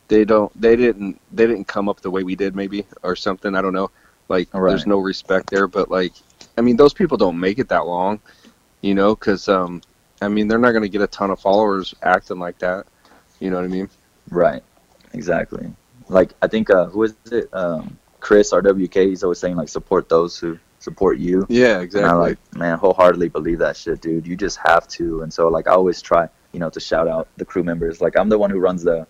[0.09, 0.51] They don't.
[0.59, 1.19] They didn't.
[1.31, 3.55] They didn't come up the way we did, maybe, or something.
[3.55, 3.89] I don't know.
[4.29, 4.69] Like, Right.
[4.69, 5.67] there's no respect there.
[5.67, 6.13] But like,
[6.57, 8.19] I mean, those people don't make it that long,
[8.81, 9.81] you know, because um,
[10.21, 12.85] I mean, they're not going to get a ton of followers acting like that.
[13.39, 13.89] You know what I mean?
[14.29, 14.61] right,
[15.13, 15.73] exactly.
[16.09, 17.49] Like I think uh, who is it?
[17.53, 19.09] Um, Chris RWK.
[19.09, 21.45] He's always saying like support those who support you.
[21.49, 22.09] Yeah, exactly.
[22.09, 22.11] And.
[22.11, 24.25] I like, man, wholeheartedly believe that shit, dude.
[24.25, 25.21] You just have to.
[25.21, 27.99] And so, like, I always try, you know, to shout out the crew members.
[27.99, 29.07] Like, I'm the one who runs the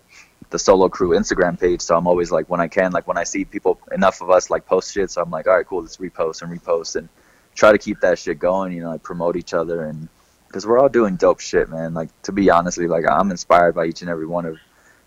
[0.50, 3.24] the solo crew Instagram page, so I'm always like, when I can, like, when I
[3.24, 5.96] see people, enough of us like post shit, so I'm like, all right, cool, let's
[5.96, 7.08] repost and repost and
[7.54, 8.72] try to keep that shit going.
[8.72, 10.08] You know, like promote each other and
[10.46, 11.94] because we're all doing dope shit, man.
[11.94, 14.58] Like, to be honestly, like, I'm inspired by each and every one of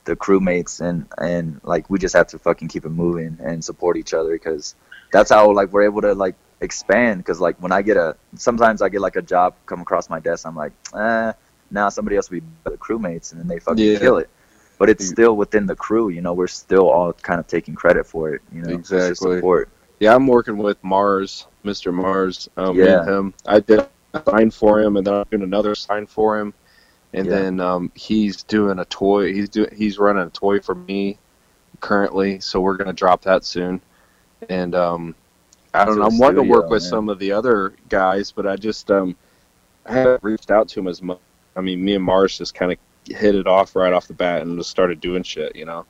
[0.06, 3.98] the crewmates and and like we just have to fucking keep it moving and support
[3.98, 4.76] each other because
[5.12, 8.82] that's how like we're able to like expand because like when i get a sometimes
[8.82, 11.34] i get like a job come across my desk i'm like eh
[11.72, 14.00] now somebody else will be the crewmates and then they fucking Yeah.
[14.00, 14.30] kill it
[14.80, 18.06] but it's still within the crew you know we're still all kind of taking credit
[18.06, 19.42] for it you know Exactly.
[20.00, 21.94] Yeah, I'm working with Mars, Mr.
[21.94, 22.50] Mars.
[22.58, 23.06] Um, Yeah.
[23.06, 23.34] him.
[23.48, 23.80] I did
[24.14, 26.54] a sign for him, and then I'm doing another sign for him,
[27.16, 27.36] and Yeah.
[27.36, 29.34] then um, he's doing a toy.
[29.34, 29.70] He's doing.
[29.76, 31.18] He's running a toy for me
[31.80, 33.82] currently, so we're gonna drop that soon.
[34.50, 35.16] And um,
[35.74, 36.06] I don't know.
[36.06, 36.90] I'm wanting to work with yeah.
[36.90, 39.16] some of the other guys, but I just um,
[39.86, 41.20] I haven't reached out to him as much.
[41.56, 44.42] I mean, me and Mars just kind of hit it off right off the bat
[44.42, 45.86] and just started doing shit, you know.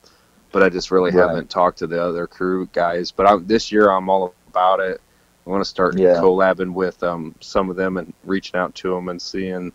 [0.52, 1.28] But I just really Right.
[1.28, 3.10] haven't talked to the other crew guys.
[3.10, 5.00] But I, this year, I'm all about it.
[5.46, 6.14] I want to start Yeah.
[6.14, 9.72] collabing with um, some of them and reaching out to them and seeing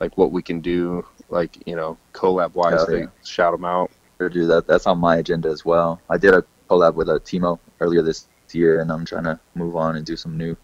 [0.00, 2.84] like what we can do, like you know, collab wise.
[2.90, 3.06] Yeah.
[3.24, 3.90] shout them out.
[4.18, 7.20] Sure do that that's on my agenda as well i did a collab with a
[7.20, 10.56] timo earlier this year and i'm trying to move on and do some new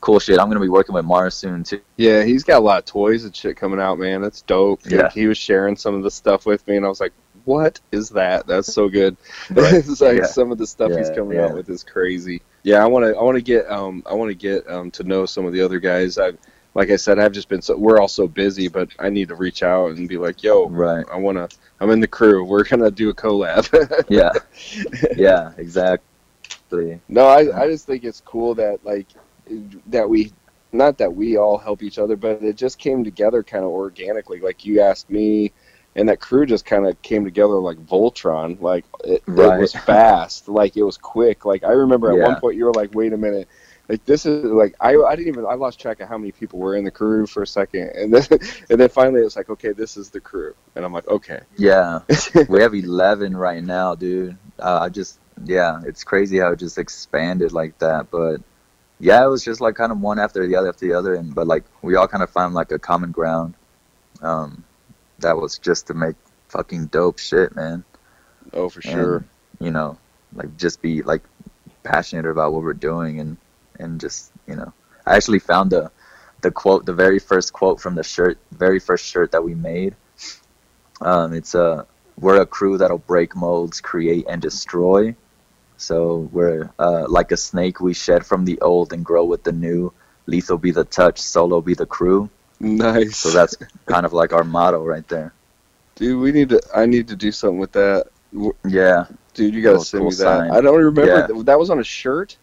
[0.00, 2.78] cool shit i'm gonna be working with mars soon too Yeah, he's got a lot
[2.78, 4.22] of toys and shit coming out, man.
[4.22, 4.86] That's dope.
[4.86, 5.10] He- Yeah.
[5.10, 7.12] He was sharing some of the stuff with me, and I was like,
[7.44, 8.46] "What is that?
[8.46, 9.16] That's so good."
[9.50, 9.74] Right.
[9.90, 10.26] it's like Yeah.
[10.26, 11.44] some of the stuff he's coming yeah.
[11.46, 12.40] out with is crazy.
[12.62, 13.14] Yeah, I want to.
[13.18, 13.70] I want to get.
[13.70, 16.16] Um, I want to get um to know some of the other guys.
[16.18, 16.32] I,
[16.76, 17.74] like I said, I've just been so.
[17.76, 21.06] We're all so busy, but I need to reach out and be like, "Yo, right
[21.10, 21.48] I want to.
[21.80, 22.44] I'm in the crew.
[22.44, 24.30] We're gonna do a collab." yeah
[25.16, 29.06] yeah exactly No, I, I just think it's cool that like
[29.86, 30.32] that we
[30.72, 34.40] not that we all help each other, but it just came together kind of organically.
[34.40, 35.52] Like you asked me,
[35.94, 38.60] and that crew just kind of came together like Voltron.
[38.60, 39.56] Like it, Right.
[39.56, 41.46] it was fast, like it was quick.
[41.46, 42.24] Like I remember at Yeah.
[42.24, 43.48] one point you were like, "Wait a minute."
[43.88, 46.58] Like this is like I, I didn't even I lost track of how many people
[46.58, 48.26] were in the crew for a second and then
[48.70, 52.00] and then finally it's like okay this is the crew and I'm like okay Yeah,
[52.48, 54.36] we have 11 right now, dude.
[54.58, 58.10] Uh, I just, yeah, it's crazy how it just expanded like that.
[58.10, 58.42] But
[58.98, 61.34] yeah, it was just like kind of one after the other after the other, and
[61.34, 63.54] but like we all kind of found like a common ground.
[64.22, 64.64] Um,
[65.20, 66.16] that was just to make
[66.48, 67.84] fucking dope shit, man.
[68.52, 69.24] oh for And, sure
[69.60, 69.98] you know,
[70.34, 71.22] like just be like
[71.84, 73.36] passionate about what we're doing and
[73.78, 74.72] and just you know
[75.06, 75.90] I actually found the
[76.42, 79.94] the quote the very first quote from the shirt very first shirt that we made.
[81.00, 81.86] Um, it's a
[82.18, 85.14] we're a crew that'll break molds, create and destroy.
[85.76, 89.52] So we're uh, like a snake, we shed from the old and grow with the
[89.52, 89.92] new.
[90.26, 92.30] Lethal be the touch, solo be the crew.
[92.58, 93.18] Nice.
[93.18, 93.54] So that's
[93.84, 95.32] kind of like our motto right there.
[95.94, 96.20] dude.
[96.20, 96.60] We need to.
[96.74, 98.06] I need to do something with that.
[98.64, 100.16] Yeah, Dude, you gotta send me that.
[100.16, 100.50] sign.
[100.50, 101.06] I don't remember.
[101.34, 101.42] Yeah.
[101.44, 102.36] That was on a shirt.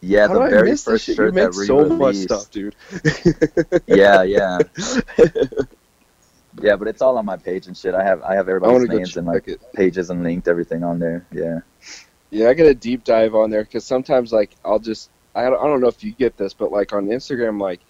[0.00, 0.28] Yeah.
[0.28, 2.76] How the I very first shirt you that made so much stuff, dude.
[3.86, 4.62] Yeah, yeah,
[6.60, 6.76] yeah.
[6.76, 7.94] But it's all on my page and shit.
[7.94, 9.60] I have I have everybody's go names and like it.
[9.74, 11.26] pages and linked everything on there.
[11.32, 11.60] Yeah.
[12.30, 15.60] Yeah, I get a deep dive on there because sometimes like I'll just I don't,
[15.62, 17.80] I don't know if you get this, but like on Instagram, like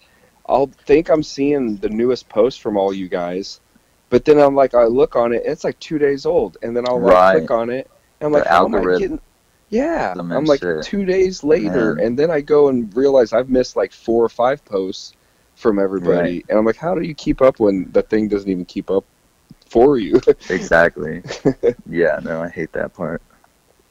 [0.47, 3.61] I'll think I'm seeing the newest post from all you guys,
[4.09, 6.85] but then I'm like I look on it, it's like two days old, and then
[6.87, 7.37] I'll like Right.
[7.39, 7.89] click on it,
[8.19, 9.21] and I'm The like, I algorithm getting?
[9.71, 10.83] Yeah, I'm like shit.
[10.83, 12.05] two days later, Man.
[12.05, 15.13] and then I go and realize I've missed like four or five posts
[15.55, 16.45] from everybody, Right.
[16.49, 19.05] and I'm like, how do you keep up when the thing doesn't even keep up
[19.69, 20.19] for you?
[20.49, 21.23] Exactly.
[21.89, 22.19] yeah.
[22.21, 23.21] No, I hate that part.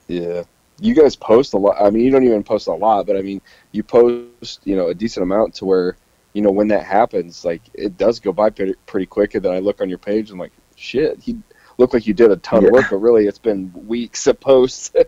[0.07, 0.43] Yeah.
[0.81, 1.77] You guys post a lot.
[1.81, 3.40] I mean, you don't even post a lot, but I mean,
[3.73, 5.97] you post, you know, a decent amount to where,
[6.35, 9.35] you know, when that happens, like it does go by pretty, pretty quick.
[9.35, 11.39] And then I look on your page and like, shit, he
[11.81, 12.69] looked like you did a ton Yeah.
[12.69, 14.93] of work, but really it's been weeks of posts.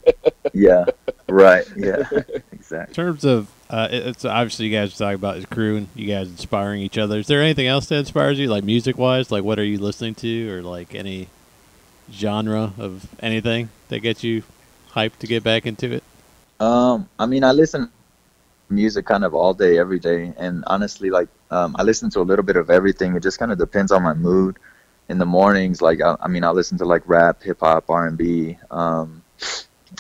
[0.55, 0.85] Yeah.
[1.29, 1.65] Right.
[1.77, 2.09] Yeah.
[2.53, 2.91] Exactly.
[2.91, 6.29] In terms of, uh, it's obviously you guys talk about the crew and you guys
[6.29, 7.19] inspiring each other.
[7.19, 9.31] Is there anything else that inspires you, like music wise?
[9.33, 11.29] Like, what are you listening to, or like any
[12.13, 14.43] genre of anything that gets you
[14.93, 16.05] hyped to get back into it?
[16.61, 17.91] Um, I mean, I listen
[18.71, 22.23] music kind of all day, every day, and honestly, like, um, I listen to a
[22.31, 23.17] little bit of everything.
[23.17, 24.59] It just kind of depends on my mood.
[25.09, 28.07] In the mornings, like, I, I mean, I listen to like rap, hip hop, R
[28.07, 28.57] and B.
[28.71, 29.23] Um,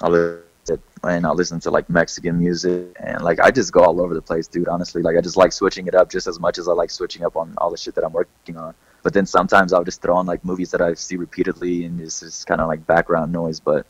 [0.00, 3.80] I listen to, and I listen to like Mexican music, and like, I just go
[3.80, 4.68] all over the place, dude.
[4.68, 7.24] Honestly, like, I just like switching it up just as much as I like switching
[7.24, 8.74] up on all the shit that I'm working on.
[9.02, 12.20] But then sometimes I'll just throw on like movies that I see repeatedly, and it's
[12.20, 13.60] just kind of like background noise.
[13.60, 13.86] But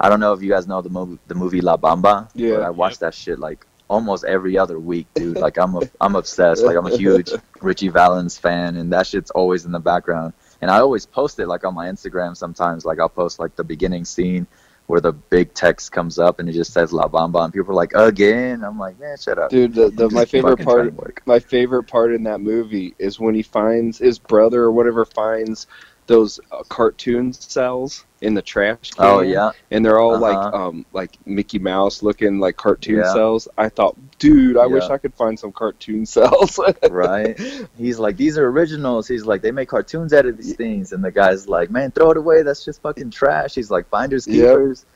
[0.00, 2.30] I don't know if you guys know the movie, the movie La Bamba.
[2.34, 2.56] Yeah.
[2.56, 5.36] But I watch that shit like almost every other week, dude.
[5.36, 6.62] Like I'm a, I'm obsessed.
[6.64, 7.30] Like I'm a huge
[7.60, 10.32] Ritchie Valens fan, and that shit's always in the background.
[10.64, 12.34] And I always post it like on my Instagram.
[12.34, 14.46] Sometimes, like I'll post like the beginning scene
[14.86, 17.74] where the big text comes up and it just says La Bamba, and people are
[17.74, 18.64] like, again.
[18.64, 19.50] I'm like, man, shut up.
[19.50, 23.42] Dude, the, the, my favorite part my favorite part in that movie is when he
[23.42, 25.66] finds his brother or whatever finds
[26.06, 29.04] those uh, cartoon cells in the trash can.
[29.06, 30.22] Oh yeah, and they're all Uh-huh.
[30.46, 33.12] like um like Mickey Mouse looking like cartoon Yeah.
[33.12, 33.46] cells.
[33.56, 36.58] I thought, dude, I wish I could find some cartoon cells.
[36.90, 37.38] right.
[37.76, 39.06] He's like, these are originals.
[39.06, 42.10] He's like, they make cartoons out of these things, and the guy's like, man, throw
[42.10, 42.42] it away.
[42.42, 43.54] That's just fucking trash.
[43.54, 44.36] He's like, finders Yep.
[44.36, 44.86] keepers.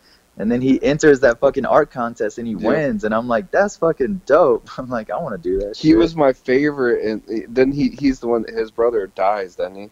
[0.41, 2.63] And then he enters that fucking art contest and he Yep.
[2.63, 4.69] wins, and I'm like, that's fucking dope.
[4.79, 5.77] I'm like, I want to do that.
[5.77, 5.99] he shit.
[5.99, 8.45] was my favorite, and then he he's the one.
[8.49, 9.91] His brother dies, doesn't he?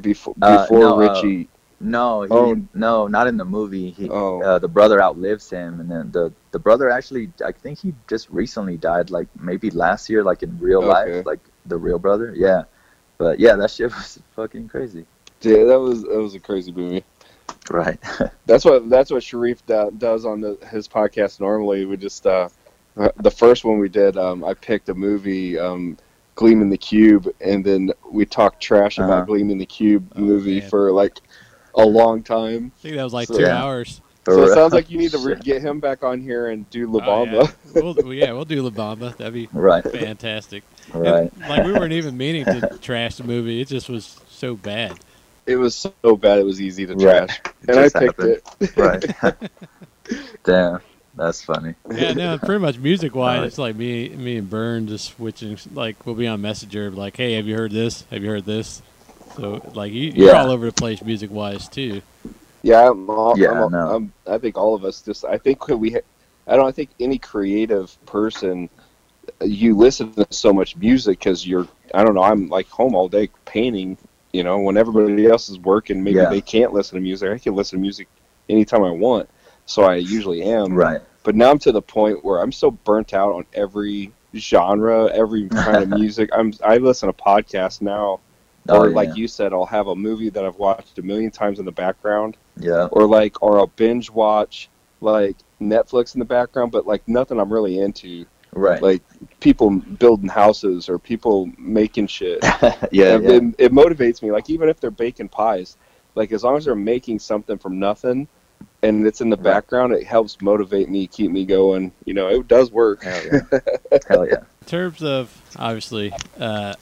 [0.00, 1.48] Before Uh, before no, uh, Richie.
[1.80, 2.62] No, he, Oh.
[2.74, 3.90] no, not in the movie.
[3.90, 4.42] He, Oh.
[4.42, 8.28] uh, the brother outlives him, and then the the brother actually, I think he just
[8.30, 10.88] recently died, like maybe last year, like in real Okay.
[11.16, 12.32] life, like the real brother.
[12.36, 12.64] Yeah,
[13.18, 15.06] but yeah, that shit was fucking crazy.
[15.42, 17.04] yeah, that was that was a crazy movie.
[17.70, 17.98] Right.
[18.46, 21.84] That's what that's what Sharif do, does on the, his podcast normally.
[21.84, 22.48] We just uh,
[23.16, 25.96] the first one we did, um, I picked a movie, um,
[26.34, 29.24] Gleam in the Cube, and then we talked trash about Uh-huh.
[29.26, 30.68] Gleam in the Cube Oh, movie man.
[30.70, 31.20] for like
[31.74, 32.72] a long time.
[32.78, 33.62] I think that was like So- two Yeah.
[33.62, 34.00] hours.
[34.26, 36.86] So it sounds like you need to re- get him back on here and do
[36.88, 37.46] oh, La Oh, yeah.
[37.74, 39.16] We'll, well, yeah, we'll do La Bamba.
[39.16, 39.82] That'd be Right.
[39.82, 40.62] fantastic.
[40.92, 41.32] And, Right.
[41.48, 43.60] like we weren't even meaning to trash the movie.
[43.62, 44.98] It just was so bad.
[45.46, 48.40] It was so bad it was easy to trash, It and I picked happened.
[48.60, 48.76] it.
[48.76, 49.50] Right.
[50.44, 50.80] Damn.
[51.16, 51.74] That's funny.
[51.90, 53.48] Yeah, no, pretty much music wise, Alright.
[53.48, 55.58] it's like me, me and Burn just switching.
[55.74, 58.04] Like we'll be on Messenger, like, hey, have you heard this?
[58.10, 58.80] Have you heard this?
[59.40, 60.42] So like you, you're Yeah.
[60.42, 62.02] all over the place music wise too.
[62.62, 63.90] Yeah, I'm all, Yeah, I'm all- no.
[63.90, 65.24] I'm- I think all of us just.
[65.24, 65.96] I think we.
[66.46, 66.66] I don't.
[66.66, 68.68] I think any creative person,
[69.42, 71.66] you listen to so much music because you're.
[71.94, 72.22] I don't know.
[72.22, 73.96] I'm like home all day painting.
[74.32, 76.28] You know, when everybody else is working, maybe Yeah.
[76.28, 77.30] they can't listen to music.
[77.32, 78.08] I can listen to music
[78.48, 79.28] anytime I want.
[79.66, 80.74] So I usually am.
[80.74, 81.00] Right.
[81.22, 85.48] But now I'm to the point where I'm so burnt out on every genre, every
[85.48, 86.28] kind of music.
[86.34, 86.52] I'm.
[86.62, 88.20] I listen to podcasts now.
[88.68, 88.94] Oh, or yeah.
[88.94, 91.72] like you said, I'll have a movie that I've watched a million times in the
[91.72, 92.88] background Yeah.
[92.92, 94.68] or like or I'll binge watch
[95.00, 98.26] like Netflix in the background, but like nothing I'm really into.
[98.52, 98.82] Right.
[98.82, 99.02] Like
[99.40, 102.40] people building houses or people making shit.
[102.92, 103.14] yeah.
[103.14, 103.30] And yeah.
[103.30, 104.30] It, it motivates me.
[104.30, 105.76] Like even if they're baking pies,
[106.14, 108.28] like as long as they're making something from nothing,
[108.82, 111.92] and it's in the background, it helps motivate me, keep me going.
[112.04, 113.04] You know, it does work.
[113.04, 113.58] Hell yeah.
[114.08, 114.36] Hell yeah.
[114.62, 116.74] In terms of obviously uh,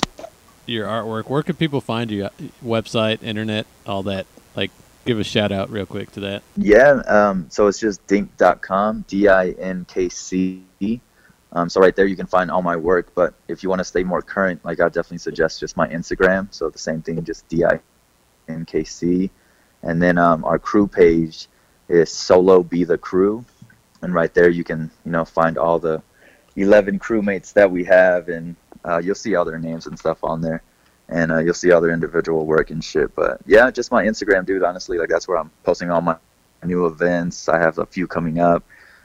[0.69, 2.29] your artwork, where can people find you?
[2.65, 4.27] Website, internet, all that.
[4.55, 4.71] Like,
[5.05, 6.43] give a shout out real quick to that.
[6.57, 10.63] Yeah, um, so it's just dink.com, D I N K C.
[11.51, 13.15] Um, so right there you can find all my work.
[13.15, 16.49] But if you want to stay more current, like I definitely suggest just my Instagram.
[16.53, 17.81] So the same thing, just D I
[18.49, 19.31] N K C.
[19.83, 21.49] And then um, our crew page
[21.89, 23.45] is Solo Be the Crew.
[24.03, 26.03] And right there you can, you know, find all the
[26.57, 28.29] 11 crewmates that we have.
[28.29, 28.57] And
[28.89, 30.63] uh, you'll see other names and stuff on there.
[31.11, 33.15] And uh, you'll see other individual work and shit.
[33.15, 34.63] But yeah, just my Instagram, dude.
[34.63, 36.17] Honestly, like that's where I'm posting all my
[36.65, 37.49] new events.
[37.49, 38.63] I have a few coming up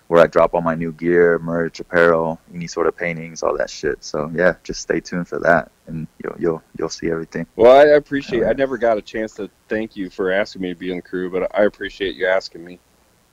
[0.10, 3.70] where I drop all my new gear, merch, apparel, any sort of paintings, all that
[3.70, 4.04] shit.
[4.04, 7.48] So yeah, just stay tuned for that, and you'll you'll you'll see everything.
[7.56, 8.44] Well, I appreciate.
[8.44, 11.02] I never got a chance to thank you for asking me to be in the
[11.02, 12.80] crew, but I appreciate you asking me.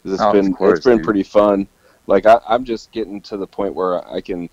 [0.05, 1.05] It's Oh, been course, it's been dude.
[1.05, 1.67] pretty fun.
[2.07, 4.49] Like I, I'm just getting to the point where I can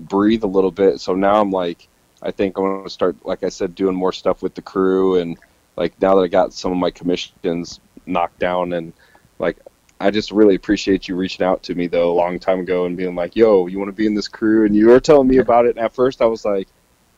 [0.00, 1.00] breathe a little bit.
[1.00, 1.88] So now I'm like,
[2.22, 5.38] I think I'm gonna start, like I said, doing more stuff with the crew, and
[5.76, 8.94] like now that I got some of my commissions knocked down, and
[9.38, 9.58] like
[10.00, 12.96] I just really appreciate you reaching out to me though a long time ago and
[12.96, 15.38] being like, "Yo, you want to be in this crew?" And you were telling me
[15.38, 15.76] about it.
[15.76, 16.68] And at first, I was like,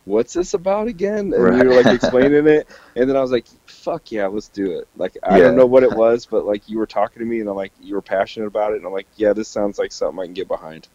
[0.05, 3.47] "What's this about again?" And you were like explaining it, and then I was like,
[3.67, 5.41] "Fuck yeah, let's do it!" Like I Yeah.
[5.41, 7.73] don't know what it was, but like you were talking to me, and I'm like,
[7.79, 10.35] you were passionate about it, and I'm like, "Yeah, this sounds like something I can
[10.35, 10.89] get behind."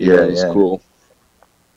[0.00, 0.44] You Yeah, know, it's yeah.
[0.44, 0.82] cool.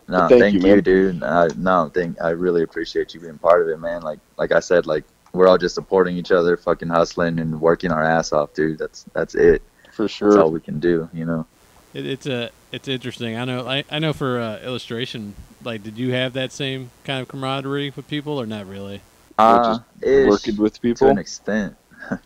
[0.08, 1.24] No, Thank thank, you, you, dude.
[1.24, 2.22] Uh, no, thank.
[2.22, 4.02] I really appreciate you being part of it, man.
[4.02, 7.92] Like like I said, like we're all just supporting each other, fucking hustling and working
[7.92, 8.80] our ass off, dude.
[8.80, 9.62] That's that's it.
[9.94, 10.44] For sure, That's sure.
[10.44, 11.46] all we can do, you know.
[11.94, 13.38] It, it's a it's interesting.
[13.38, 15.36] I know I, I know for uh, illustration.
[15.64, 19.02] Like, did you have that same kind of camaraderie with people, or not really?
[19.38, 21.76] Uh, ish, Working with people to an extent.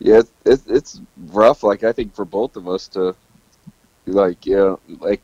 [0.00, 1.64] Yeah, it's, it's it's rough.
[1.64, 3.16] Like I think for both of us to,
[4.12, 5.22] like you know, like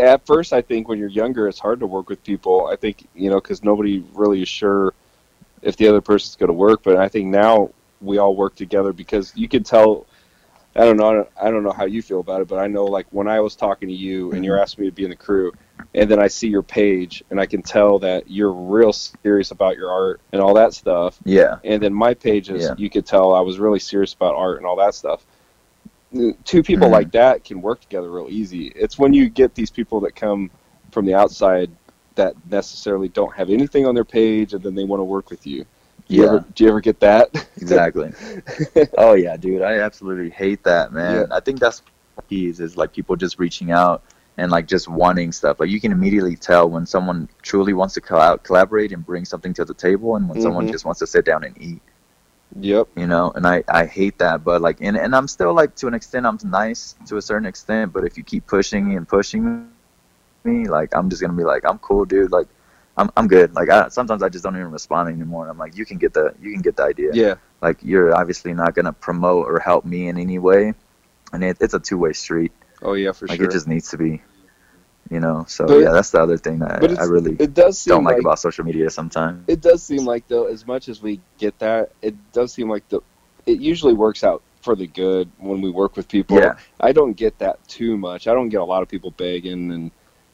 [0.00, 2.66] at first I think when you're younger it's hard to work with people.
[2.66, 4.94] I think you know because nobody really is sure
[5.62, 6.82] if the other person's going to work.
[6.82, 10.06] But I think now we all work together because you can tell.
[10.74, 11.06] I don't know.
[11.06, 13.28] I don't, I don't know how you feel about it, but I know like when
[13.28, 14.62] I was talking to you and you're mm-hmm.
[14.62, 15.52] asking me to be in the crew,
[15.94, 19.76] and then I see your page and I can tell that you're real serious about
[19.76, 22.74] your art and all that stuff Yeah, and then my pages Yeah.
[22.76, 25.24] you could tell i was really serious about art and all that stuff
[26.44, 26.92] two people Mhm.
[26.92, 30.50] like that can work together real easy it's when you get these people that come
[30.90, 31.70] from the outside
[32.14, 35.46] that necessarily don't have anything on their page and then they want to work with
[35.46, 35.64] you
[36.08, 38.12] do you, yeah, ever, do you ever get that exactly.
[38.98, 39.62] oh yeah, dude.
[39.62, 41.26] I absolutely hate that, man.
[41.30, 41.36] Yeah.
[41.36, 41.80] I think that's
[42.28, 44.02] keys is like people just reaching out
[44.36, 45.60] and like just wanting stuff.
[45.60, 49.54] Like you can immediately tell when someone truly wants to coll- collaborate and bring something
[49.54, 50.72] to the table, and when someone Mhm.
[50.72, 51.80] just wants to sit down and eat.
[52.60, 55.74] Yep you know and i i hate that but like and, and i'm still like
[55.74, 58.96] to an extent i'm nice to a certain extent but if you keep pushing me
[58.96, 59.70] and pushing
[60.44, 62.46] me like i'm just gonna be like i'm cool dude like
[62.96, 63.54] i'm, I'm good.
[63.54, 66.34] Like I, sometimes i just don't even respond anymore i'm like you can get the
[66.40, 67.10] you can get the idea.
[67.14, 67.34] Yeah.
[67.60, 70.74] Like you're obviously not gonna promote or help me in any way
[71.32, 72.52] and it, it's a two-way street.
[72.82, 73.48] Oh yeah for like sure.
[73.48, 74.20] it just needs to be
[75.12, 75.44] you know?
[75.48, 78.04] So But- yeah that's the other thing that I, I really it does seem don't
[78.04, 79.44] like, like about social media sometimes.
[79.48, 82.88] It does seem like though as much as we get that it does seem like
[82.88, 83.00] the
[83.46, 86.38] it usually works out for the good when we work with people.
[86.38, 86.54] Yeah.
[86.80, 88.28] i don't get that too much.
[88.28, 89.90] I don't get a lot of people begging and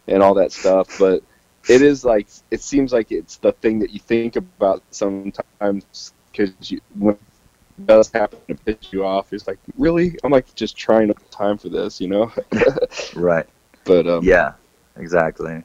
[0.06, 1.22] and all that stuff but
[1.68, 6.52] it is like it seems like it's the thing that you think about sometimes because
[6.94, 10.16] when it does happen to piss you off it's like really?
[10.24, 12.32] I'm like just trying to time for this you know?
[13.14, 13.46] Right.
[13.84, 14.52] But um Yeah,
[14.98, 15.62] exactly.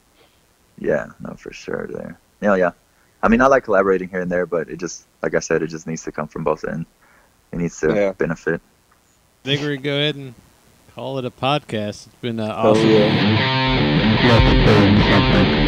[0.80, 1.88] Yeah, no, for sure.
[1.88, 2.18] There.
[2.42, 2.72] Yeah, yeah.
[3.22, 5.68] I mean, I like collaborating here and there, but it just, like I said, it
[5.68, 6.88] just needs to come from both ends.
[7.52, 8.12] It needs to Yeah.
[8.14, 8.62] benefit.
[9.46, 10.34] I think we can go ahead and
[10.96, 12.08] call it a podcast.
[12.08, 12.90] It's been uh, oh, awesome.
[12.90, 14.20] yeah.
[14.26, 15.63] Let's burn